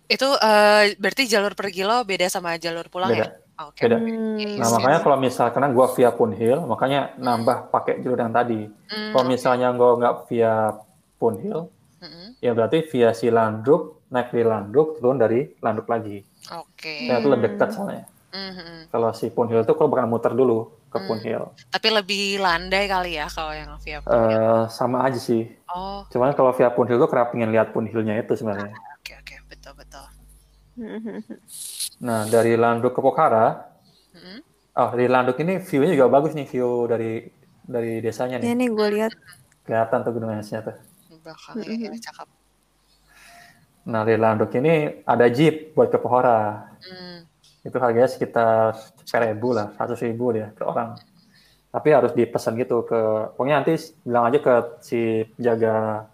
Itu 0.08 0.39
eh, 0.39 0.95
berarti 0.95 1.28
jalur 1.28 1.51
pergi 1.51 1.84
lo 1.84 1.99
beda 2.01 2.32
sama 2.32 2.55
jalur 2.55 2.88
pulang 2.88 3.12
Beda. 3.12 3.28
ya? 3.28 3.30
Oh, 3.60 3.76
Oke. 3.76 3.84
Beda. 3.84 3.99
Hmm. 3.99 4.39
Yes, 4.39 4.55
Nah, 4.55 4.64
yes. 4.64 4.72
makanya 4.72 4.99
kalau 5.03 5.18
misalkan 5.20 5.68
gua 5.76 5.88
via 5.91 6.10
Punhill, 6.16 6.64
makanya 6.64 7.12
nambah 7.20 7.68
pakai 7.68 7.99
jalur 7.99 8.16
yang 8.16 8.32
tadi. 8.32 8.72
Mm, 8.88 9.12
Kalau 9.12 9.26
misalnya 9.28 9.68
gua 9.76 9.99
nggak 9.99 10.16
via 10.32 10.53
Punhill, 11.18 11.70
mm-mm. 11.99 12.38
ya 12.39 12.53
berarti 12.53 12.86
via 12.88 13.09
si 13.11 13.28
Landruk, 13.28 14.05
naik 14.09 14.30
di 14.30 14.45
Landruk, 14.45 14.97
turun 14.97 15.18
dari 15.18 15.57
Landruk 15.59 15.89
lagi. 15.89 16.22
Oke. 16.53 17.09
Nah, 17.09 17.18
itu 17.20 17.28
lebih 17.28 17.57
dekat 17.57 17.70
soalnya. 17.74 18.05
Mhm. 18.32 18.91
Kalau 18.93 19.09
si 19.11 19.34
Punhill 19.34 19.65
itu 19.65 19.74
kalau 19.74 19.89
bakal 19.89 20.07
muter 20.07 20.32
dulu 20.32 20.70
ke 20.88 20.99
Hmm. 20.99 21.07
Punhill. 21.09 21.43
Tapi 21.74 21.88
lebih 21.89 22.38
landai 22.38 22.86
kali 22.86 23.18
ya 23.18 23.28
kalau 23.28 23.51
yang 23.51 23.72
via 23.82 23.99
Eh, 23.99 24.63
sama 24.70 25.03
aja 25.03 25.20
sih. 25.20 25.43
Oh, 25.68 26.05
Cuman 26.07 26.32
kalau 26.32 26.53
via 26.53 26.70
Punhill 26.70 27.01
tuh 27.01 27.09
kerap 27.09 27.34
pengen 27.34 27.51
lihat 27.51 27.74
Punhillnya 27.74 28.15
itu 28.15 28.38
sebenarnya. 28.38 28.72
oke 28.72 29.13
oke, 29.20 29.36
betul 29.49 29.74
betul. 29.76 30.05
Nah, 31.97 32.30
dari 32.30 32.53
Landuk 32.53 32.93
ke 32.93 33.01
Pokhara, 33.01 33.74
Mhm. 34.13 34.38
oh 34.78 34.89
dari 34.93 35.09
Landuk 35.09 35.38
ini 35.41 35.57
view-nya 35.57 35.97
juga 35.97 36.07
bagus 36.07 36.38
nih, 36.38 36.45
view 36.45 36.86
dari 36.86 37.26
dari 37.65 37.99
desanya 37.99 38.38
Ya 38.39 38.53
nih. 38.53 38.63
nih 38.63 38.70
gue 38.70 38.88
lihat. 38.93 39.11
Kelihatan 39.65 39.99
tuh 40.05 40.11
gunung 40.15 40.32
esnya 40.38 40.61
tuh. 40.63 40.78
Belakangnya 41.28 41.92
ya, 41.92 42.00
cakep. 42.08 42.28
Nah, 43.88 44.02
dari 44.08 44.20
Landuk 44.20 44.52
ini 44.56 45.04
ada 45.04 45.28
jeep 45.28 45.76
buat 45.76 45.92
ke 45.92 46.00
Pokhara. 46.00 46.72
Hmm. 46.80 47.28
Itu 47.68 47.76
harganya 47.84 48.08
sekitar 48.08 48.80
seribu 49.04 49.52
lah, 49.52 49.76
seratus 49.76 50.00
ribu 50.08 50.32
dia 50.32 50.56
per 50.56 50.72
orang. 50.72 50.96
Tapi 51.68 51.88
harus 51.92 52.16
dipesan 52.16 52.56
gitu 52.56 52.88
ke, 52.88 53.36
pokoknya 53.36 53.60
nanti 53.60 53.76
bilang 54.08 54.32
aja 54.32 54.40
ke 54.40 54.54
si 54.80 55.28
penjaga 55.36 56.08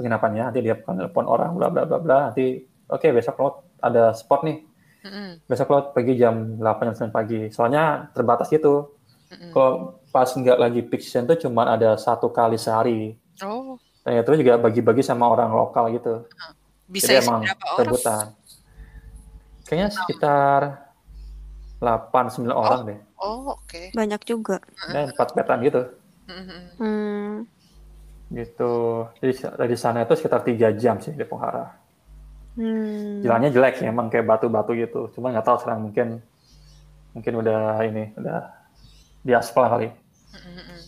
penginapannya, 0.00 0.48
nanti 0.48 0.60
dia 0.64 0.80
akan 0.80 0.96
telepon 1.04 1.28
orang, 1.28 1.50
bla 1.60 1.68
bla 1.68 1.84
bla 1.84 1.98
bla, 2.00 2.18
nanti 2.32 2.64
oke 2.88 3.04
besok 3.12 3.36
lo 3.36 3.48
ada 3.84 4.16
spot 4.16 4.48
nih, 4.48 4.58
Mhm. 5.04 5.44
besok 5.44 5.68
lo 5.70 5.78
pergi 5.92 6.16
jam 6.16 6.56
8 6.56 6.88
jam 6.88 6.94
9 6.96 7.12
pagi. 7.12 7.40
Soalnya 7.52 8.08
terbatas 8.16 8.48
gitu. 8.48 8.96
Mhm. 9.28 9.52
Kalau 9.52 10.00
pas 10.08 10.28
nggak 10.32 10.58
lagi 10.60 10.80
peak 10.80 11.04
season 11.04 11.28
tuh 11.28 11.36
cuma 11.36 11.68
ada 11.68 12.00
satu 12.00 12.32
kali 12.32 12.56
sehari. 12.56 13.12
Oh, 13.44 13.76
Dan 14.04 14.20
itu 14.20 14.32
juga 14.44 14.60
bagi-bagi 14.60 15.00
sama 15.00 15.32
orang 15.32 15.48
lokal 15.50 15.88
gitu. 15.96 16.28
bisa 16.84 17.16
Jadi 17.16 17.24
isi 17.24 17.24
emang 17.24 17.40
rebutan. 17.80 18.36
Kayaknya 19.64 19.88
sekitar 19.96 20.60
8-9 21.80 22.52
orang 22.52 22.80
deh. 22.84 22.98
Oh, 23.16 23.56
oke. 23.56 23.96
Banyak 23.96 24.20
juga. 24.28 24.60
Dan 24.92 25.08
empat 25.08 25.32
petan 25.32 25.64
gitu. 25.64 25.88
Mhm. 26.28 26.60
Hmm. 26.76 27.32
Gitu. 28.28 28.72
Jadi 29.24 29.32
dari 29.56 29.76
sana 29.80 30.04
itu 30.04 30.12
sekitar 30.16 30.44
3 30.44 30.76
jam 30.76 31.00
sih 31.00 31.16
di 31.16 31.24
Pokhara. 31.24 31.72
Hmm. 32.60 33.24
Jalannya 33.24 33.50
jelek 33.50 33.80
sih, 33.80 33.88
emang 33.88 34.12
kayak 34.12 34.28
batu-batu 34.28 34.76
gitu. 34.76 35.08
Cuma 35.16 35.32
nggak 35.32 35.48
tahu 35.48 35.56
sekarang 35.64 35.88
mungkin 35.88 36.20
mungkin 37.16 37.32
udah 37.40 37.80
ini, 37.88 38.12
udah 38.20 38.52
diaspal 39.24 39.64
kali. 39.72 39.88
Mhm. 40.36 40.78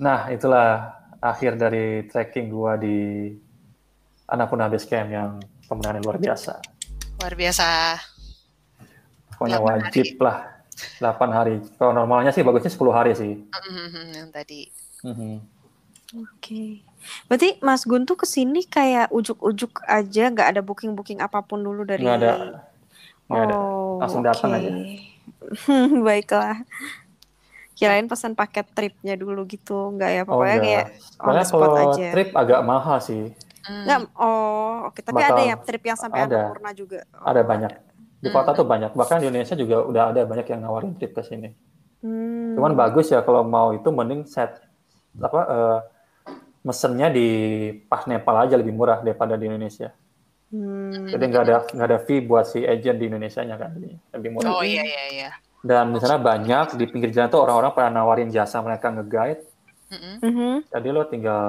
Nah, 0.00 0.30
itulah 0.30 0.94
akhir 1.18 1.58
dari 1.58 2.06
trekking 2.06 2.48
gua 2.48 2.78
di 2.78 3.28
Annapurna 4.28 4.68
Base 4.68 4.86
Camp 4.86 5.08
yang 5.08 5.40
pemandangan 5.66 6.02
luar 6.04 6.18
biasa. 6.20 6.52
Luar 7.18 7.34
biasa. 7.34 7.68
Pokoknya 9.34 9.58
8 9.62 9.64
wajib 9.88 10.06
lah 10.18 10.38
8 10.98 11.30
hari. 11.30 11.54
Kalau 11.78 11.92
normalnya 11.94 12.30
sih 12.30 12.42
bagusnya 12.42 12.70
10 12.70 12.92
hari 12.94 13.12
sih. 13.14 13.32
Mhm, 13.50 14.06
Yang 14.14 14.28
tadi. 14.34 14.60
Mhm. 15.06 15.32
Oke. 16.24 16.80
Berarti 17.28 17.60
Mas 17.60 17.84
Gun 17.84 18.08
tuh 18.08 18.16
ke 18.16 18.24
sini 18.24 18.64
kayak 18.64 19.12
ujuk-ujuk 19.12 19.84
aja, 19.84 20.24
nggak 20.32 20.48
ada 20.56 20.60
booking-booking 20.64 21.20
apa 21.20 21.44
pun 21.44 21.60
dulu 21.60 21.84
dari. 21.84 22.00
Nggak 22.02 22.18
ada. 22.24 22.32
Nggak 23.28 23.42
ada. 23.44 23.54
Oh, 23.54 24.00
Langsung 24.00 24.24
datang 24.24 24.50
oke. 24.50 24.58
aja. 24.58 24.70
Baiklah. 26.06 26.56
Kirain 27.78 28.04
pesan 28.04 28.34
paket 28.34 28.66
tripnya 28.68 29.14
dulu 29.14 29.46
gitu, 29.46 29.94
nggak 29.94 30.10
ya? 30.10 30.22
Oh, 30.22 30.34
Pokoknya 30.34 30.50
enggak. 30.52 30.66
kayak 30.66 30.86
on 31.20 31.32
the 31.32 31.44
spot 31.44 31.60
kalau 31.62 31.76
aja. 31.94 32.06
trip 32.10 32.30
agak 32.34 32.60
mahal 32.60 32.98
sih. 32.98 33.30
Hmm. 33.62 33.84
Nggak, 33.84 33.98
oh, 34.16 34.90
oke. 34.90 34.98
Tapi 34.98 35.14
Bakal- 35.14 35.30
ada 35.30 35.42
ya 35.44 35.56
trip 35.56 35.82
yang 35.84 35.94
sampai 35.94 36.18
ada. 36.20 36.34
Annapurna 36.42 36.70
juga. 36.72 36.98
Oh, 37.12 37.22
Ada 37.24 37.40
banyak. 37.42 37.72
Di 38.18 38.28
kota 38.28 38.50
Hmm. 38.50 38.58
tuh 38.58 38.66
banyak. 38.66 38.90
Bahkan 38.92 39.16
di 39.16 39.26
Indonesia 39.28 39.54
juga 39.54 39.76
udah 39.80 40.02
ada 40.10 40.20
banyak 40.24 40.46
yang 40.48 40.60
nawarin 40.60 40.92
trip 40.92 41.12
ke 41.12 41.22
sini. 41.22 41.54
Hmm. 42.00 42.54
Cuman 42.54 42.74
bagus 42.74 43.08
ya 43.08 43.22
kalau 43.22 43.42
mau 43.42 43.70
itu 43.70 43.86
mending 43.88 44.22
set 44.24 44.58
apa 45.16 45.40
eh, 45.44 45.78
mesennya 46.60 47.08
di 47.08 47.26
pas 47.84 48.02
Nepal 48.04 48.34
aja 48.40 48.54
lebih 48.54 48.70
murah 48.70 48.98
daripada 49.00 49.34
di 49.34 49.46
Indonesia. 49.46 49.94
Hmm. 50.48 51.06
Jadi 51.06 51.24
nggak 51.24 51.42
ada 51.44 51.56
nggak 51.64 51.86
ada 51.86 51.98
fee 52.00 52.18
buat 52.20 52.42
si 52.44 52.64
agent 52.64 52.96
di 52.96 53.06
Indonesia 53.06 53.40
nya 53.40 53.54
kan 53.54 53.70
lebih 54.12 54.30
murah. 54.32 54.50
Oh 54.50 54.62
iya 54.62 54.80
iya 54.80 55.04
iya. 55.12 55.30
Dan 55.58 55.90
di 55.90 55.98
sana 55.98 56.22
banyak 56.22 56.78
di 56.78 56.84
pinggir 56.86 57.10
jalan 57.10 57.28
tuh 57.28 57.42
orang-orang 57.42 57.72
pada 57.74 57.90
nawarin 57.90 58.30
jasa 58.30 58.62
mereka 58.62 58.94
nge-guide. 58.94 59.42
Mhm. 59.90 60.14
Mhm. 60.22 60.52
Jadi 60.70 60.88
lo 60.94 61.02
tinggal 61.08 61.44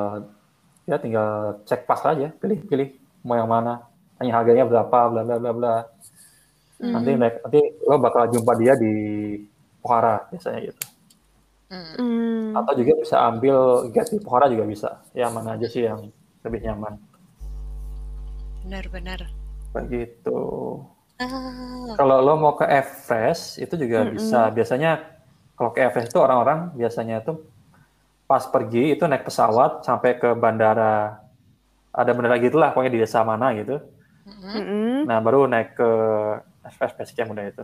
ya 0.89 0.97
tinggal 0.97 1.61
cek 1.69 1.85
pas 1.85 2.01
aja, 2.01 2.33
pilih-pilih 2.41 2.97
mau 3.21 3.37
yang 3.37 3.45
mana, 3.51 3.85
tanya 4.17 4.33
harganya 4.41 4.65
berapa, 4.65 4.99
bla 5.13 5.21
bla 5.21 5.37
bla 5.37 5.51
bla. 5.53 5.75
Nanti 6.79 7.11
Hmm. 7.13 7.19
naik, 7.21 7.35
nanti 7.45 7.59
lo 7.85 7.95
bakal 7.99 8.31
jumpa 8.31 8.55
dia 8.57 8.73
di 8.79 8.93
Pokhara 9.83 10.25
biasanya 10.31 10.59
gitu. 10.71 10.81
Hmm. 11.69 12.57
Atau 12.57 12.73
juga 12.81 12.97
bisa 12.97 13.21
ambil 13.29 13.91
guide 13.93 14.09
di 14.09 14.19
Pokhara 14.23 14.49
juga 14.49 14.65
bisa. 14.65 14.89
Ya 15.13 15.29
mana 15.29 15.53
aja 15.53 15.67
sih 15.69 15.85
yang 15.85 16.09
lebih 16.41 16.65
nyaman. 16.65 16.97
Benar-benar. 18.65 19.29
Begitu. 19.75 20.39
Ah. 21.19 21.99
Kalau 21.99 22.17
lo 22.23 22.33
mau 22.39 22.55
ke 22.55 22.63
Everest 22.63 23.59
itu 23.59 23.75
juga 23.75 24.07
Mm-mm. 24.07 24.15
bisa. 24.15 24.47
Biasanya 24.55 24.91
kalau 25.59 25.75
ke 25.75 25.79
Everest 25.83 26.15
itu 26.15 26.19
orang-orang 26.23 26.71
biasanya 26.79 27.19
itu 27.19 27.35
pas 28.29 28.43
pergi 28.47 28.93
itu 28.95 29.03
naik 29.09 29.25
pesawat 29.27 29.83
sampai 29.83 30.21
ke 30.21 30.31
bandara 30.37 31.19
ada 31.91 32.11
bandara 32.13 32.37
gitulah 32.39 32.71
pokoknya 32.71 32.93
di 32.95 33.01
desa 33.03 33.25
mana 33.25 33.51
gitu. 33.57 33.81
Mhm. 34.23 34.53
Mm-mm. 34.55 34.95
Nah 35.09 35.17
baru 35.19 35.49
naik 35.49 35.75
ke 35.75 35.89
Everest 36.63 36.95
Base 36.95 37.13
Camp 37.17 37.33
udah 37.35 37.45
itu. 37.49 37.63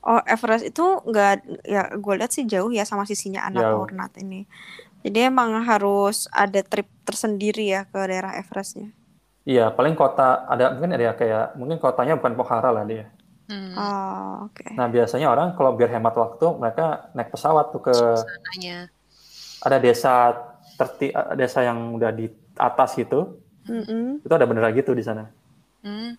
Oh, 0.00 0.16
Everest 0.24 0.64
itu 0.64 0.80
nggak 0.80 1.44
ya 1.68 1.92
gue 1.92 2.14
lihat 2.16 2.32
sih 2.32 2.48
jauh 2.48 2.72
ya 2.72 2.88
sama 2.88 3.04
sisinya 3.04 3.44
Annapurna 3.44 4.08
ini. 4.16 4.48
Jadi 5.04 5.28
emang 5.28 5.60
harus 5.64 6.24
ada 6.32 6.60
trip 6.64 6.88
tersendiri 7.04 7.68
ya 7.68 7.84
ke 7.84 8.00
daerah 8.08 8.32
Everestnya. 8.40 8.88
Iya 9.48 9.72
paling 9.72 9.96
kota 9.96 10.44
ada 10.44 10.76
mungkin 10.76 10.92
ada 10.94 11.16
kayak 11.16 11.56
mungkin 11.56 11.80
kotanya 11.80 12.14
bukan 12.20 12.34
Pokhara 12.36 12.70
lah 12.70 12.84
dia. 12.84 13.08
Hmm. 13.50 13.74
Oh, 13.74 14.46
oke. 14.46 14.62
Nah 14.78 14.86
biasanya 14.86 15.26
orang 15.26 15.58
kalau 15.58 15.74
biar 15.74 15.90
hemat 15.90 16.14
waktu 16.14 16.46
mereka 16.54 17.10
naik 17.16 17.34
pesawat 17.34 17.72
tuh 17.74 17.82
ke 17.82 17.94
Sananya. 18.20 18.86
ada 19.60 19.76
desa 19.82 20.14
terti 20.78 21.10
desa 21.34 21.60
yang 21.66 21.96
udah 21.98 22.10
di 22.14 22.30
atas 22.54 22.94
gitu. 22.94 23.40
Mm-mm. 23.66 24.22
Itu 24.22 24.32
ada 24.32 24.46
bandara 24.46 24.70
gitu 24.70 24.94
di 24.94 25.02
sana. 25.02 25.28
Hmm. 25.82 26.14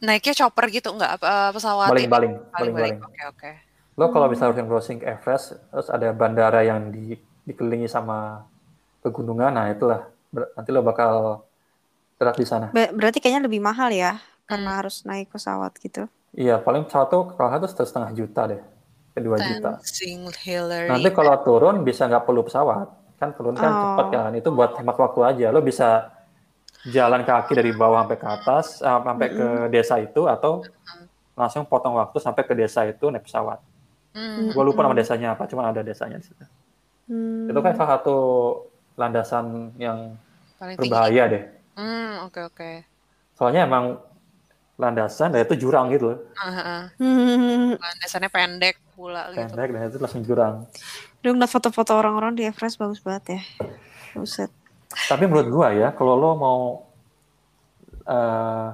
Naiknya 0.00 0.34
chopper 0.36 0.68
gitu 0.72 0.90
nggak 0.92 1.20
apa 1.20 1.54
pesawat 1.54 1.88
ini? 1.92 2.08
Baling-baling, 2.08 2.32
Baling-baling. 2.52 2.96
Oke 3.04 3.22
oke. 3.30 3.50
Lo 3.98 4.08
kalau 4.10 4.26
Hmm. 4.28 4.32
misalnya 4.32 4.64
browsing 4.64 4.98
ke 5.00 5.06
Everest, 5.06 5.60
terus 5.70 5.88
ada 5.92 6.08
bandara 6.12 6.64
yang 6.64 6.88
di, 6.88 7.16
dikelilingi 7.44 7.88
sama 7.88 8.44
pegunungan, 9.00 9.52
nah 9.52 9.68
itulah 9.68 10.08
Ber- 10.30 10.54
nanti 10.54 10.70
lo 10.70 10.80
bakal 10.80 11.42
gerak 12.20 12.36
di 12.36 12.44
sana. 12.44 12.68
Ba- 12.68 12.92
berarti 12.92 13.16
kayaknya 13.16 13.48
lebih 13.48 13.64
mahal 13.64 13.88
ya 13.88 14.20
karena 14.44 14.76
Hmm. 14.76 14.78
harus 14.84 15.00
naik 15.02 15.32
pesawat 15.32 15.72
gitu. 15.80 16.04
Iya, 16.30 16.60
paling 16.60 16.84
pesawat 16.84 17.08
tuh 17.08 17.32
kalau 17.32 17.48
satu 17.56 17.80
setengah 17.80 18.12
juta 18.12 18.44
deh, 18.44 18.60
ke 19.10 19.18
dua 19.18 19.40
juta. 19.40 19.80
Hillary. 20.36 20.86
Nanti 20.86 21.08
kalau 21.10 21.34
turun 21.40 21.80
bisa 21.80 22.04
nggak 22.04 22.28
perlu 22.28 22.44
pesawat, 22.44 22.86
kan 23.16 23.32
turun 23.32 23.56
kan 23.56 23.66
Oh. 23.66 23.80
cepat 23.96 24.06
kan, 24.12 24.30
itu 24.36 24.48
buat 24.52 24.76
hemat 24.76 24.94
waktu 24.94 25.20
aja. 25.24 25.46
Lo 25.48 25.64
bisa 25.64 26.12
jalan 26.84 27.24
kaki 27.24 27.56
dari 27.56 27.72
bawah 27.72 28.04
sampai 28.04 28.18
ke 28.20 28.28
atas, 28.28 28.66
ah, 28.80 29.00
sampai 29.00 29.28
ke 29.32 29.46
desa 29.68 29.96
itu, 29.96 30.28
atau 30.28 30.60
langsung 31.32 31.64
potong 31.64 31.96
waktu 31.96 32.20
sampai 32.20 32.44
ke 32.44 32.52
desa 32.52 32.84
itu 32.84 33.08
naik 33.08 33.24
pesawat. 33.24 33.58
Hmm. 34.12 34.52
Gue 34.52 34.62
lupa 34.62 34.84
nama 34.84 34.92
desanya 34.92 35.32
apa, 35.32 35.48
cuma 35.48 35.64
ada 35.64 35.80
desanya 35.80 36.20
di 36.20 36.26
situ. 36.28 36.44
Hmm. 37.08 37.48
Itu 37.48 37.58
kan 37.58 37.72
salah 37.74 37.96
satu 37.96 38.16
landasan 38.94 39.72
yang 39.76 40.14
Paling 40.60 40.76
tinggi. 40.76 40.90
berbahaya 40.92 41.24
deh. 41.26 41.44
Hmm, 41.74 42.26
oke 42.26 42.40
oke. 42.50 42.70
Soalnya 43.36 43.66
emang 43.66 43.98
landasan 44.80 45.36
dan 45.36 45.44
itu 45.44 45.54
jurang 45.60 45.92
gitu, 45.92 46.14
loh. 46.14 46.18
Ah. 46.40 46.88
Hmm. 46.96 47.76
Landasannya 47.76 48.30
pendek 48.32 48.80
pula 48.96 49.28
gitu. 49.32 49.52
pendek 49.52 49.68
dan 49.76 49.80
itu 49.92 49.98
langsung 50.00 50.24
jurang. 50.24 50.54
Duh, 51.20 51.36
ngeliat 51.36 51.52
foto-foto 51.52 51.92
orang-orang 51.96 52.32
di 52.32 52.48
Everest 52.48 52.80
bagus 52.80 53.00
banget 53.04 53.36
ya. 53.36 53.42
Buset. 54.16 54.50
Tapi 55.06 55.28
menurut 55.28 55.48
gua 55.52 55.68
ya, 55.70 55.92
kalau 55.94 56.16
lo 56.16 56.30
mau 56.34 56.60
eh, 58.08 58.68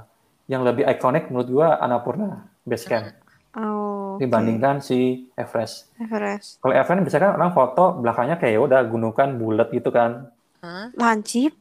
yang 0.46 0.62
lebih 0.62 0.86
ikonik 0.86 1.28
menurut 1.28 1.48
gua 1.50 1.68
Annapurna 1.82 2.46
Base 2.62 2.86
Camp 2.86 3.26
Oh, 3.56 4.20
dibandingkan 4.20 4.84
si 4.84 5.32
Everest. 5.32 5.88
Everest. 5.96 6.60
Kalau 6.60 6.76
Everest 6.76 7.08
biasanya 7.08 7.24
kan 7.24 7.32
orang 7.40 7.52
foto 7.56 7.84
belakangnya 8.04 8.36
kayak 8.36 8.52
ya 8.52 8.60
udah 8.60 8.80
gunungan 8.84 9.40
bulat 9.40 9.72
gitu 9.72 9.88
kan, 9.88 10.28
Hah? 10.60 10.92
Lancip. 10.92 11.56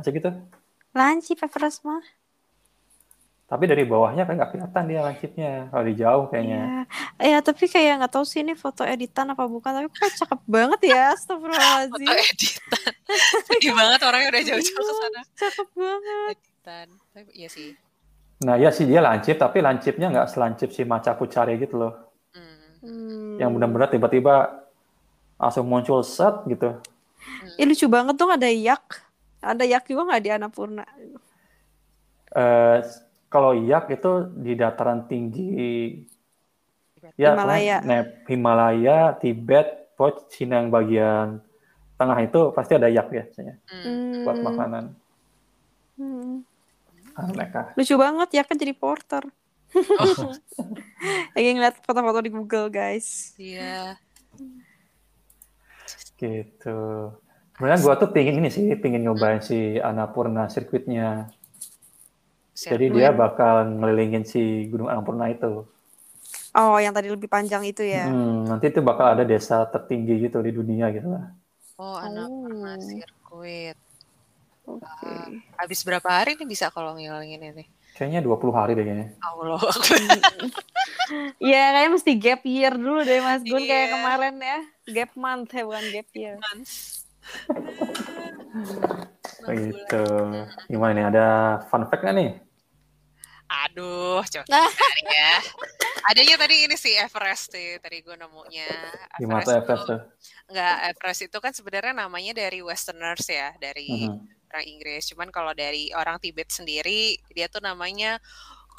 Masih 0.00 0.12
gitu. 0.16 0.30
Lancip 0.96 1.38
Everest 1.44 1.84
mah. 1.84 2.02
Tapi 3.50 3.66
dari 3.66 3.82
bawahnya 3.82 4.22
kan 4.30 4.38
nggak 4.38 4.50
kelihatan 4.54 4.84
dia 4.86 5.00
lancipnya, 5.02 5.52
kalau 5.74 5.82
di 5.82 5.94
jauh 5.98 6.24
kayaknya. 6.30 6.86
Ya, 7.18 7.34
ya 7.34 7.38
tapi 7.42 7.66
kayak 7.66 7.98
nggak 7.98 8.12
tahu 8.14 8.22
sih 8.22 8.46
ini 8.46 8.54
foto 8.54 8.86
editan 8.86 9.26
apa 9.34 9.42
bukan. 9.50 9.74
Tapi 9.74 9.86
kok 9.90 10.06
cakep 10.22 10.40
banget 10.46 10.80
ya, 10.86 11.10
Foto 11.18 11.34
Astagfirullahaladzim. 11.34 12.14
editan. 12.14 12.92
Sedih 13.50 13.72
banget 13.74 14.00
orangnya 14.06 14.28
udah 14.30 14.42
jauh-jauh 14.54 14.84
ke 14.86 14.94
sana. 14.94 15.20
Cakep 15.34 15.68
banget. 15.74 16.36
Editan. 16.38 16.88
Tapi 17.10 17.30
iya 17.34 17.48
sih. 17.50 17.74
Nah 18.46 18.54
ya 18.54 18.70
sih 18.70 18.86
dia 18.86 19.02
lancip, 19.02 19.34
tapi 19.34 19.58
lancipnya 19.58 20.06
nggak 20.14 20.30
selancip 20.30 20.70
si 20.70 20.86
maca 20.86 21.18
pucari 21.18 21.58
gitu 21.58 21.74
loh. 21.74 21.92
Hmm. 22.30 22.86
Hmm. 22.86 23.34
Yang 23.42 23.50
benar-benar 23.58 23.90
tiba-tiba 23.90 24.62
langsung 25.34 25.66
muncul 25.66 26.06
set 26.06 26.46
gitu. 26.46 26.78
Ya 27.58 27.66
lucu 27.66 27.90
banget 27.90 28.14
tuh 28.14 28.30
ada 28.30 28.46
yak. 28.46 29.09
Ada 29.40 29.64
yak 29.64 29.88
juga 29.88 30.04
nggak 30.08 30.22
di 30.22 30.30
Annapurna? 30.30 30.84
Eh 32.30 32.78
kalau 33.30 33.54
Yak 33.54 33.90
itu 33.90 34.12
di 34.38 34.52
dataran 34.58 35.06
tinggi 35.06 35.48
ya 37.14 37.32
Himalaya. 37.34 37.78
Nep- 37.82 38.26
Himalaya, 38.26 38.98
Tibet, 39.16 39.94
pokoknya 39.96 40.22
Cina 40.28 40.54
yang 40.60 40.70
bagian 40.70 41.26
tengah 41.96 42.18
itu 42.20 42.40
pasti 42.52 42.76
ada 42.76 42.88
Yak 42.90 43.08
biasanya 43.08 43.54
Hmm. 43.70 44.24
buat 44.26 44.38
makanan. 44.40 44.84
Hmm. 45.96 46.42
Ah, 47.16 47.26
mereka. 47.28 47.60
Lucu 47.76 47.94
banget 47.96 48.28
ya 48.40 48.42
kan 48.44 48.56
jadi 48.56 48.72
porter. 48.76 49.24
Oh, 50.00 50.34
Lagi 51.34 51.48
ngeliat 51.54 51.78
foto-foto 51.86 52.18
di 52.20 52.30
Google 52.34 52.68
guys. 52.68 53.32
iya. 53.38 53.94
Gitu. 56.18 56.78
Sebenarnya 57.60 57.84
gua 57.84 57.94
tuh 57.94 58.08
pingin 58.08 58.40
ini 58.40 58.48
sih, 58.48 58.72
pingin 58.72 59.04
nyobain 59.04 59.44
si 59.44 59.76
Annapurna 59.76 60.48
sirkuitnya. 60.48 61.28
Siap. 62.56 62.72
Jadi 62.72 62.88
dia 62.88 63.12
bakal 63.12 63.68
ngelilingin 63.76 64.24
si 64.24 64.64
Gunung 64.64 64.88
Annapurna 64.88 65.28
itu. 65.28 65.68
Oh 66.56 66.80
yang 66.80 66.96
tadi 66.96 67.12
lebih 67.12 67.28
panjang 67.28 67.60
itu 67.62 67.84
ya. 67.84 68.08
Hmm, 68.08 68.48
nanti 68.48 68.72
itu 68.72 68.80
bakal 68.80 69.12
ada 69.12 69.28
desa 69.28 69.68
tertinggi 69.68 70.24
gitu 70.24 70.40
di 70.40 70.50
dunia 70.50 70.88
gitu 70.88 71.12
lah. 71.12 71.36
Oh, 71.76 72.00
anak 72.00 72.32
pernah 72.32 72.74
Oh. 72.74 72.80
sirkuit. 72.80 73.76
Oke. 74.64 75.12
Habis 75.56 75.84
berapa 75.84 76.08
hari 76.08 76.40
nih 76.40 76.48
bisa 76.48 76.72
kalau 76.72 76.96
ngilangin 76.96 77.44
ini? 77.44 77.68
Kayaknya 77.92 78.24
20 78.24 78.56
hari 78.56 78.72
deh 78.72 78.88
kayaknya. 78.88 79.08
Allah. 79.20 79.60
Iya 81.42 81.74
kayaknya 81.74 81.90
mesti 81.90 82.12
gap 82.14 82.42
year 82.46 82.70
dulu 82.70 83.02
deh 83.02 83.18
Mas 83.18 83.42
Gun 83.42 83.58
kayak 83.60 83.68
Iya. 83.82 83.92
kemarin 83.92 84.34
ya. 84.38 84.58
Gap 84.94 85.10
month 85.18 85.50
ya 85.50 85.62
bukan 85.66 85.84
gap 85.90 86.08
year. 86.14 86.36
Begitu. 89.46 90.04
Gimana 90.68 90.92
nih? 90.94 91.04
Ada 91.10 91.26
fun 91.68 91.86
fact 91.88 92.02
nggak 92.04 92.16
nih? 92.16 92.30
Aduh, 93.50 94.22
coba 94.22 94.46
cari 94.46 95.02
ya. 95.10 95.34
Adanya 96.06 96.38
tadi 96.38 96.70
ini 96.70 96.76
sih 96.78 96.94
Everest 96.94 97.50
sih, 97.50 97.82
tadi 97.82 97.98
gue 97.98 98.14
nemunya. 98.14 98.70
Gimana 99.18 99.42
tuh 99.42 99.58
Everest 99.58 99.84
tuh? 99.90 100.00
Enggak, 100.46 100.76
Everest 100.94 101.20
itu 101.26 101.38
kan 101.42 101.50
sebenarnya 101.50 101.90
namanya 101.90 102.30
dari 102.30 102.62
Westerners 102.62 103.26
ya, 103.26 103.50
dari 103.58 104.06
Mhm. 104.06 104.22
orang 104.54 104.66
Inggris. 104.70 105.02
Cuman 105.10 105.28
kalau 105.34 105.50
dari 105.50 105.90
orang 105.98 106.22
Tibet 106.22 106.46
sendiri, 106.54 107.18
dia 107.34 107.50
tuh 107.50 107.58
namanya 107.58 108.22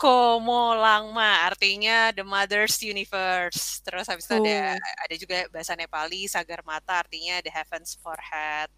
Komo 0.01 0.73
Langma, 0.73 1.45
artinya 1.45 2.09
the 2.09 2.25
Mother's 2.25 2.81
Universe. 2.81 3.85
Terus 3.85 4.09
habis 4.09 4.25
itu 4.25 4.33
ada 4.33 4.73
ada 4.81 5.15
juga 5.15 5.45
bahasa 5.53 5.77
Nepali 5.77 6.25
Sagarmata, 6.25 7.05
artinya 7.05 7.37
the 7.45 7.53
Heavens 7.53 7.93
Forehead. 8.01 8.73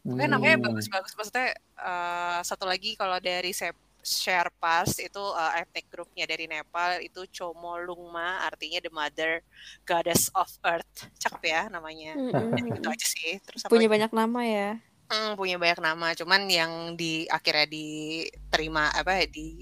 Pokoknya 0.00 0.40
namanya 0.40 0.56
Hmm. 0.56 0.64
bagus-bagus. 0.72 1.12
Maksudnya 1.12 1.52
eh, 1.76 2.40
satu 2.48 2.64
lagi 2.64 2.96
kalau 2.96 3.20
dari 3.20 3.52
Sherpas 4.00 4.96
itu 5.00 5.20
eh, 5.36 5.52
ethnic 5.60 5.92
groupnya 5.92 6.24
dari 6.24 6.48
Nepal 6.48 7.04
itu 7.04 7.28
Chomo 7.28 7.76
Lungma, 7.76 8.48
artinya 8.48 8.80
the 8.80 8.88
Mother 8.88 9.44
Goddess 9.84 10.32
of 10.32 10.48
Earth. 10.64 11.12
Cakep 11.20 11.44
ya 11.44 11.62
namanya. 11.68 12.16
Mm-mm. 12.16 12.80
Itu 12.80 12.88
aja 12.88 13.04
sih. 13.04 13.36
Terus 13.44 13.68
apa 13.68 13.72
Punya 13.72 13.84
lagi? 13.84 14.00
banyak 14.00 14.12
nama 14.16 14.40
ya. 14.48 14.70
Hmm, 15.04 15.36
punya 15.36 15.60
banyak 15.60 15.84
nama, 15.84 16.16
cuman 16.16 16.48
yang 16.48 16.72
di 16.96 17.28
akhirnya 17.28 17.68
diterima 17.68 18.88
apa 18.88 19.20
ya, 19.20 19.28
di 19.28 19.60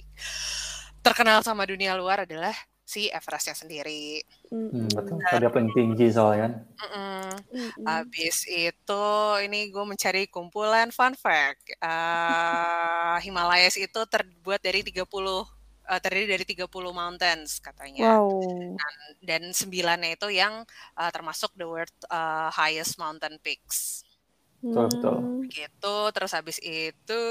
terkenal 1.03 1.43
sama 1.43 1.67
dunia 1.67 1.99
luar 1.99 2.25
adalah 2.25 2.55
si 2.83 3.09
Everestnya 3.09 3.57
sendiri. 3.57 4.21
Hmm, 4.53 4.91
betul. 4.93 5.17
Dia 5.19 5.49
paling 5.49 5.73
tinggi 5.73 6.13
soalnya 6.13 6.39
kan. 6.45 6.53
Mm-mm. 6.83 7.25
Mm-mm. 7.49 7.85
Habis 7.89 8.45
itu 8.45 9.05
ini 9.41 9.73
gue 9.73 9.85
mencari 9.87 10.29
kumpulan 10.29 10.93
fun 10.93 11.17
fact. 11.17 11.73
Eh, 11.79 13.17
Himalayas 13.25 13.81
itu 13.81 14.01
terbuat 14.05 14.61
dari 14.61 14.85
30 14.85 15.09
eh, 15.89 16.01
terdiri 16.03 16.27
dari 16.37 16.45
30 16.45 16.69
mountains 16.93 17.63
katanya. 17.65 18.21
Wow. 18.21 18.77
Dan 19.25 19.57
sembilannya 19.57 20.19
itu 20.21 20.29
yang 20.29 20.67
eh, 20.99 21.11
termasuk 21.15 21.57
the 21.57 21.65
world 21.65 21.97
eh, 22.13 22.51
highest 22.53 23.01
mountain 23.01 23.41
peaks. 23.41 24.05
Betul, 24.63 24.87
betul. 24.95 25.15
Hmm. 25.19 25.43
gitu 25.51 25.97
terus 26.15 26.33
habis 26.39 26.63
itu 26.63 27.23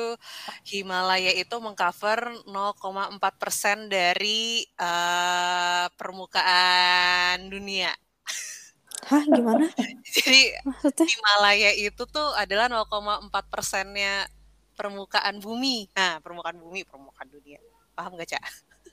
Himalaya 0.68 1.32
itu 1.32 1.56
mengcover 1.64 2.44
0,4% 2.44 3.88
dari 3.88 4.68
eh, 4.68 5.86
permukaan 5.96 7.48
dunia. 7.48 7.96
Hah 9.08 9.24
gimana? 9.26 9.64
Jadi 10.16 10.60
Maksudnya? 10.68 11.08
Himalaya 11.08 11.72
itu 11.74 12.04
tuh 12.04 12.36
adalah 12.36 12.68
0,4 12.68 13.32
persennya 13.48 14.28
permukaan 14.76 15.40
bumi. 15.40 15.88
Nah, 15.96 16.20
permukaan 16.20 16.58
bumi, 16.60 16.84
permukaan 16.84 17.30
dunia. 17.32 17.60
Paham 17.96 18.18
gak, 18.20 18.36
Cak? 18.36 18.44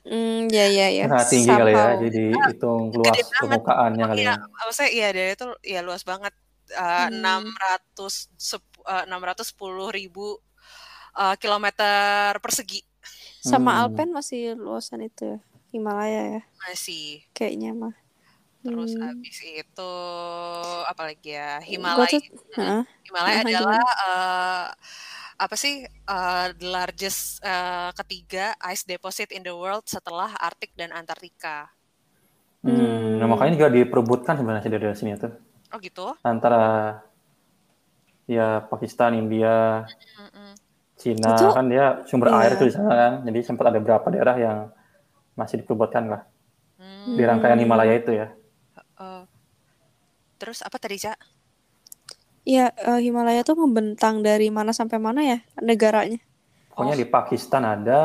Hmm, 0.07 0.47
ya 0.47 0.65
ya 0.69 0.87
ya. 0.89 1.05
Nah, 1.11 1.23
tinggi 1.27 1.49
kali 1.49 1.71
ya. 1.75 1.77
Somehow. 1.77 2.03
Jadi 2.07 2.23
hitung 2.49 2.79
luas 2.95 3.19
permukaannya 3.35 4.05
kali 4.07 4.19
Iya, 4.23 4.33
ya. 4.33 4.35
maksudnya 4.47 4.89
iya 4.95 5.07
dari 5.11 5.31
itu 5.35 5.47
ya 5.65 5.79
luas 5.83 6.03
banget. 6.07 6.33
Eh, 6.69 7.07
Hmm. 7.09 7.21
600 7.21 8.29
sep- 8.37 8.83
eh, 8.85 9.05
610 9.09 9.89
ribu 9.89 10.37
eh, 11.17 11.35
kilometer 11.41 12.37
persegi 12.39 12.81
Sama 13.39 13.71
Hmm. 13.73 13.81
Alpen 13.87 14.09
masih 14.11 14.53
luasan 14.59 15.01
itu 15.01 15.23
ya. 15.25 15.39
Himalaya 15.71 16.21
ya. 16.39 16.41
masih. 16.67 17.23
Kayaknya 17.31 17.71
mah. 17.73 17.95
Terus 18.59 18.91
Hmm. 18.93 19.03
habis 19.07 19.37
itu 19.39 19.93
apalagi 20.85 21.31
ya 21.31 21.63
Himalaya. 21.63 22.11
tuh, 22.11 22.21
Heeh. 22.59 22.83
Himalaya 23.07 23.39
Aha, 23.39 23.45
adalah 23.47 23.83
eh, 24.07 24.67
apa 25.39 25.55
sih 25.55 25.87
the 26.59 26.67
largest 26.67 27.39
eh, 27.39 27.89
ketiga 27.95 28.51
ice 28.67 28.83
deposit 28.83 29.31
in 29.31 29.47
the 29.47 29.55
world 29.55 29.87
setelah 29.87 30.35
Arktik 30.35 30.75
dan 30.75 30.91
Antartika. 30.91 31.71
Hmm, 32.59 33.15
nah, 33.15 33.23
Hmm. 33.23 33.31
makanya 33.31 33.55
juga 33.55 33.69
diperebutkan 33.71 34.35
sebenarnya 34.35 34.67
dari 34.67 34.91
sini 34.91 35.15
tuh. 35.15 35.31
Oh 35.69 35.77
gitu? 35.77 36.17
Antara 36.21 36.97
ya 38.25 38.65
Pakistan, 38.65 39.13
India, 39.13 39.85
Mm-mm. 40.17 40.51
Cina 40.97 41.33
Itu- 41.33 41.53
kan 41.53 41.65
dia 41.69 42.01
sumber 42.05 42.33
air 42.35 42.53
iya. 42.53 42.59
tuh 42.59 42.67
di 42.67 42.73
sana 42.73 42.91
kan. 42.91 43.13
Jadi 43.25 43.39
sempat 43.41 43.65
ada 43.69 43.77
beberapa 43.77 44.07
daerah 44.09 44.35
yang 44.35 44.57
masih 45.33 45.61
diperebutkan 45.61 46.09
lah 46.09 46.21
Hmm, 46.79 47.15
di 47.15 47.23
rangkaian. 47.23 47.59
Himalaya 47.59 47.93
itu 47.95 48.11
ya. 48.11 48.27
eh, 48.99 49.23
terus 50.35 50.59
apa 50.59 50.75
tadi 50.75 50.99
Cak? 50.99 51.15
Iya, 52.43 52.71
eh, 52.73 52.99
Himalaya 53.03 53.43
tuh 53.43 53.55
membentang 53.55 54.19
dari 54.19 54.49
mana 54.49 54.71
sampai 54.71 54.97
mana 54.97 55.21
ya 55.21 55.39
negaranya? 55.59 56.17
Pokoknya 56.71 56.95
Oh. 56.95 56.99
di 56.99 57.07
Pakistan 57.07 57.63
ada, 57.63 58.03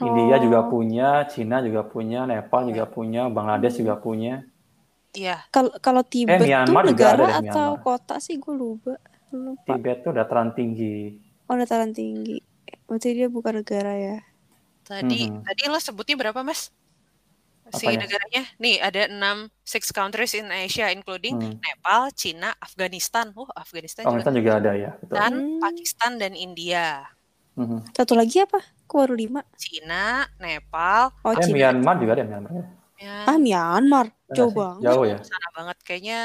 India 0.00 0.36
juga 0.40 0.64
Oh. 0.64 0.68
punya, 0.68 1.24
Cina 1.28 1.60
juga 1.60 1.84
punya, 1.84 2.24
Nepal 2.24 2.66
juga 2.68 2.84
punya, 2.84 3.28
Bangladesh 3.28 3.78
juga 3.78 3.94
punya. 3.96 4.42
Iya. 5.14 5.46
Kalau 5.48 5.70
kalau 5.78 6.02
Tibet 6.02 6.36
tuh 6.36 6.46
Myanmar 6.46 6.82
juga 6.84 7.14
negara 7.14 7.24
ada 7.24 7.38
atau 7.40 7.68
Myanmar. 7.72 7.86
kota 7.86 8.14
sih 8.18 8.34
gue 8.36 8.50
lupa. 8.50 8.94
Lupa. 9.30 9.62
Tibet 9.64 9.98
tuh 10.02 10.12
dataran 10.12 10.50
tinggi. 10.52 11.18
Oh, 11.46 11.54
dataran 11.54 11.90
tinggi. 11.90 12.42
Berarti 12.84 13.08
dia 13.14 13.28
bukan 13.28 13.62
negara 13.62 13.94
ya. 13.94 14.18
Tadi 14.82 15.26
Mhm. 15.26 15.42
tadi 15.42 15.62
lo 15.66 15.78
sebutnya 15.78 16.14
berapa 16.14 16.42
Mas? 16.42 16.68
Si 17.72 17.80
Apanya? 17.80 18.04
negaranya? 18.04 18.42
Nih 18.58 18.76
ada 18.76 19.08
6 19.08 19.36
six 19.64 19.88
countries 19.88 20.36
in 20.36 20.52
Asia 20.52 20.92
including 20.92 21.40
Hmm. 21.40 21.56
Nepal, 21.56 22.12
Cina, 22.12 22.52
Afghanistan. 22.58 23.32
Oh, 23.32 23.48
Afghanistan 23.50 24.04
Oh, 24.04 24.12
juga. 24.12 24.20
Afghanistan 24.20 24.34
juga 24.36 24.52
ada 24.60 24.72
ya, 24.76 24.90
betul. 24.94 25.14
Dan 25.16 25.32
Hmm. 25.32 25.60
Pakistan 25.62 26.12
dan 26.20 26.32
India. 26.34 27.08
Mhm. 27.54 27.88
Satu 27.90 28.12
lagi 28.12 28.42
apa? 28.42 28.60
Baru 28.84 29.16
lima? 29.16 29.40
Cina, 29.56 30.28
Nepal, 30.36 31.10
Oh, 31.24 31.32
Eh, 31.32 31.40
Cina. 31.40 31.72
Myanmar 31.72 31.96
juga 31.98 32.12
ada 32.14 32.22
Myanmar. 32.22 32.52
Ah, 33.06 33.38
Myanmar. 33.38 34.12
Ada 34.30 34.36
Jauh 34.36 34.50
sih, 34.50 34.58
banget. 34.58 34.82
Jauh 34.84 35.04
ya. 35.04 35.18
sana 35.20 35.48
banget 35.52 35.78
kayaknya 35.84 36.20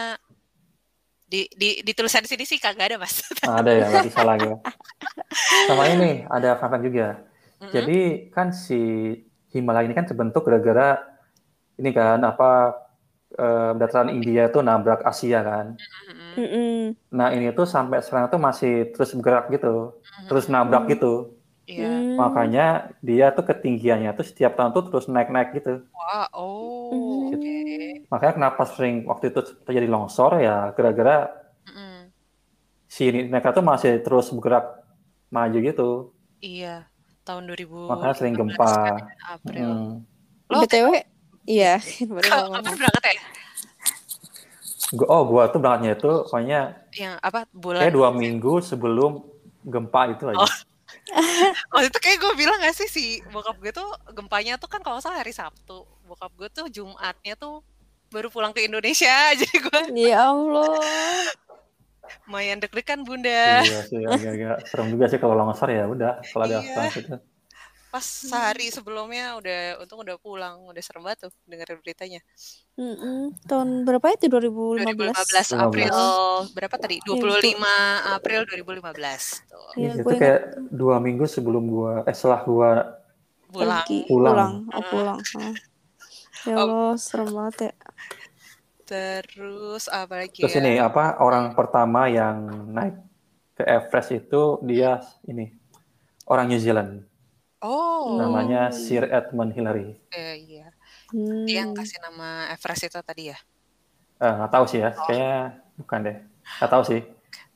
di 1.29 1.45
di 1.53 1.85
di 1.85 1.91
tulisan 1.93 2.25
sini 2.25 2.43
sih 2.43 2.57
kagak 2.57 2.89
ada 2.89 2.97
mas. 2.97 3.21
Ah, 3.45 3.61
ada 3.61 3.71
ya, 3.75 3.85
berarti 3.85 4.09
salah 4.09 4.35
ya. 4.37 4.55
Sama 5.69 5.85
ini 5.93 6.25
ada 6.25 6.57
fun 6.57 6.81
juga. 6.81 7.21
Mm-mm. 7.59 7.73
Jadi 7.75 7.99
kan 8.33 8.49
si 8.49 8.81
Himalaya 9.53 9.85
ini 9.85 9.93
kan 9.93 10.09
terbentuk 10.09 10.45
gara-gara 10.45 11.01
ini 11.77 11.89
kan 11.93 12.21
apa 12.25 12.75
eh, 13.37 13.71
dataran 13.77 14.09
India 14.09 14.49
itu 14.49 14.59
nabrak 14.65 15.05
Asia 15.05 15.45
kan. 15.45 15.77
Mm-mm. 16.37 16.97
Nah 17.13 17.29
ini 17.33 17.53
tuh 17.53 17.65
sampai 17.69 18.01
sekarang 18.01 18.29
tuh 18.29 18.41
masih 18.41 18.89
terus 18.93 19.13
bergerak 19.17 19.49
gitu, 19.53 19.97
terus 20.29 20.45
nabrak 20.49 20.85
Hmm. 20.85 20.91
gitu. 20.93 21.13
Iya. 21.69 21.85
Hmm. 21.85 22.17
Makanya 22.17 22.65
dia 22.99 23.29
tuh 23.29 23.45
ketinggiannya 23.45 24.09
tuh 24.11 24.25
setiap 24.25 24.57
tahun 24.57 24.73
tuh 24.73 24.89
terus 24.89 25.05
naik-naik 25.05 25.53
gitu. 25.53 25.85
Wah, 25.91 26.25
oh, 26.33 26.89
Hmm. 26.89 27.29
oke. 27.29 27.57
Makanya 28.09 28.33
kenapa 28.35 28.61
sering 28.65 29.05
waktu 29.05 29.29
itu 29.29 29.39
terjadi 29.61 29.85
longsor 29.85 30.41
ya 30.41 30.73
gara-gara 30.73 31.29
Mm-mm. 31.63 32.09
si 32.85 33.05
mereka 33.23 33.53
tuh 33.53 33.61
masih 33.61 34.01
terus 34.01 34.33
bergerak 34.33 34.81
maju 35.29 35.57
gitu. 35.59 35.89
Iya. 36.39 36.89
tahun 37.21 37.45
2000 37.45 37.69
Makanya 37.85 38.15
sering 38.15 38.33
gempa. 38.33 38.73
April. 39.29 39.69
Hmm. 39.69 39.93
Lo 40.49 40.65
BTW, 40.65 40.87
iya. 41.45 41.77
baru 42.09 42.25
ngomong. 42.49 42.73
berangkat 42.73 43.03
ya? 43.05 43.21
Gua, 44.89 45.05
oh, 45.07 45.21
gua 45.23 45.45
tuh 45.45 45.61
berangkatnya 45.61 45.93
itu 45.93 46.09
pokoknya 46.25 46.61
Yang 46.91 47.13
apa 47.21 47.39
bulan? 47.53 47.85
kayak 47.85 47.93
dua 47.93 48.09
minggu 48.09 48.57
sebelum 48.59 49.21
gempa 49.61 50.09
itu 50.09 50.25
aja. 50.25 50.41
Oh. 50.41 50.49
Waktu 51.73 51.87
itu 51.89 51.99
kayak 51.99 52.17
gue 52.19 52.33
bilang 52.35 52.57
gak 52.59 52.75
sih 52.75 52.85
si 52.85 53.05
bokap 53.29 53.57
gue 53.57 53.71
tuh 53.71 53.85
gempanya 54.11 54.55
tuh 54.55 54.67
kan 54.67 54.79
kalau 54.79 54.99
salah 54.99 55.19
hari 55.19 55.31
Sabtu. 55.31 55.85
Bokap 56.05 56.31
gue 56.35 56.49
tuh 56.49 56.65
Jumatnya 56.67 57.33
tuh 57.33 57.61
baru 58.09 58.27
pulang 58.27 58.51
ke 58.51 58.65
Indonesia. 58.65 59.13
Jadi 59.39 59.55
gue 59.57 59.79
Ya 59.95 60.27
Allah. 60.27 60.77
lumayan 62.25 62.57
deg-degan 62.57 63.05
bunda. 63.05 63.61
Iya 63.61 63.85
sih, 63.85 64.01
agak-agak 64.01 64.65
serem 64.65 64.87
juga 64.89 65.05
sih 65.05 65.21
kalau 65.21 65.37
longsor 65.37 65.69
ya 65.69 65.85
udah, 65.85 66.21
kalau 66.25 66.45
ada 66.45 66.61
Iya. 66.61 66.89
itu. 66.89 67.15
Pas 67.89 68.05
sehari 68.05 68.69
sebelumnya 68.69 69.33
udah 69.41 69.81
untung 69.81 70.05
udah 70.05 70.21
pulang. 70.21 70.61
Udah 70.69 70.81
serem 70.81 71.01
banget 71.01 71.25
tuh 71.25 71.31
dengerin 71.49 71.81
beritanya. 71.81 72.21
Mm-mm. 72.77 73.33
Tahun 73.49 73.83
berapa 73.83 74.13
itu 74.13 74.29
2015? 74.29 75.09
2015 75.09 75.57
April 75.57 75.93
berapa 76.53 76.75
tadi? 76.77 77.01
Iya, 77.01 77.17
25 77.17 78.15
April 78.15 78.39
2015 78.45 79.49
tuh. 79.49 79.67
Iya, 79.73 79.91
itu 79.97 80.05
ingat 80.05 80.21
kayak 80.21 80.41
dua 80.69 80.95
minggu 81.01 81.25
sebelum 81.25 81.65
gua, 81.65 82.05
eh 82.05 82.13
setelah 82.13 82.41
gua 82.45 82.69
Pulang. 83.49 83.81
Pulang. 84.05 84.05
pulang. 84.05 84.53
Oh, 84.77 84.83
pulang. 84.93 85.19
Oh. 85.41 85.53
Ya 86.45 86.55
Oh. 86.55 86.61
Allah, 86.61 86.91
serem 87.01 87.33
banget 87.33 87.55
ya. 87.67 87.73
Terus 88.85 89.89
apa 89.89 90.25
lagi 90.25 90.41
Terus 90.41 90.55
ya? 90.57 90.61
ini 90.61 90.73
apa 90.81 91.17
orang 91.21 91.53
pertama 91.57 92.09
yang 92.09 92.49
naik 92.69 92.97
ke 93.53 93.65
Everest 93.65 94.13
itu 94.13 94.57
dia 94.65 95.01
ini 95.29 95.53
orang 96.25 96.49
New 96.49 96.61
Zealand 96.61 97.08
Oh, 97.59 98.15
namanya 98.15 98.71
Sir 98.71 99.03
Edmund 99.03 99.51
Hillary. 99.51 99.99
eh, 100.15 100.35
iya. 100.39 100.67
Hmm. 101.11 101.43
Dia 101.43 101.67
yang 101.67 101.75
kasih 101.75 101.99
nama 101.99 102.47
Everest 102.55 102.87
itu 102.87 102.99
tadi 103.03 103.33
ya? 103.33 103.37
Eh, 104.19 104.31
nggak 104.31 104.51
tahu 104.51 104.65
sih 104.67 104.79
ya, 104.79 104.95
kayaknya 104.95 105.35
bukan 105.75 105.99
deh. 106.07 106.17
Nggak 106.59 106.71
tahu 106.71 106.83
sih. 106.87 107.01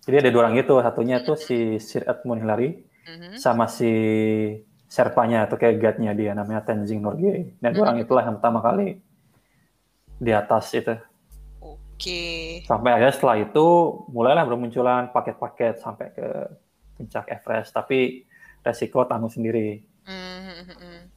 Jadi 0.04 0.16
ada 0.20 0.30
dua 0.36 0.42
orang 0.48 0.60
itu, 0.60 0.76
satunya 0.84 1.24
tuh 1.24 1.40
si 1.40 1.80
Sir 1.80 2.04
Edmund 2.04 2.44
Hillary 2.44 2.84
Mhm. 3.08 3.40
sama 3.40 3.72
si 3.72 3.92
Sherpanya 4.92 5.48
atau 5.48 5.56
kayak 5.56 5.80
guide-nya 5.80 6.12
dia 6.12 6.32
namanya 6.36 6.68
Tenzing 6.68 7.00
Norgay. 7.00 7.56
Dan 7.58 7.72
dua 7.72 7.88
orang 7.88 8.04
itulah 8.04 8.28
yang 8.28 8.36
pertama 8.38 8.60
kali 8.60 9.00
di 10.20 10.32
atas 10.36 10.68
itu. 10.76 10.94
Oke. 11.60 12.60
Sampai 12.68 12.92
akhirnya 12.92 13.16
setelah 13.16 13.38
itu 13.40 13.66
mulailah 14.12 14.44
bermunculan 14.44 15.10
paket-paket 15.10 15.80
sampai 15.80 16.12
ke 16.12 16.28
puncak 17.00 17.32
Everest. 17.32 17.72
Tapi 17.72 18.28
resiko 18.62 19.08
tanggung 19.08 19.32
sendiri. 19.32 19.84
Mhm. 20.08 21.10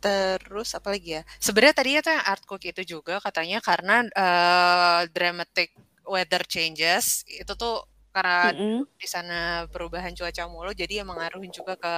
Terus 0.00 0.72
apa 0.72 0.96
lagi 0.96 1.20
ya? 1.20 1.22
Sebenarnya 1.36 1.76
tadi 1.76 1.90
itu 1.92 2.08
yang 2.08 2.24
earthquake 2.24 2.72
itu 2.72 2.82
juga 2.96 3.20
katanya 3.20 3.60
karena 3.60 4.00
eh, 4.08 5.00
dramatic 5.12 5.76
weather 6.08 6.42
changes 6.48 7.20
itu 7.28 7.52
tuh 7.52 7.84
karena 8.10 8.50
Mm-mm. 8.56 8.82
di 8.96 9.06
sana 9.06 9.68
perubahan 9.70 10.10
cuaca 10.16 10.44
mulu 10.50 10.72
jadi 10.74 11.04
emang 11.06 11.20
ngaruhin 11.20 11.52
juga 11.54 11.76
ke 11.78 11.94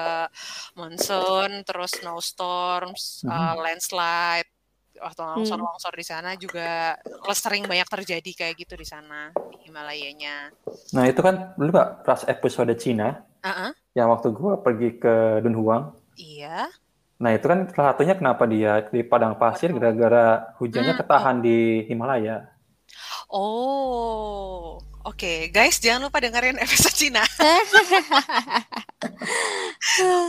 monsoon 0.77 1.63
terus 1.65 2.03
snowstorms, 2.03 3.23
Mhm. 3.25 3.31
eh, 3.33 3.55
landslide 3.63 4.51
waktu 5.01 5.21
longsor-longsor 5.25 5.95
di 5.97 6.05
sana 6.05 6.31
juga 6.37 6.99
sering 7.33 7.65
banyak 7.65 7.89
terjadi 7.89 8.31
kayak 8.45 8.55
gitu 8.67 8.75
di 8.77 8.85
sana 8.87 9.31
di 9.49 9.57
Himalayanya. 9.71 10.53
Nah 10.93 11.05
itu 11.09 11.21
kan 11.25 11.55
dulu 11.57 11.71
Pak, 11.73 11.89
pas 12.05 12.21
episode 12.29 12.75
Cina, 12.77 13.25
Heeh. 13.43 13.73
Yang 13.93 14.09
waktu 14.09 14.33
gua 14.33 14.59
pergi 14.59 14.97
ke 14.97 15.41
Dunhuang, 15.41 15.95
Iya. 16.13 16.69
Nah 17.17 17.31
itu 17.33 17.47
kan 17.47 17.71
salah 17.71 17.95
satunya 17.95 18.13
kenapa 18.13 18.45
dia 18.45 18.85
di 18.91 19.01
padang 19.01 19.39
pasir 19.39 19.71
gara-gara 19.73 20.53
hujannya 20.59 20.93
Hmm. 20.93 21.01
ketahan 21.01 21.37
di 21.39 21.87
Himalaya. 21.87 22.51
Oh, 23.33 24.77
oke, 25.07 25.49
guys, 25.49 25.81
jangan 25.81 26.11
lupa 26.11 26.21
dengerin 26.21 26.61
episode 26.61 26.93
Cina. 26.93 27.23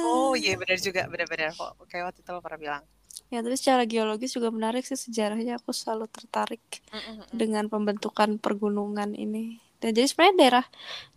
oh, 0.08 0.32
iya 0.38 0.56
benar 0.56 0.80
juga, 0.80 1.10
benar-benar 1.10 1.52
kok. 1.52 1.84
Kayak 1.90 2.14
waktu 2.14 2.20
itu 2.24 2.30
lo 2.32 2.40
pernah 2.40 2.60
bilang. 2.60 2.84
Ya, 3.28 3.42
tapi 3.42 3.58
secara 3.58 3.84
geologis 3.84 4.32
juga 4.32 4.54
menarik 4.54 4.86
sih 4.86 4.96
sejarahnya. 4.96 5.58
Aku 5.58 5.74
selalu 5.74 6.06
tertarik 6.08 6.62
Mm-mm-mm. 6.94 7.34
dengan 7.34 7.66
pembentukan 7.68 8.38
pergunungan 8.38 9.18
ini. 9.18 9.58
Dan 9.84 9.92
jadi 9.92 10.08
sebenarnya 10.08 10.36
daerah 10.40 10.66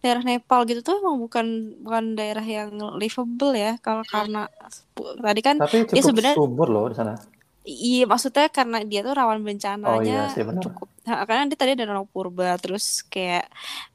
daerah 0.03 0.23
Nepal 0.27 0.67
gitu 0.67 0.83
tuh 0.83 0.99
emang 0.99 1.23
bukan 1.23 1.47
bukan 1.87 2.05
daerah 2.19 2.43
yang 2.43 2.75
livable 2.99 3.55
ya. 3.55 3.79
Kalau 3.79 4.03
karena 4.03 4.51
tadi 5.23 5.41
kan 5.47 5.57
Tapi 5.63 5.87
ya 5.87 6.03
cukup 6.03 6.11
sebenarnya 6.11 6.35
subur 6.35 6.67
loh 6.67 6.91
di 6.91 6.97
sana. 6.99 7.15
iya 7.63 8.03
maksudnya 8.07 8.47
karena 8.51 8.83
dia 8.87 9.03
tuh 9.07 9.15
rawan 9.15 9.43
bencananya 9.43 9.95
Oh 9.99 10.03
iya 10.03 10.23
sih, 10.35 10.43
benar. 10.43 10.63
cukup 10.67 10.89
Nah, 11.07 11.23
karena 11.23 11.47
dia 11.47 11.59
tadi 11.59 11.71
ada 11.79 11.87
danau 11.87 12.07
purba 12.11 12.59
terus 12.59 13.07
kayak 13.07 13.47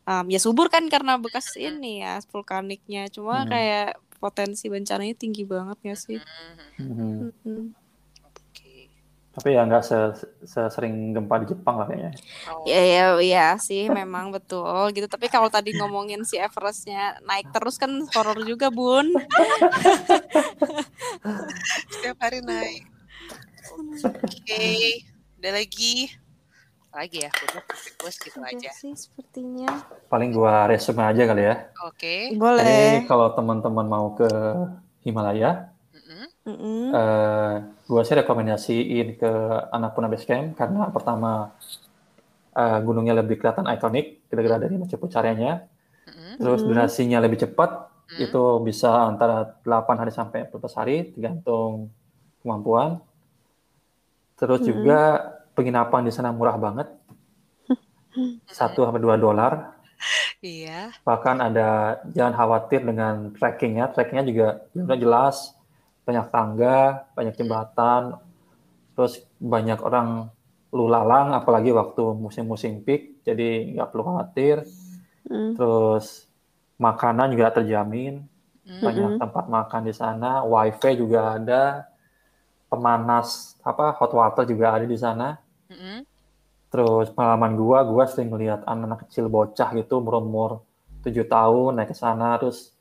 um, 0.07 0.27
ya 0.31 0.39
subur 0.39 0.71
kan 0.71 0.87
karena 0.87 1.19
bekas 1.19 1.55
ini 1.59 1.99
ya 2.03 2.23
vulkaniknya 2.31 3.11
cuma 3.11 3.43
Hmm. 3.43 3.51
kayak 3.51 3.99
potensi 4.23 4.71
bencananya 4.71 5.15
tinggi 5.19 5.43
banget 5.43 5.77
ya 5.83 5.95
sih 5.99 6.19
Mhm. 6.79 7.31
Mhm. 7.43 7.80
Tapi 9.31 9.55
ya 9.55 9.63
nggak 9.63 9.83
se- 9.87 10.27
sesering 10.43 11.15
gempa 11.15 11.39
di 11.39 11.55
Jepang 11.55 11.79
lah 11.79 11.87
kayaknya. 11.87 12.11
Oh, 12.51 12.67
Ya, 12.67 12.81
ya, 12.83 13.03
ya 13.23 13.47
sih 13.55 13.87
memang 13.87 14.27
betul 14.35 14.91
gitu. 14.91 15.07
Tapi 15.07 15.31
kalau 15.31 15.47
tadi 15.47 15.71
ngomongin 15.71 16.27
si 16.27 16.35
Everestnya 16.35 17.15
naik 17.23 17.47
terus 17.55 17.79
kan 17.79 18.03
horor 18.11 18.35
juga 18.43 18.67
bun. 18.67 19.07
setiap 21.95 22.17
hari 22.19 22.43
naik. 22.43 22.83
Oke, 24.03 24.67
ada 25.39 25.49
lagi. 25.55 26.11
Apa 26.91 27.07
lagi 27.07 27.23
ya? 27.23 27.31
Udah, 27.31 27.63
gue 27.71 28.11
segitu 28.11 28.39
Udah 28.43 28.51
aja. 28.51 28.71
sih 28.75 28.91
sepertinya. 28.99 29.79
Paling 30.11 30.35
gua 30.35 30.67
resume 30.67 31.07
aja 31.07 31.23
kali 31.23 31.47
ya. 31.47 31.55
Oke. 31.87 32.35
Boleh. 32.35 32.99
Jadi 32.99 33.07
kalau 33.07 33.31
teman-teman 33.31 33.87
mau 33.87 34.11
ke 34.11 34.27
Himalaya, 35.07 35.71
Mm-mm. 36.41 36.57
Mm-mm. 36.57 36.93
eh 36.97 37.53
gua 37.89 38.01
sih 38.07 38.15
rekomendasiin 38.17 39.07
ke 39.21 39.31
Annapurna 39.75 40.09
Base 40.11 40.25
Camp 40.29 40.57
karena 40.59 40.89
pertama 40.95 41.53
eh, 42.55 42.79
gunungnya 42.85 43.13
lebih 43.19 43.35
kelihatan 43.39 43.67
ikonik, 43.75 44.27
kira-kira 44.27 44.57
dari 44.59 44.75
Machu 44.79 44.97
Picchu 44.99 45.17
area-nya. 45.19 45.53
Mm-mm. 46.07 46.35
Terus 46.41 46.61
durasinya 46.65 47.19
lebih 47.23 47.39
cepat, 47.45 47.71
Mm. 48.11 48.27
itu 48.27 48.43
bisa 48.67 48.91
antara 49.07 49.55
8 49.63 49.95
hari 50.03 50.11
sampai 50.11 50.43
14 50.43 50.75
hari, 50.75 51.15
tergantung 51.15 51.87
kemampuan. 52.43 52.99
Terus 54.39 54.59
Mhm. 54.61 54.67
juga 54.67 55.01
penginapan 55.55 56.01
di 56.07 56.11
sana 56.11 56.33
murah 56.35 56.57
banget, 56.59 56.87
satu 58.57 58.83
sampai 58.85 59.01
dua 59.01 59.15
dolar. 59.15 59.53
Iya. 60.41 60.91
Bahkan 61.05 61.37
ada 61.41 61.69
jangan 62.13 62.33
khawatir 62.37 62.81
dengan 62.85 63.33
trekkingnya, 63.37 63.85
trekkingnya 63.93 64.25
juga 64.25 64.47
jelas, 64.97 65.53
banyak 66.01 66.25
tangga, 66.33 67.07
banyak 67.13 67.35
jembatan, 67.37 68.17
terus 68.97 69.21
banyak 69.37 69.79
orang 69.81 70.29
lu 70.71 70.87
lalang, 70.87 71.35
apalagi 71.35 71.75
waktu 71.75 72.15
musim-musim 72.15 72.79
peak, 72.81 73.21
jadi 73.27 73.75
nggak 73.75 73.89
perlu 73.91 74.03
khawatir. 74.07 74.63
Mm. 75.27 75.59
Terus 75.59 76.25
makanan 76.79 77.35
juga 77.35 77.53
terjamin, 77.53 78.25
Mm. 78.61 78.77
banyak 78.77 79.09
Mm-mm. 79.17 79.21
tempat 79.25 79.45
makan 79.49 79.81
di 79.89 79.93
sana, 79.93 80.45
wifi 80.45 80.93
juga 80.93 81.33
ada, 81.33 81.89
pemanas 82.69 83.57
apa 83.65 83.91
hot 83.97 84.13
water 84.13 84.45
juga 84.45 84.77
ada 84.77 84.85
di 84.85 84.95
sana. 84.95 85.35
Mm-mm. 85.67 86.05
Terus 86.71 87.11
pengalaman 87.11 87.57
gua, 87.57 87.83
gua 87.83 88.05
sering 88.07 88.31
melihat 88.31 88.63
anak-anak 88.63 89.09
kecil 89.09 89.27
bocah 89.27 89.75
gitu 89.75 89.99
umur-umur 89.99 90.63
7 91.03 91.25
tahun 91.25 91.81
naik 91.81 91.91
ke 91.91 91.97
sana, 91.97 92.37
terus 92.37 92.71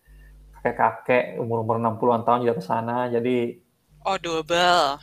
kakek-kakek 0.61 1.40
umur-umur 1.40 1.76
60-an 1.76 2.22
tahun 2.22 2.38
juga 2.44 2.54
ke 2.61 2.64
sana. 2.64 3.08
Jadi 3.08 3.56
Oh, 4.00 4.16
double. 4.16 4.96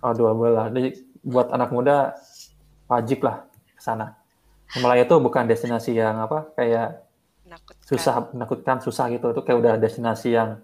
oh 0.00 0.12
dua 0.12 0.32
belah. 0.32 0.66
Jadi 0.68 0.92
buat 1.22 1.48
anak 1.48 1.72
muda 1.72 2.12
wajib 2.86 3.24
lah 3.24 3.44
ke 3.72 3.80
sana. 3.80 4.16
Himalaya 4.68 5.04
itu 5.04 5.16
bukan 5.16 5.48
destinasi 5.48 5.96
yang 5.96 6.20
apa 6.20 6.52
kayak 6.52 7.04
Menakutkan. 7.48 7.84
susah 7.88 8.14
menakutkan 8.36 8.76
susah 8.84 9.08
gitu 9.08 9.32
itu 9.32 9.40
kayak 9.40 9.58
udah 9.58 9.74
destinasi 9.80 10.36
yang 10.36 10.60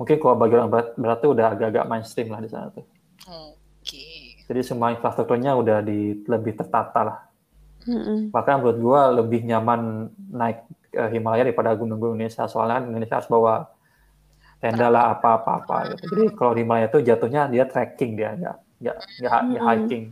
mungkin 0.00 0.16
kalau 0.16 0.40
bagi 0.40 0.56
orang 0.56 0.72
berat, 0.72 0.88
berat 0.96 1.18
tuh 1.20 1.36
udah 1.36 1.52
agak-agak 1.52 1.84
mainstream 1.84 2.32
lah 2.32 2.40
di 2.40 2.48
sana 2.48 2.72
tuh 2.72 2.88
Oke. 3.28 4.40
jadi 4.48 4.60
semua 4.64 4.96
infrastrukturnya 4.96 5.52
udah 5.52 5.84
di 5.84 6.24
lebih 6.24 6.56
tertata 6.56 7.00
lah 7.04 7.18
Mm-mm. 7.84 8.32
bahkan 8.32 8.64
menurut 8.64 8.78
gua 8.80 9.12
lebih 9.12 9.44
nyaman 9.44 10.08
naik 10.32 10.64
ke 10.92 11.02
Himalaya 11.12 11.42
daripada 11.48 11.72
gunung-gunung 11.74 12.20
Indonesia 12.20 12.44
soalnya 12.46 12.80
kan 12.80 12.84
Indonesia 12.92 13.16
harus 13.18 13.30
bawa 13.32 13.54
tenda 14.62 14.86
lah 14.94 15.04
apa-apa 15.16 15.76
gitu 15.96 16.04
jadi 16.12 16.24
kalau 16.38 16.52
di 16.54 16.62
Himalaya 16.62 16.86
tuh 16.92 17.02
jatuhnya 17.02 17.48
dia 17.50 17.64
trekking 17.66 18.12
dia 18.14 18.30
nggak 18.38 18.56
nggak 18.82 18.96
nggak 19.20 19.40
nggak 19.50 19.64
Mm-mm. 19.64 19.68
hiking 19.80 20.04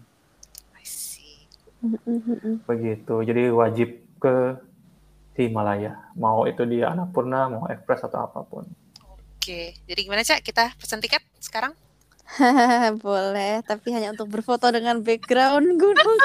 I 0.81 0.85
see. 0.89 1.47
Begitu 2.69 3.15
jadi 3.29 3.43
wajib 3.53 3.89
ke 4.23 4.59
Himalaya 5.39 5.93
mau 6.19 6.45
itu 6.51 6.63
di 6.69 6.85
Annapurna 6.85 7.49
mau 7.53 7.65
Everest 7.71 8.05
atau 8.09 8.21
apa 8.27 8.41
pun 8.45 8.65
Oke. 9.41 9.41
Oke, 9.41 9.73
jadi 9.89 10.01
gimana 10.05 10.21
Cak? 10.21 10.45
Kita 10.45 10.69
pesan 10.77 11.01
tiket 11.01 11.25
sekarang? 11.41 11.73
Boleh, 13.05 13.65
tapi 13.65 13.89
hanya 13.97 14.13
untuk 14.15 14.29
berfoto 14.31 14.69
dengan 14.71 15.01
background 15.01 15.81
gunung. 15.81 16.21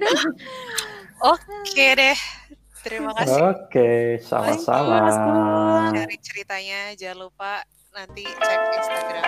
Oke 1.32 1.86
deh. 1.96 2.18
Terima 2.84 3.16
kasih. 3.16 3.40
Oke, 3.48 4.20
sama-sama. 4.20 5.08
Dari 5.88 6.20
ceritanya 6.20 6.92
jangan 6.92 7.24
lupa 7.24 7.64
nanti 7.96 8.28
cek 8.28 8.60
Instagram. 8.76 9.24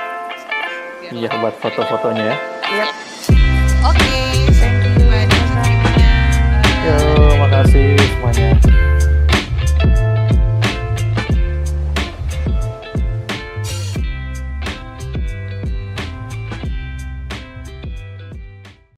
Iya, 1.08 1.30
buat 1.40 1.56
foto-fotonya 1.64 2.24
ya. 2.28 2.36
Yep. 2.68 2.90
Oke, 3.80 4.20
jumpa 4.52 5.18
di 5.24 5.38
ceritanya. 5.40 6.12
Yo, 6.84 6.96
makasih 7.40 7.96
semuanya. 7.96 8.75